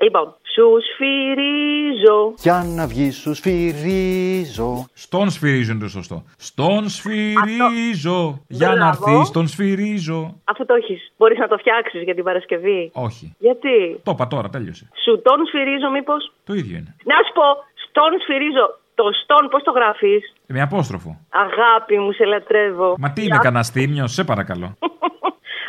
Λοιπόν, 0.00 0.34
σου 0.54 0.66
σφυρίζω. 0.92 2.34
Για 2.38 2.62
να 2.76 2.86
βγει 2.86 3.10
σου 3.10 3.34
σφυρίζω. 3.34 4.84
Στον 4.94 5.30
σφυρίζω 5.30 5.72
είναι 5.72 5.80
το 5.80 5.88
σωστό. 5.88 6.24
Στον 6.36 6.88
σφυρίζω. 6.88 8.40
Για 8.48 8.68
να 8.68 8.74
Μπράβο. 8.74 9.10
έρθεις, 9.10 9.30
τον 9.30 9.46
σφυρίζω. 9.48 10.40
Αφού 10.44 10.64
το 10.66 10.74
έχεις, 10.74 11.12
μπορείς 11.16 11.38
να 11.38 11.48
το 11.48 11.56
φτιάξεις 11.56 12.02
για 12.02 12.14
την 12.14 12.24
Παρασκευή. 12.24 12.90
Όχι. 12.94 13.34
Γιατί; 13.38 14.00
Το 14.02 14.10
είπα 14.14 14.26
τώρα, 14.26 14.48
τέλειωσε. 14.48 14.88
Σου 15.04 15.22
τον 15.22 15.38
σφυρίζω, 15.48 15.90
μήπως; 15.90 16.32
Το 16.44 16.52
ίδιο 16.54 16.76
είναι. 16.78 16.96
Να 17.04 17.14
σου 17.26 17.32
πω, 17.38 17.46
στον 17.88 18.10
σφυρίζω. 18.22 18.66
Το 18.94 19.04
στον, 19.22 19.48
πώς 19.48 19.62
το 19.62 19.70
γράφεις; 19.70 20.32
Με 20.46 20.60
απόστροφο. 20.60 21.10
Αγάπη 21.30 21.98
μου, 21.98 22.12
σε 22.12 22.24
λατρεύω. 22.24 22.94
Μα 22.98 23.12
τι 23.12 23.22
είμαι, 23.22 23.38
κανένα 23.42 23.64
θύμιο, 23.64 24.06
σε 24.06 24.24
παρακαλώ. 24.24 24.76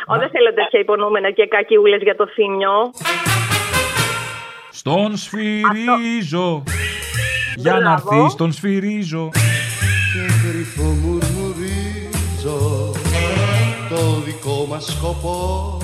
Ω, 0.08 0.16
δεν 0.18 0.30
θέλω 0.30 0.54
τέτοια 0.54 0.80
υπονοούμενα 0.80 1.30
και 1.30 1.46
κακιούλες 1.46 2.02
για 2.02 2.16
το 2.16 2.26
θύμιο. 2.26 2.72
Στον 4.88 5.16
σφυρίζω. 5.16 6.62
Για 7.56 7.72
να 7.72 7.78
Μπράβο. 7.80 8.14
έρθεις, 8.16 8.34
τον 8.34 8.52
σφυρίζω. 8.52 9.28
Και 9.32 10.48
κρυφό 10.48 10.82
μουρμουρίζω 10.82 12.92
Το 13.88 14.20
δικό 14.24 14.66
μας 14.68 14.84
σκοπό 14.84 15.78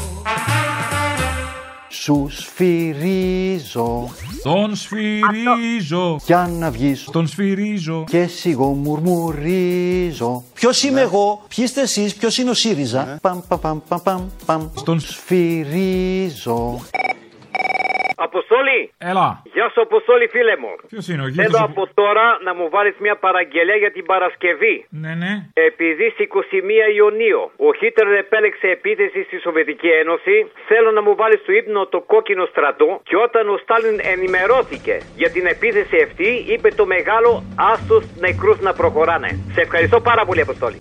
Σου 1.89 2.27
σφυρίζω 2.31 4.11
Τον 4.43 4.77
σφυρίζω. 4.77 6.21
για 6.27 6.51
να 6.59 6.71
βγεις 6.71 7.05
Τον 7.13 7.27
σφυρίζω. 7.27 8.05
και 8.11 8.27
σιγό 8.27 8.67
μουρμουρίζω. 8.67 10.43
Ποιος 10.55 10.83
είμαι 10.83 11.01
εγώ, 11.01 11.43
ποιοι 11.57 11.65
είστε 11.69 11.81
εσείς, 11.81 12.15
ποιος 12.15 12.39
είναι 12.39 12.51
ο 12.51 12.55
ΣΥΡΙΖΑ; 12.55 13.19
Παμ, 13.23 13.41
παμ, 13.49 13.59
παμ, 13.61 13.81
παμ, 13.89 14.01
παμ, 14.03 14.23
παμ. 14.47 14.69
Στον 14.77 15.01
σφυρίζω. 15.01 16.81
Αποστόλη! 18.29 18.81
Έλα. 19.11 19.29
Γεια 19.55 19.67
σου, 19.73 19.81
Αποστόλη, 19.89 20.27
φίλε 20.35 20.55
μου. 20.63 20.73
Ποιος 20.93 21.07
είναι 21.11 21.23
ο 21.27 21.29
Θέλω 21.41 21.57
γιο 21.57 21.65
από 21.69 21.83
τώρα 22.01 22.27
να 22.47 22.53
μου 22.59 22.67
βάλεις 22.75 22.97
μια 23.05 23.17
παραγγελία 23.27 23.79
για 23.83 23.93
την 23.97 24.05
Παρασκευή. 24.13 24.77
Ναι, 25.03 25.13
ναι. 25.23 25.33
Επειδή 25.69 26.07
στις 26.15 26.27
21 26.27 26.97
Ιουνίου 26.99 27.43
ο 27.67 27.69
Χίτερ 27.81 28.07
επέλεξε 28.25 28.67
επίθεση 28.79 29.19
στη 29.29 29.37
Σοβιετική 29.45 29.91
Ένωση, 30.03 30.35
θέλω 30.69 30.91
να 30.91 31.03
μου 31.07 31.15
βάλεις 31.21 31.41
στο 31.45 31.53
ύπνο 31.53 31.81
το 31.87 32.01
κόκκινο 32.13 32.45
στρατό 32.53 33.01
και 33.09 33.17
όταν 33.27 33.49
ο 33.55 33.57
Στάλιν 33.63 33.97
ενημερώθηκε 34.15 34.95
για 35.21 35.31
την 35.31 35.45
επίθεση 35.55 35.97
αυτή, 36.07 36.29
είπε 36.53 36.69
το 36.81 36.85
μεγάλο 36.87 37.31
άστος 37.73 38.05
νεκρούς 38.25 38.59
να 38.61 38.73
προχωράνε. 38.73 39.31
Σε 39.55 39.61
ευχαριστώ 39.61 40.01
πάρα 40.01 40.25
πολύ, 40.25 40.41
Αποστόλη. 40.41 40.79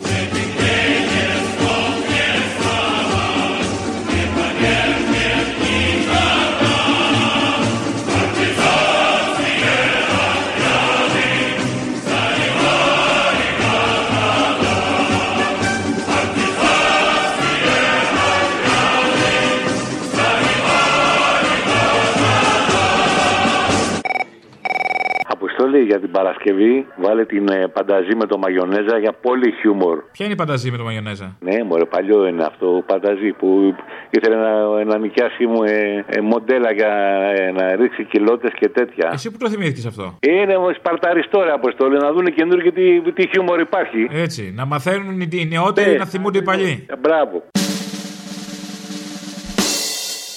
Αποστόλη 25.71 25.85
για 25.91 25.99
την 25.99 26.11
Παρασκευή, 26.11 26.85
βάλε 26.97 27.25
την 27.25 27.47
ε, 27.47 27.67
πανταζή 27.67 28.15
με 28.15 28.25
το 28.25 28.37
μαγιονέζα 28.37 28.97
για 28.99 29.13
πολύ 29.21 29.53
χιούμορ. 29.59 29.97
Ποια 30.11 30.25
είναι 30.25 30.33
η 30.33 30.37
πανταζή 30.37 30.71
με 30.71 30.77
το 30.77 30.83
μαγιονέζα; 30.83 31.37
Ναι, 31.39 31.63
μωρέ, 31.63 31.85
παλιό 31.85 32.27
είναι 32.27 32.43
αυτό, 32.43 32.83
πανταζή 32.85 33.31
που 33.39 33.75
ήθελε 34.09 34.35
να, 34.35 34.83
να 34.83 34.97
νοικιάσει 34.97 35.45
μου 35.45 35.63
ε, 35.63 36.05
ε, 36.07 36.21
μοντέλα 36.21 36.71
για 36.73 36.91
ε, 37.37 37.51
να 37.51 37.75
ρίξει 37.75 38.03
κοιλώτες 38.03 38.51
και 38.59 38.69
τέτοια. 38.69 39.09
Εσύ 39.13 39.31
που 39.31 39.37
το 39.37 39.49
θυμήθηκες 39.49 39.85
αυτό; 39.85 40.17
Είναι 40.27 40.55
ο 40.55 40.73
Σπαρτάρης 40.77 41.27
τώρα, 41.29 41.53
Αποστόλη, 41.53 41.97
να 41.97 42.11
δουν 42.11 42.25
καινούργιο 42.35 42.71
τι, 42.71 43.11
τι 43.11 43.27
χιούμορ 43.27 43.59
υπάρχει. 43.59 44.07
Έτσι. 44.11 44.53
Να 44.55 44.65
μαθαίνουν 44.65 45.21
οι 45.21 45.27
οι 45.31 45.45
νεότεροι 45.45 45.91
Ναι. 45.91 45.97
να 45.97 46.05
θυμούνται 46.05 46.37
οι 46.37 46.43
παλιοί. 46.43 46.85
Ε, 46.89 46.95
Μπράβο. 46.95 47.43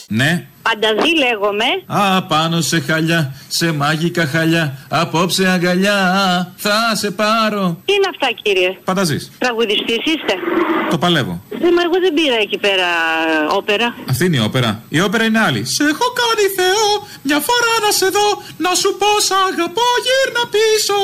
Ναι. 0.08 0.46
Πανταζή 0.68 1.10
λέγομαι. 1.24 1.68
Α, 1.86 2.22
πάνω 2.22 2.60
σε 2.60 2.80
χαλιά, 2.80 3.34
σε 3.48 3.72
μάγικα 3.72 4.26
χαλιά, 4.26 4.64
απόψε 4.88 5.48
αγκαλιά, 5.48 5.98
θα 6.56 6.76
σε 6.94 7.10
πάρω. 7.10 7.80
Τι 7.84 7.92
είναι 7.92 8.08
αυτά 8.10 8.28
κύριε; 8.42 8.76
Φανταζείς, 8.84 9.30
Τραγουδιστής 9.38 9.96
είστε; 9.96 10.34
το 10.90 10.98
παλεύω. 10.98 11.42
Ε, 11.50 11.70
μα 11.76 11.82
εγώ 11.86 11.96
δεν 12.04 12.12
πήρα 12.18 12.38
εκεί 12.46 12.58
πέρα 12.58 12.88
ε, 13.50 13.54
όπερα. 13.58 13.94
Αυτή 14.10 14.24
είναι 14.24 14.36
η 14.36 14.40
όπερα. 14.40 14.82
Η 14.88 15.00
όπερα 15.00 15.24
είναι 15.24 15.40
άλλη. 15.40 15.64
Σε 15.76 15.82
έχω 15.92 16.06
κάνει 16.20 16.44
Θεό, 16.58 16.86
μια 17.28 17.38
φορά 17.48 17.72
να 17.86 17.90
σε 18.00 18.06
δω, 18.16 18.28
να 18.64 18.74
σου 18.80 18.90
πω 19.00 19.10
σ' 19.28 19.34
αγαπώ, 19.48 19.88
γύρνα 20.06 20.42
πίσω. 20.56 20.96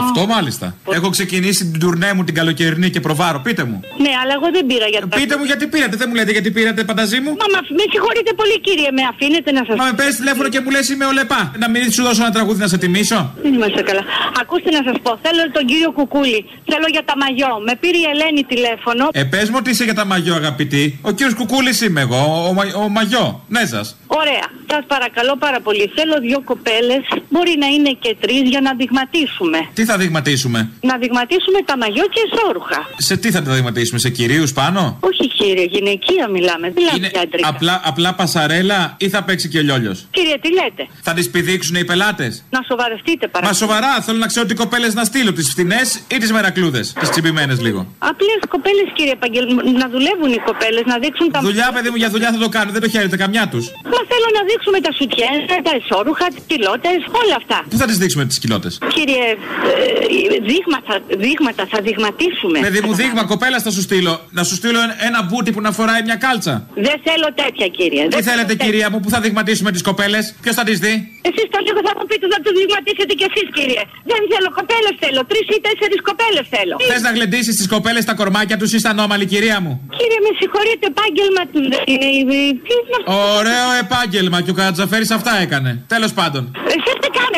Αυτό 0.00 0.26
μάλιστα. 0.34 0.66
Έχω 0.98 1.08
ξεκινήσει 1.10 1.62
την 1.70 1.80
τουρνέ 1.80 2.12
μου 2.12 2.24
την 2.24 2.34
καλοκαιρινή 2.34 2.90
και 2.90 3.00
προβάρω. 3.00 3.38
Πείτε 3.46 3.64
μου. 3.64 3.80
Ναι, 4.04 4.12
αλλά 4.22 4.32
εγώ 4.38 4.48
δεν 4.56 4.66
πήρα 4.66 4.86
για 4.86 5.00
το 5.00 5.06
Πείτε 5.06 5.36
μου 5.38 5.44
γιατί 5.44 5.66
πήρατε, 5.66 5.96
δεν 5.96 6.06
μου 6.08 6.14
λέτε 6.18 6.32
γιατί 6.36 6.50
πήρατε 6.50 6.84
πανταζή 6.84 7.18
μου. 7.24 7.30
Μα, 7.42 7.46
μα 7.54 7.60
με 7.78 7.84
συγχωρείτε 7.92 8.32
πολύ 8.40 8.60
κύριε, 8.60 8.90
με 8.98 9.02
αφήνετε 9.12 9.50
να 9.52 9.62
σας 9.66 9.76
Μα 9.80 9.84
με 9.84 9.92
παίρνεις 9.98 10.16
τηλέφωνο 10.16 10.48
και 10.48 10.60
μου 10.60 10.70
λες 10.70 10.88
είμαι 10.88 11.04
ο 11.10 11.12
Λεπά. 11.12 11.40
Να 11.62 11.68
μην 11.70 11.92
σου 11.92 12.02
δώσω 12.02 12.22
ένα 12.22 12.32
τραγούδι 12.36 12.58
να 12.60 12.68
σε 12.72 12.78
τιμήσω. 12.78 13.20
Δεν 13.42 13.52
είμαστε 13.54 13.82
καλά. 13.82 14.02
Ακούστε 14.40 14.70
να 14.70 14.80
σας 14.88 14.96
πω, 15.02 15.10
θέλω 15.24 15.42
τον 15.52 15.64
κύριο 15.70 15.90
Κουκούλη. 15.92 16.40
Θέλω 16.70 16.86
για 16.90 17.04
τα 17.04 17.14
μαγιό. 17.22 17.52
Με 17.66 17.72
πήρε 17.80 17.96
η 17.96 18.06
Ελένη 18.12 18.42
τηλέφωνο. 18.52 19.04
Ε, 19.12 19.22
πες 19.24 19.46
μου 19.50 19.56
ότι 19.58 19.70
είσαι 19.70 19.84
για 19.84 19.94
τα 19.94 20.04
μαγιό, 20.04 20.34
αγαπητή. 20.34 20.98
Ο 21.02 21.10
κύριος 21.10 21.34
Κουκούλης 21.34 21.80
είμαι 21.80 22.00
εγώ, 22.00 22.46
ο, 22.48 22.52
μα- 22.52 22.74
ο 22.84 22.88
μαγιό. 22.88 23.44
Ναι, 23.48 23.62
σα. 23.72 23.80
Ωραία. 24.22 24.46
Σας 24.72 24.82
παρακαλώ 24.86 25.34
πάρα 25.44 25.60
πολύ. 25.60 25.84
Θέλω 25.96 26.14
δύο 26.20 26.40
κοπέλες, 26.50 27.02
μπορεί 27.32 27.54
να 27.58 27.66
είναι 27.66 27.90
και 28.04 28.16
τρεις, 28.20 28.42
για 28.52 28.60
να 28.60 28.72
δειγματίσουμε. 28.80 29.58
Τι 29.74 29.84
θα 29.84 29.96
δειγματίσουμε; 29.96 30.58
Να 30.90 30.96
δειγματίσουμε 31.02 31.58
τα 31.64 31.76
μαγιό 31.76 32.04
και 32.14 32.20
εσώρουχα. 32.28 32.80
Σε 32.96 33.16
τι 33.16 33.30
θα 33.30 33.42
τα 33.42 33.52
δειγματίσουμε, 33.52 33.98
σε 33.98 34.10
κυρίους 34.10 34.52
πάνω; 34.52 34.98
Όχι 35.00 35.28
κύριε, 35.28 35.64
γυναικεία 35.64 36.28
μιλάμε. 36.28 36.66
Δεν 36.70 36.82
μιλάμε 36.82 37.08
για 37.12 37.20
αντρικά. 37.20 37.48
Απλά, 37.48 37.80
απλά 37.84 38.14
πασαρέλα 38.14 38.94
ή 38.98 39.08
θα 39.08 39.22
παίξει 39.22 39.48
και 39.48 39.58
ο 39.58 39.62
λιόλιος; 39.62 40.06
Κύριε, 40.10 40.36
τι 40.42 40.52
λέτε; 40.52 40.82
Θα 41.02 41.12
τις 41.12 41.30
πηδήξουν 41.30 41.74
οι 41.76 41.84
πελάτες; 41.84 42.44
Να 42.50 42.60
σοβαρευτείτε 42.68 43.24
Μα 43.26 43.32
παρακαλώ. 43.32 43.56
σοβαρά, 43.56 44.00
θέλω 44.00 44.18
να 44.18 44.26
ξέρω 44.26 44.46
τι 44.46 44.54
κοπέλες 44.54 44.94
να 44.94 45.04
στείλω. 45.04 45.32
Τις 45.32 45.48
φθηνέ 45.50 45.80
ή 46.08 46.16
τις 46.16 46.32
μερακλούδες. 46.32 46.92
Τις 47.00 47.08
τσιμπημένες 47.10 47.60
λίγο. 47.60 47.80
Απλές 47.98 48.40
κοπέλες, 48.48 48.86
κύριε 48.94 49.14
Παγγελ, 49.14 49.44
να 49.82 49.88
δουλεύουν 49.88 50.30
οι 50.32 50.40
κοπέλες, 50.48 50.82
να 50.86 50.98
δείξουν 50.98 51.30
τα. 51.32 51.40
Δουλειά, 51.40 51.70
παιδί 51.74 51.90
μου, 51.90 51.96
για 51.96 52.10
δουλειά 52.10 52.30
θα 52.32 52.38
το 52.38 52.48
κάνουν. 52.48 52.72
Δεν 52.72 52.82
το 52.82 52.88
χαίρεται 52.88 53.16
καμιά 53.16 53.48
τους. 53.48 53.64
Μα 53.84 54.00
θέλω 54.10 54.28
να 54.36 54.42
δείξουμε 54.48 54.78
τα 54.86 54.90
σουτιέν, 54.98 55.38
τα 55.66 55.72
εσώρουχα, 55.80 56.26
τις 56.34 56.44
πιλότες, 56.50 56.98
όλα 57.22 57.36
αυτά. 57.40 57.58
Πού 57.70 57.76
θα 57.82 57.86
τις 57.90 57.98
δείξουμε 58.02 58.24
τις 58.30 58.38
κοιλότες; 58.42 58.72
Κύριε, 58.96 59.24
ε, 59.70 60.38
δείγματα, 60.50 60.92
δείγματα 61.24 61.62
θα 61.72 61.78
δειγματίσουμε. 61.86 62.56
Παιδί 62.66 62.80
μου, 62.86 62.92
δείγμα 63.02 63.22
κοπέλα 63.32 63.58
θα 63.66 63.70
σου 63.76 63.82
στείλω. 63.88 64.14
Να 64.38 64.42
σου 64.48 64.54
στείλω 64.60 64.78
ένα- 64.86 64.96
ένα 65.08 65.20
μπούτι 65.26 65.50
που 65.54 65.60
να 65.66 65.70
φοράει 65.78 66.02
μια 66.08 66.16
κάλτσα. 66.24 66.54
Δεν 66.86 66.96
θέλω 67.06 67.28
τέτοια, 67.42 67.66
κύριε. 67.78 68.02
Τι 68.08 68.08
Δεν 68.16 68.22
θέλετε, 68.30 68.52
θέλω 68.54 68.64
κυρία 68.64 68.86
μου, 68.92 68.98
που 69.02 69.10
θα 69.14 69.20
δειγματίσουμε 69.24 69.70
τις 69.76 69.82
κοπέλες; 69.90 70.24
Ποιος 70.44 70.54
θα 70.58 70.64
τις 70.68 70.78
δει; 70.84 70.94
Εσείς 71.28 71.46
το 71.54 71.58
λίγο 71.66 71.80
θα 71.88 71.92
μου 71.98 72.04
πείτε 72.10 72.26
να 72.34 72.38
τους 72.44 72.52
δειγματίσετε 72.60 73.12
κι 73.20 73.26
εσείς, 73.30 73.46
κύριε. 73.58 73.82
Δεν 74.10 74.20
θέλω 74.32 74.48
κοπέλες, 74.60 74.94
θέλω. 75.02 75.20
Τρεις 75.30 75.44
ή 75.56 75.58
τέσσερις 75.66 76.00
κοπέλες 76.08 76.44
θέλω. 76.54 76.74
Θες 76.90 77.02
να 77.06 77.10
γλεντήσεις 77.16 77.54
τις 77.60 77.68
κοπέλες 77.74 78.04
τα 78.10 78.14
κορμάκια 78.20 78.56
τους 78.60 78.70
ή 78.76 78.78
στα 78.84 78.92
νόμαλη, 79.00 79.24
κυρία 79.32 79.56
μου; 79.64 79.72
Κύριε, 79.98 80.20
με 80.26 80.30
συγχωρείτε, 80.40 80.84
επάγγελμα 80.94 81.42
του 81.52 81.60
δεν 81.72 81.82
είναι. 81.92 82.08
η- 82.18 82.24
Τι 82.66 82.72
είναι 82.78 82.94
αυτό. 82.98 83.10
Ωραίο 83.38 83.66
επάγγελμα 83.86 84.40
και 84.40 84.50
ο 84.50 84.54
Κατζαφέρη 84.54 85.06
αυτά 85.12 85.40
έκανε. 85.40 85.82
Τέλος 85.86 86.12
πάντων. 86.12 86.50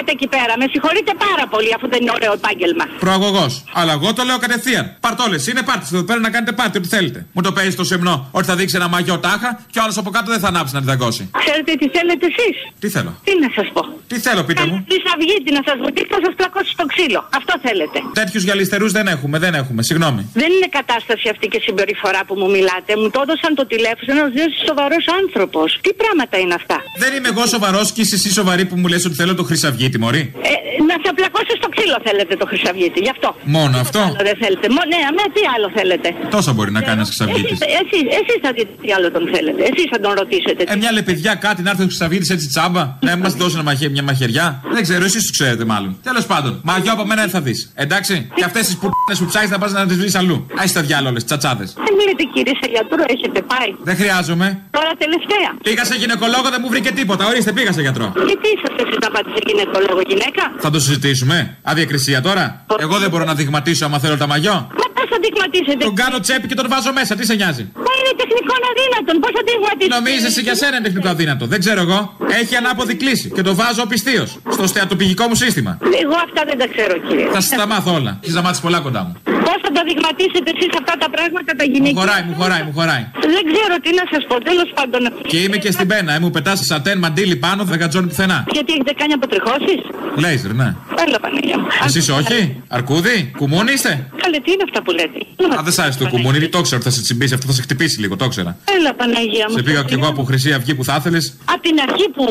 Εσεί 0.08 0.16
τι 0.16 0.24
κάνετε 0.24 0.24
εκεί 0.24 0.26
πέρα, 0.28 0.52
με 0.60 0.66
συγχωρείτε 0.72 1.12
πάρα 1.26 1.44
πολύ 1.52 1.70
αφού 1.76 1.86
δεν 1.92 2.00
είναι 2.02 2.14
ωραίο 2.18 2.32
επάγγελμα. 2.40 2.84
Προαγωγός. 3.04 3.52
Αλλά 3.80 3.92
εγώ 3.98 4.08
το 4.16 4.22
λέω 4.28 4.38
κατευθείαν. 4.44 4.84
Παρτόλες, 5.04 5.46
είναι 5.50 5.62
πάρτι 5.68 5.84
εδώ 5.92 6.04
πέρα 6.08 6.20
να 6.26 6.30
κάνετε 6.34 6.52
πάρτι, 6.60 6.78
ό,τι 6.80 6.88
θέλετε. 6.96 7.18
Μου 7.34 7.42
το 7.46 7.52
παίζεις 7.56 7.76
το 7.80 7.84
σεμνό 7.84 8.14
ότι 8.38 8.46
θα 8.50 8.54
δείξει 8.58 8.76
ένα 8.80 8.88
μαγιό 8.94 9.16
τάχα 9.26 9.50
και 9.72 9.78
ο 9.78 9.82
άλλος 9.82 9.96
από 10.02 10.10
κάτω 10.16 10.28
δεν 10.34 10.40
θα 10.44 10.48
ανάψει 10.52 10.72
να 10.74 10.80
τη 10.82 10.86
δαγκώσει. 10.92 11.22
Ξέρετε 11.44 11.70
τι 11.80 11.86
θέλετε 11.96 12.24
εσείς; 12.32 12.56
Τι 12.82 12.88
θέλω; 12.94 13.10
Τι 13.26 13.32
να 13.42 13.48
σας 13.56 13.68
πω; 13.74 13.82
Τι 14.10 14.16
θέλω, 14.26 14.42
πείτε 14.48 14.64
μου; 14.68 14.76
Τη 14.92 14.96
Αυγήτη 15.14 15.50
να 15.58 15.62
σας 15.68 15.76
βοηθήσει 15.84 16.10
να 16.16 16.20
σας 16.24 16.34
πλακώσει 16.40 16.70
στο 16.76 16.84
ξύλο. 16.92 17.20
Αυτό 17.38 17.52
θέλετε. 17.66 17.98
Τέτοιους 18.20 18.42
γυαλιστερούς 18.46 18.92
δεν 18.98 19.06
έχουμε, 19.14 19.36
δεν 19.44 19.52
έχουμε. 19.60 19.80
Συγγνώμη. 19.88 20.20
Δεν 20.42 20.50
είναι 20.54 20.68
κατάσταση 20.80 21.26
αυτή 21.34 21.46
και 21.52 21.60
συμπεριφορά 21.66 22.20
που 22.26 22.34
μου 22.40 22.48
μιλάτε. 22.56 22.90
Μου 23.00 23.08
το 23.14 23.18
έδωσαν 23.24 23.50
το 23.60 23.64
τηλέφωνο 23.72 24.10
ένας 24.18 24.30
δύο 24.36 24.48
σοβαρός 24.66 25.04
άνθρωπος. 25.20 25.68
Τι 25.84 25.90
πράγματα 26.00 26.36
είναι 26.42 26.54
αυτά; 26.60 26.76
Δεν 27.02 27.10
είμαι 27.16 27.28
εγώ 27.34 27.46
σοβαρός 27.46 27.86
και 27.94 28.00
είσαι 28.00 28.14
εσύ 28.14 28.30
σοβαρή 28.32 28.64
που 28.68 28.76
μου 28.80 28.86
λες 28.92 29.04
ότι 29.04 29.14
θέλω 29.14 29.34
το 29.34 29.44
Χρυσαυγίτη, 29.48 29.97
Μωρή; 30.02 30.22
Ε, 30.50 30.52
να 30.90 30.96
σε 31.04 31.10
πλακώσει 31.18 31.52
στο 31.60 31.68
ξύλο 31.74 31.96
θέλετε 32.08 32.32
το 32.40 32.46
Χρυσαυγίτη. 32.50 32.98
Γι' 33.06 33.12
αυτό. 33.16 33.28
Μόνο 33.56 33.74
αυτό; 33.84 34.00
Άλλο 34.08 34.22
δεν 34.30 34.36
θέλετε. 34.42 34.66
Μό, 34.76 34.82
ναι, 34.92 35.00
με 35.18 35.24
τι 35.34 35.42
άλλο 35.54 35.66
θέλετε. 35.78 36.08
Τόσα 36.36 36.52
μπορεί 36.56 36.70
να 36.78 36.82
κάνεις 36.88 36.96
ένα 37.02 37.06
Χρυσαυγίτη. 37.10 37.52
Εσείς, 37.52 37.60
εσείς, 37.82 38.04
εσείς 38.20 38.38
θα 38.44 38.50
δείτε 38.56 38.72
τι 38.82 38.88
άλλο 38.96 39.08
τον 39.16 39.24
θέλετε. 39.34 39.60
Εσείς 39.70 39.86
θα 39.92 39.98
τον 40.04 40.12
ρωτήσετε. 40.20 40.60
Ε, 40.72 40.76
μια 40.82 40.90
λεπιδιά 40.96 41.32
κάτι 41.46 41.60
να 41.66 41.70
έρθει 41.72 41.82
ο 41.82 41.88
Χρυσαυγίτη 41.90 42.26
έτσι 42.34 42.46
τσάμπα. 42.52 42.82
Να 43.08 43.12
μας 43.22 43.32
δώσει 43.40 43.54
ένα 43.58 43.64
μαχαι- 43.68 43.90
μια 43.96 44.04
μαχαιριά. 44.10 44.46
Δεν 44.74 44.82
ξέρω, 44.86 45.04
εσείς 45.08 45.22
τους 45.26 45.30
ξέρετε 45.38 45.64
μάλλον. 45.72 45.90
Τέλος 46.08 46.24
πάντων, 46.32 46.52
μαγιό 46.70 46.92
από 46.96 47.04
μένα 47.10 47.20
δεν 47.24 47.30
θα 47.36 47.40
δεις. 47.46 47.58
Εντάξει; 47.84 48.14
Και 48.38 48.44
αυτές 48.48 48.64
τις 48.66 48.74
πουτάνε 48.80 49.14
που 49.18 49.26
ψάχνεις 49.30 49.50
να 49.50 49.58
πας 49.62 49.72
να 49.72 49.86
τις 49.86 49.96
βρεις 50.00 50.14
αλλού. 50.20 50.36
Άι 50.60 50.68
τα 50.76 50.82
διάλογε, 50.88 51.20
τσατσάδες. 51.28 51.68
Δεν 51.86 51.94
λέτε 52.06 52.24
κύριε 52.34 52.54
σε 52.62 52.66
γιατρό, 52.74 53.02
έχετε 53.14 53.40
πάει. 53.52 53.70
Δεν 53.88 53.96
χρειάζομαι. 54.00 54.46
Τώρα 54.76 54.90
τελευταία. 55.04 55.48
Πήγα 55.66 55.84
σε 55.90 55.94
γυναικολόγο, 56.02 56.46
δεν 56.54 56.60
μου 56.62 56.68
βρήκε 56.74 56.90
τίποτα. 57.00 57.22
Ορίστε, 57.30 57.52
πήγα 57.56 57.72
σε 57.76 57.80
γιατρό. 57.86 58.06
Γιατί 58.30 58.46
είσαστε 58.54 58.80
εσείς 58.86 58.98
να 59.04 59.08
πάτε 59.14 59.28
σε 59.36 59.40
γυναικολόγο; 59.48 59.87
Γυναίκα. 60.06 60.42
Θα 60.58 60.70
το 60.70 60.80
συζητήσουμε. 60.80 61.56
Αδιακρισία 61.62 62.20
τώρα. 62.20 62.64
Εγώ 62.78 62.98
δεν 62.98 63.10
μπορώ 63.10 63.24
να 63.24 63.34
δειγματίσω 63.34 63.84
άμα 63.84 63.98
θέλω 63.98 64.16
τα 64.16 64.26
μαγιό. 64.26 64.68
Μα 65.10 65.16
πώς 65.16 65.16
θα 65.16 65.18
δειγματίσετε. 65.24 65.84
Τον 65.88 65.94
κάνω 66.02 66.16
τσέπη 66.24 66.46
και 66.50 66.54
τον 66.60 66.66
βάζω 66.72 66.92
μέσα. 66.98 67.12
Τι 67.18 67.24
σε 67.30 67.34
νοιάζει; 67.40 67.64
Μα 67.86 67.92
είναι 67.98 68.12
τεχνικό 68.22 68.54
αδύνατον. 68.70 69.14
Πώς 69.22 69.30
θα 69.36 69.42
δειγματίσετε. 69.48 69.94
Νομίζεσαι 69.98 70.40
για 70.46 70.54
σένα 70.60 70.74
είναι 70.76 70.86
τεχνικό 70.88 71.08
αδύνατο. 71.14 71.44
Δεν 71.52 71.58
ξέρω 71.64 71.80
εγώ. 71.86 72.00
Έχει 72.40 72.54
ανάποδη 72.60 72.94
κλίση 73.02 73.26
και 73.36 73.42
το 73.48 73.52
βάζω 73.60 73.82
πιστίως 73.92 74.28
στο 74.56 74.64
στεατοπηγικό 74.72 75.24
μου 75.28 75.36
σύστημα. 75.44 75.72
Εγώ 76.02 76.16
αυτά 76.26 76.40
δεν 76.48 76.56
τα 76.62 76.66
ξέρω 76.74 76.94
κύριε. 77.06 77.26
Θα 77.34 77.40
σας 77.44 77.52
τα 77.60 77.66
μάθω 77.72 77.90
όλα. 77.98 78.12
Έχεις 78.22 78.34
να 78.38 78.42
μάθεις 78.46 78.60
πολλά 78.66 78.78
κοντά 78.86 79.02
μου. 79.06 79.12
Πώς 79.46 79.58
θα 79.64 79.70
τα 79.76 79.82
δειγματίσετε 79.88 80.48
εσείς 80.54 80.72
αυτά 80.80 80.94
τα 81.02 81.08
πράγματα 81.14 81.50
τα 81.60 81.64
Μου 81.66 81.72
γυναικεία; 81.72 82.00
χωράει, 82.00 82.22
μου 82.28 82.34
χωράει, 82.40 82.62
μου 82.66 82.72
χωράει. 82.78 83.04
Δεν 83.36 83.42
ξέρω 83.52 83.74
τι 83.84 83.90
να 84.00 84.04
σας 84.12 84.22
πω. 84.28 84.34
Τέλος 84.50 84.68
πάντων. 84.78 85.00
Και 85.30 85.38
είμαι 85.44 85.56
και 85.64 85.70
στην 85.76 85.86
πένα. 85.90 86.10
Ε, 86.14 86.18
μου 86.22 86.30
πετάς 86.30 86.58
σατέν 86.70 86.98
μαντίλι 87.04 87.36
πάνω, 87.36 87.60
δεν 87.64 87.78
κατζώνει 87.78 88.06
πουθενά. 88.06 88.38
Γιατί 88.56 88.70
έχετε 88.72 88.92
κάνει 89.00 89.12
αποτριχώσεις; 89.12 89.80
Λέιζερ, 90.22 90.52
ναι. 90.60 90.68
Έλα 91.06 91.18
Παναγία 91.24 91.58
μου. 91.58 91.66
Εσείς 91.86 92.08
όχι; 92.08 92.62
Αρκούδι, 92.68 93.16
κουμούνι 93.36 93.72
είστε; 93.72 93.92
Καλέ 94.22 94.38
τι 94.44 94.50
είναι 94.52 94.64
αυτά 94.68 94.82
που 94.82 94.92
λέτε. 94.98 95.18
Α, 95.58 95.62
δεν 95.66 95.72
σ' 95.76 95.78
άρεσε 95.82 95.98
το 95.98 96.06
κουμούνι, 96.12 96.48
το 96.48 96.60
ξέρω 96.66 96.80
ότι 96.80 96.88
θα 96.88 96.94
σε 96.96 97.02
τσιμπήσει 97.06 97.34
αυτό, 97.34 97.46
θα 97.50 97.54
σε 97.58 97.62
χτυπήσει 97.66 97.96
λίγο, 98.02 98.14
το 98.20 98.24
ήξερα. 98.24 98.52
Έλα, 98.76 98.90
Παναγία 99.00 99.46
μου. 99.48 99.56
Σε 99.56 99.62
πήγα 99.66 99.82
κι 99.88 99.94
εγώ 99.98 100.06
από 100.12 100.22
Χρυσή 100.28 100.50
Αυγή 100.52 100.74
που 100.78 100.84
θα 100.88 100.94
ήθελες. 100.98 101.24
Από 101.52 101.62
την 101.66 101.76
αρχή 101.86 102.06
που 102.16 102.24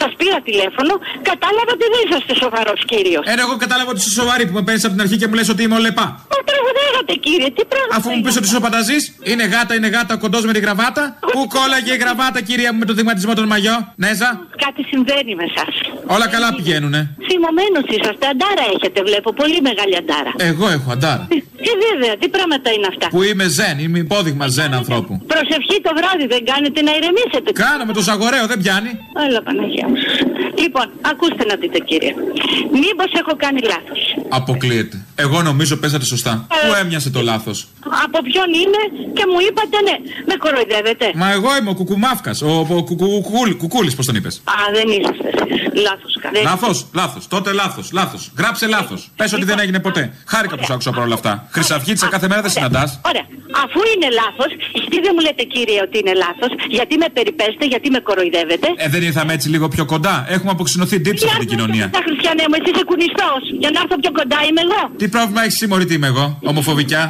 σας 0.00 0.12
πήρα 0.20 0.38
τηλέφωνο, 0.48 0.92
κατάλαβα 1.30 1.70
ότι 1.76 1.84
δεν 1.86 1.92
είσαστε 2.04 2.32
σοβαρός 2.42 2.80
κύριος. 2.90 3.24
Ένα 3.32 3.42
εγώ 3.46 3.54
κατάλαβα 3.64 3.90
ότι 3.94 4.00
είσαι 4.02 4.14
σοβαρή 4.20 4.44
που 4.48 4.54
με 4.58 4.62
παίρνεις 4.66 4.84
από 4.86 4.92
την 4.94 5.02
αρχή 5.04 5.16
και 5.20 5.26
μου 5.28 5.34
λες 5.38 5.48
ότι 5.54 5.62
είμαι 5.64 5.76
ο 5.80 5.82
Λεπά. 5.86 6.06
Μα 6.32 6.38
τραγουδάγατε, 6.48 7.14
κύριε, 7.26 7.48
τι 7.56 7.62
πράγμα. 7.72 7.92
Αφού 7.98 8.08
μου 8.14 8.20
πεις 8.24 8.36
ότι 8.38 8.46
είσαι 8.48 8.58
ο 8.62 8.64
πανταζής, 8.66 9.02
είναι 9.30 9.44
γάτα, 9.52 9.72
είναι 9.78 9.88
γάτα, 9.94 10.14
κοντός 10.24 10.42
με 10.48 10.52
τη 10.56 10.60
γραβάτα. 10.66 11.04
Πού 11.32 11.40
κόλλαγε 11.56 11.92
η 11.98 12.00
γραβάτα, 12.04 12.38
κυρία 12.48 12.72
μου, 12.72 12.78
με 12.78 12.86
το 12.90 12.94
δειγματισμό 12.98 13.32
των 13.38 13.46
μαγιό. 13.52 13.76
Νέζα. 14.04 14.28
Κάτι 14.64 14.82
συμβαίνει 14.90 15.32
με 15.40 15.44
εσά. 15.50 15.64
Όλα 16.14 16.26
καλά 16.28 16.48
πηγαίνουνε. 16.56 17.00
Θυμωμένος 17.28 17.84
είσαστε, 17.94 18.24
αντάρα 18.32 18.64
έχετε, 18.74 18.98
βλέπω. 19.08 19.28
Πολύ 19.32 19.60
μεγάλη 19.68 19.94
αντάρα. 20.02 20.32
Εγώ 20.50 20.66
έχω 20.76 20.88
αντάρα. 20.96 21.26
Ε, 21.30 21.72
βέβαια, 21.86 22.14
τι 22.20 22.28
πράγματα 22.36 22.68
είναι 22.76 22.86
αυτά; 22.92 23.06
Που 23.14 23.22
είμαι 23.22 23.46
ζεν, 23.58 23.76
είμαι 23.84 23.98
υπόδειγμα 23.98 24.46
ζεν 24.56 24.72
ανθρώπου. 24.80 25.12
Προσευχή 25.34 25.76
το 25.86 25.90
βράδυ 25.98 26.26
δεν 26.34 26.42
κάνετε 26.50 26.78
να 26.82 26.92
ηρεμήσετε. 26.98 27.48
Κάνω 27.64 27.84
με 27.84 27.92
το 27.92 28.02
ζαγοραίο, 28.08 28.44
δεν 28.46 28.58
πιάνει. 28.62 28.90
Έλα, 29.28 29.40
Παναγία 29.46 29.86
μου. 29.88 29.96
Λοιπόν, 30.62 30.86
ακούστε 31.12 31.44
να 31.50 31.54
δείτε, 31.60 31.78
κύριε. 31.78 32.12
Μήπως 32.82 33.10
έχω 33.20 33.32
κάνει 33.44 33.60
λάθος; 33.72 34.00
Αποκλείεται. 34.28 34.96
Εγώ 35.14 35.42
νομίζω 35.42 35.76
παίζατε 35.76 36.04
σωστά. 36.04 36.46
Ε. 36.50 36.66
Πού 36.66 36.74
έμοιασε 36.82 37.10
το 37.10 37.20
λάθος; 37.30 37.68
Από 38.04 38.18
ποιον 38.28 38.48
είμαι 38.62 38.82
και 39.16 39.24
μου 39.30 39.38
είπατε 39.48 39.76
ναι. 39.88 39.96
Με 40.30 40.34
κοροϊδεύετε. 40.44 41.06
Μα 41.14 41.32
εγώ 41.36 41.50
είμαι 41.58 41.70
ο 41.70 41.74
κουκουμάφκας. 41.74 42.42
Ο, 42.42 42.66
ο 42.78 42.82
κουκούλη, 42.82 43.54
κουκούλης, 43.54 43.94
πώς 43.94 44.06
τον 44.06 44.14
είπες; 44.14 44.42
Α, 44.44 44.52
δεν 44.76 44.86
είσαστε 44.96 45.28
εσείς. 45.34 45.82
Λάθος 45.96 46.14
κάνετε. 46.22 46.44
Λάθος, 46.50 46.86
λάθος. 47.00 47.28
Τότε 47.34 47.52
λάθος, 47.52 47.86
λάθος. 47.92 48.22
Γράψε 48.38 48.66
λάθος. 48.66 49.00
Πες 49.16 49.32
ότι 49.32 49.44
δεν 49.50 49.58
έγινε 49.64 49.80
ποτέ. 49.86 50.02
Χάρηκα 50.32 50.54
που 50.56 50.64
σ' 50.68 50.70
άκουσα 50.70 50.90
παρόλα 50.96 51.14
αυτά. 51.14 51.32
Χρυσαυγίτσα 51.54 52.06
κάθε 52.14 52.28
μέρα 52.28 52.40
δεν 52.42 52.50
συναντάς. 52.50 53.00
Ωραία. 53.10 53.26
Αφού 53.64 53.80
είναι 53.92 54.08
λάθος, 54.20 54.50
γιατί 54.80 54.96
δεν 55.04 55.12
μου 55.14 55.22
λέτε 55.26 55.42
κύριε 55.54 55.80
ότι 55.86 55.96
είναι 56.02 56.14
λάθος, 56.24 56.50
γιατί 56.78 56.94
με 57.02 57.08
περιπέστε, 57.16 57.64
γιατί 57.72 57.86
με 57.94 58.00
κοροϊδεύετε; 58.08 58.66
Ε, 58.84 58.88
δεν 58.94 59.02
ήρθαμε 59.08 59.32
έτσι 59.36 59.48
λίγο 59.54 59.66
πιο 59.74 59.84
κοντά. 59.92 60.14
Έχουμε 60.36 60.50
αποξηνωθεί 60.56 60.96
ντύψη 61.00 61.24
αυτή 61.26 61.38
την 61.44 61.48
κοινωνία. 61.52 61.86
Τα 61.98 62.02
χριστιανέ 62.06 62.44
μου, 62.50 62.56
εσύ 62.58 62.70
είσαι 62.74 62.84
κουνιστός. 62.90 63.42
Για 63.62 63.70
να 63.74 63.78
έρθω 63.82 63.96
πιο 64.02 64.12
κοντά 64.18 64.38
είμαι 64.48 64.62
εγώ. 64.66 64.82
Τι 65.00 65.06
πρόβλημα 65.14 65.40
έχεις 65.46 65.56
συμμορητή 65.62 65.94
είμαι 65.98 66.06
εγώ, 66.12 66.26
ομοφοβικιά. 66.50 67.02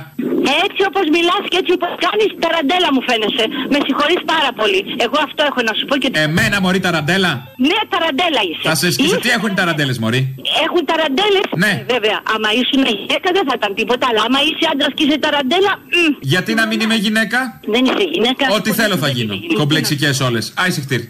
Έτσι 0.65 0.81
όπως 0.91 1.05
μιλάς 1.17 1.43
και 1.51 1.59
έτσι 1.63 1.73
όπως 1.79 1.93
κάνεις, 2.07 2.29
ταραντέλα 2.43 2.89
μου 2.95 3.03
φαίνεσαι. 3.09 3.45
Με 3.73 3.79
συγχωρείς 3.87 4.21
πάρα 4.35 4.51
πολύ. 4.61 4.81
Εγώ 5.07 5.19
αυτό 5.29 5.41
έχω 5.51 5.61
να 5.69 5.73
σου 5.79 5.85
πω 5.89 5.95
και. 6.03 6.09
Εμένα 6.27 6.57
μωρή 6.65 6.81
ταραντέλα. 6.87 7.33
Ναι, 7.69 7.79
ταραντέλα 7.93 8.41
είσαι. 8.49 8.67
Θα 8.71 8.76
σε 8.83 8.91
σκίσω. 8.95 9.17
Τι 9.19 9.27
Είσαι- 9.29 9.37
έχουν 9.37 9.49
οι 9.53 9.55
ταραντέλες, 9.61 9.99
Μωρή; 9.99 10.21
Έχουν 10.67 10.83
ταραντέλες; 10.91 11.47
Ναι. 11.65 11.73
βέβαια, 11.95 12.19
άμα 12.35 12.49
ήσουν 12.61 12.83
γυναίκα 13.01 13.29
δεν 13.37 13.45
θα 13.49 13.55
ήταν 13.61 13.75
τίποτα. 13.75 14.05
Αλλά 14.11 14.23
άμα 14.27 14.39
είσαι 14.47 14.65
άντρας 14.73 14.93
και 14.97 15.05
είσαι 15.07 15.19
ταραντέλα. 15.19 15.73
μμ, 15.95 16.15
Γιατί 16.33 16.51
να 16.61 16.65
μην 16.67 16.79
είμαι 16.81 16.95
γυναίκα; 16.95 17.61
Δεν 17.75 17.85
είσαι 17.85 18.05
γυναίκα. 18.15 18.45
Ό,τι 18.59 18.71
θέλω 18.73 18.97
θα 18.97 19.09
γίνω. 19.09 19.35
Κομπλεξικές 19.55 20.21
όλες. 20.21 20.53
Άισε 20.57 20.81
χτύρ. 20.81 21.01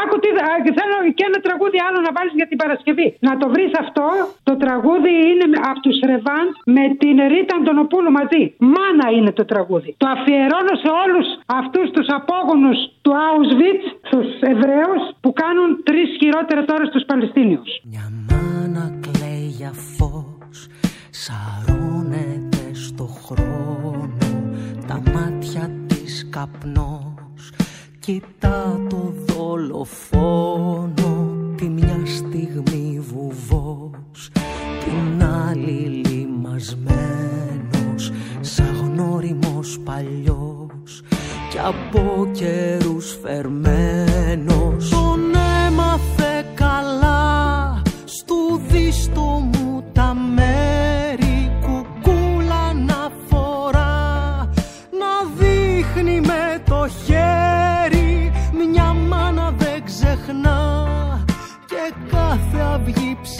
Άκου 0.00 0.16
τι, 0.22 0.28
α, 0.50 0.52
και 0.64 0.72
θέλω 0.78 0.96
και 1.18 1.24
ένα 1.30 1.38
τραγούδι 1.46 1.78
άλλο 1.86 1.98
να 2.06 2.10
βάλεις 2.16 2.34
για 2.40 2.48
την 2.50 2.58
Παρασκευή. 2.62 3.08
Να 3.28 3.32
το 3.40 3.46
βρεις 3.54 3.72
αυτό. 3.84 4.06
Το 4.48 4.54
τραγούδι 4.64 5.14
είναι 5.30 5.46
με- 5.52 5.60
από 5.70 5.80
τους 5.86 5.96
Ρεβάν 6.10 6.46
με 6.76 6.84
την 7.02 7.14
Ρίτα 7.32 7.54
Αντωνοπούλου 7.60 8.10
μαζί. 8.18 8.42
Μάνα 8.74 9.06
είναι 9.16 9.32
το 9.38 9.44
τραγούδι. 9.52 9.90
Το 10.02 10.06
αφιερώνω 10.14 10.74
σε 10.84 10.90
όλους 11.04 11.26
αυτούς 11.60 11.86
τους 11.94 12.06
απόγονους 12.18 12.78
του 13.04 13.12
Auschwitz, 13.28 13.84
τους 14.10 14.28
Εβραίους, 14.52 15.02
που 15.22 15.30
κάνουν 15.42 15.68
τρεις 15.88 16.08
χειρότερα 16.20 16.62
τώρα 16.70 16.84
στους 16.90 17.04
Παλαιστίνιους. 17.10 17.70
Μάνα 18.30 18.84
κλαίει 19.04 19.46
για 19.60 19.72
φως 19.96 20.56
Σαρώνεται 21.10 22.64
στο 22.72 23.04
χρόνο 23.04 24.10
Τα 24.86 25.02
μάτια 25.14 25.70
της 25.86 26.28
καπνός 26.30 27.50
Κοιτά 28.00 28.80
το 28.88 29.12
δολοφόνο 29.50 31.28
Τη 31.56 31.68
μια 31.68 32.00
στιγμή 32.06 33.00
βουβός 33.00 34.30
Την 34.84 35.24
άλλη 35.48 36.02
λιμασμένος 36.06 36.92
Σαν 38.40 38.74
γνώριμος 38.82 39.78
παλιός 39.84 41.02
Κι 41.50 41.58
από 41.58 42.28
καιρούς 42.32 43.18
φερμένος. 43.22 44.88
Τον 44.90 45.20
έμαθε 45.66 46.44
καλά 46.54 47.82
Στου 48.04 48.60
δίστο 48.68 49.20
μου 49.20 49.84
τα 49.92 50.16
μέρη 50.34 51.50
Κουκούλα 51.60 52.72
να 52.86 53.10
φορά 53.28 54.48
Να 54.98 55.12
δείχνει 55.38 56.20
με 56.20 56.62
το 56.64 56.88
χέρι 57.06 57.49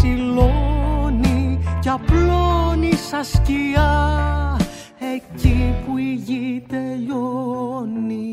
αυγή 0.01 0.15
ψηλώνει 0.15 1.59
Κι 1.81 1.89
απλώνει 1.89 2.93
σαν 3.11 3.25
σκιά. 3.25 4.57
Εκεί 5.15 5.75
που 5.87 5.99
η 5.99 6.13
γη 6.13 6.65
τελειώνει 6.69 8.31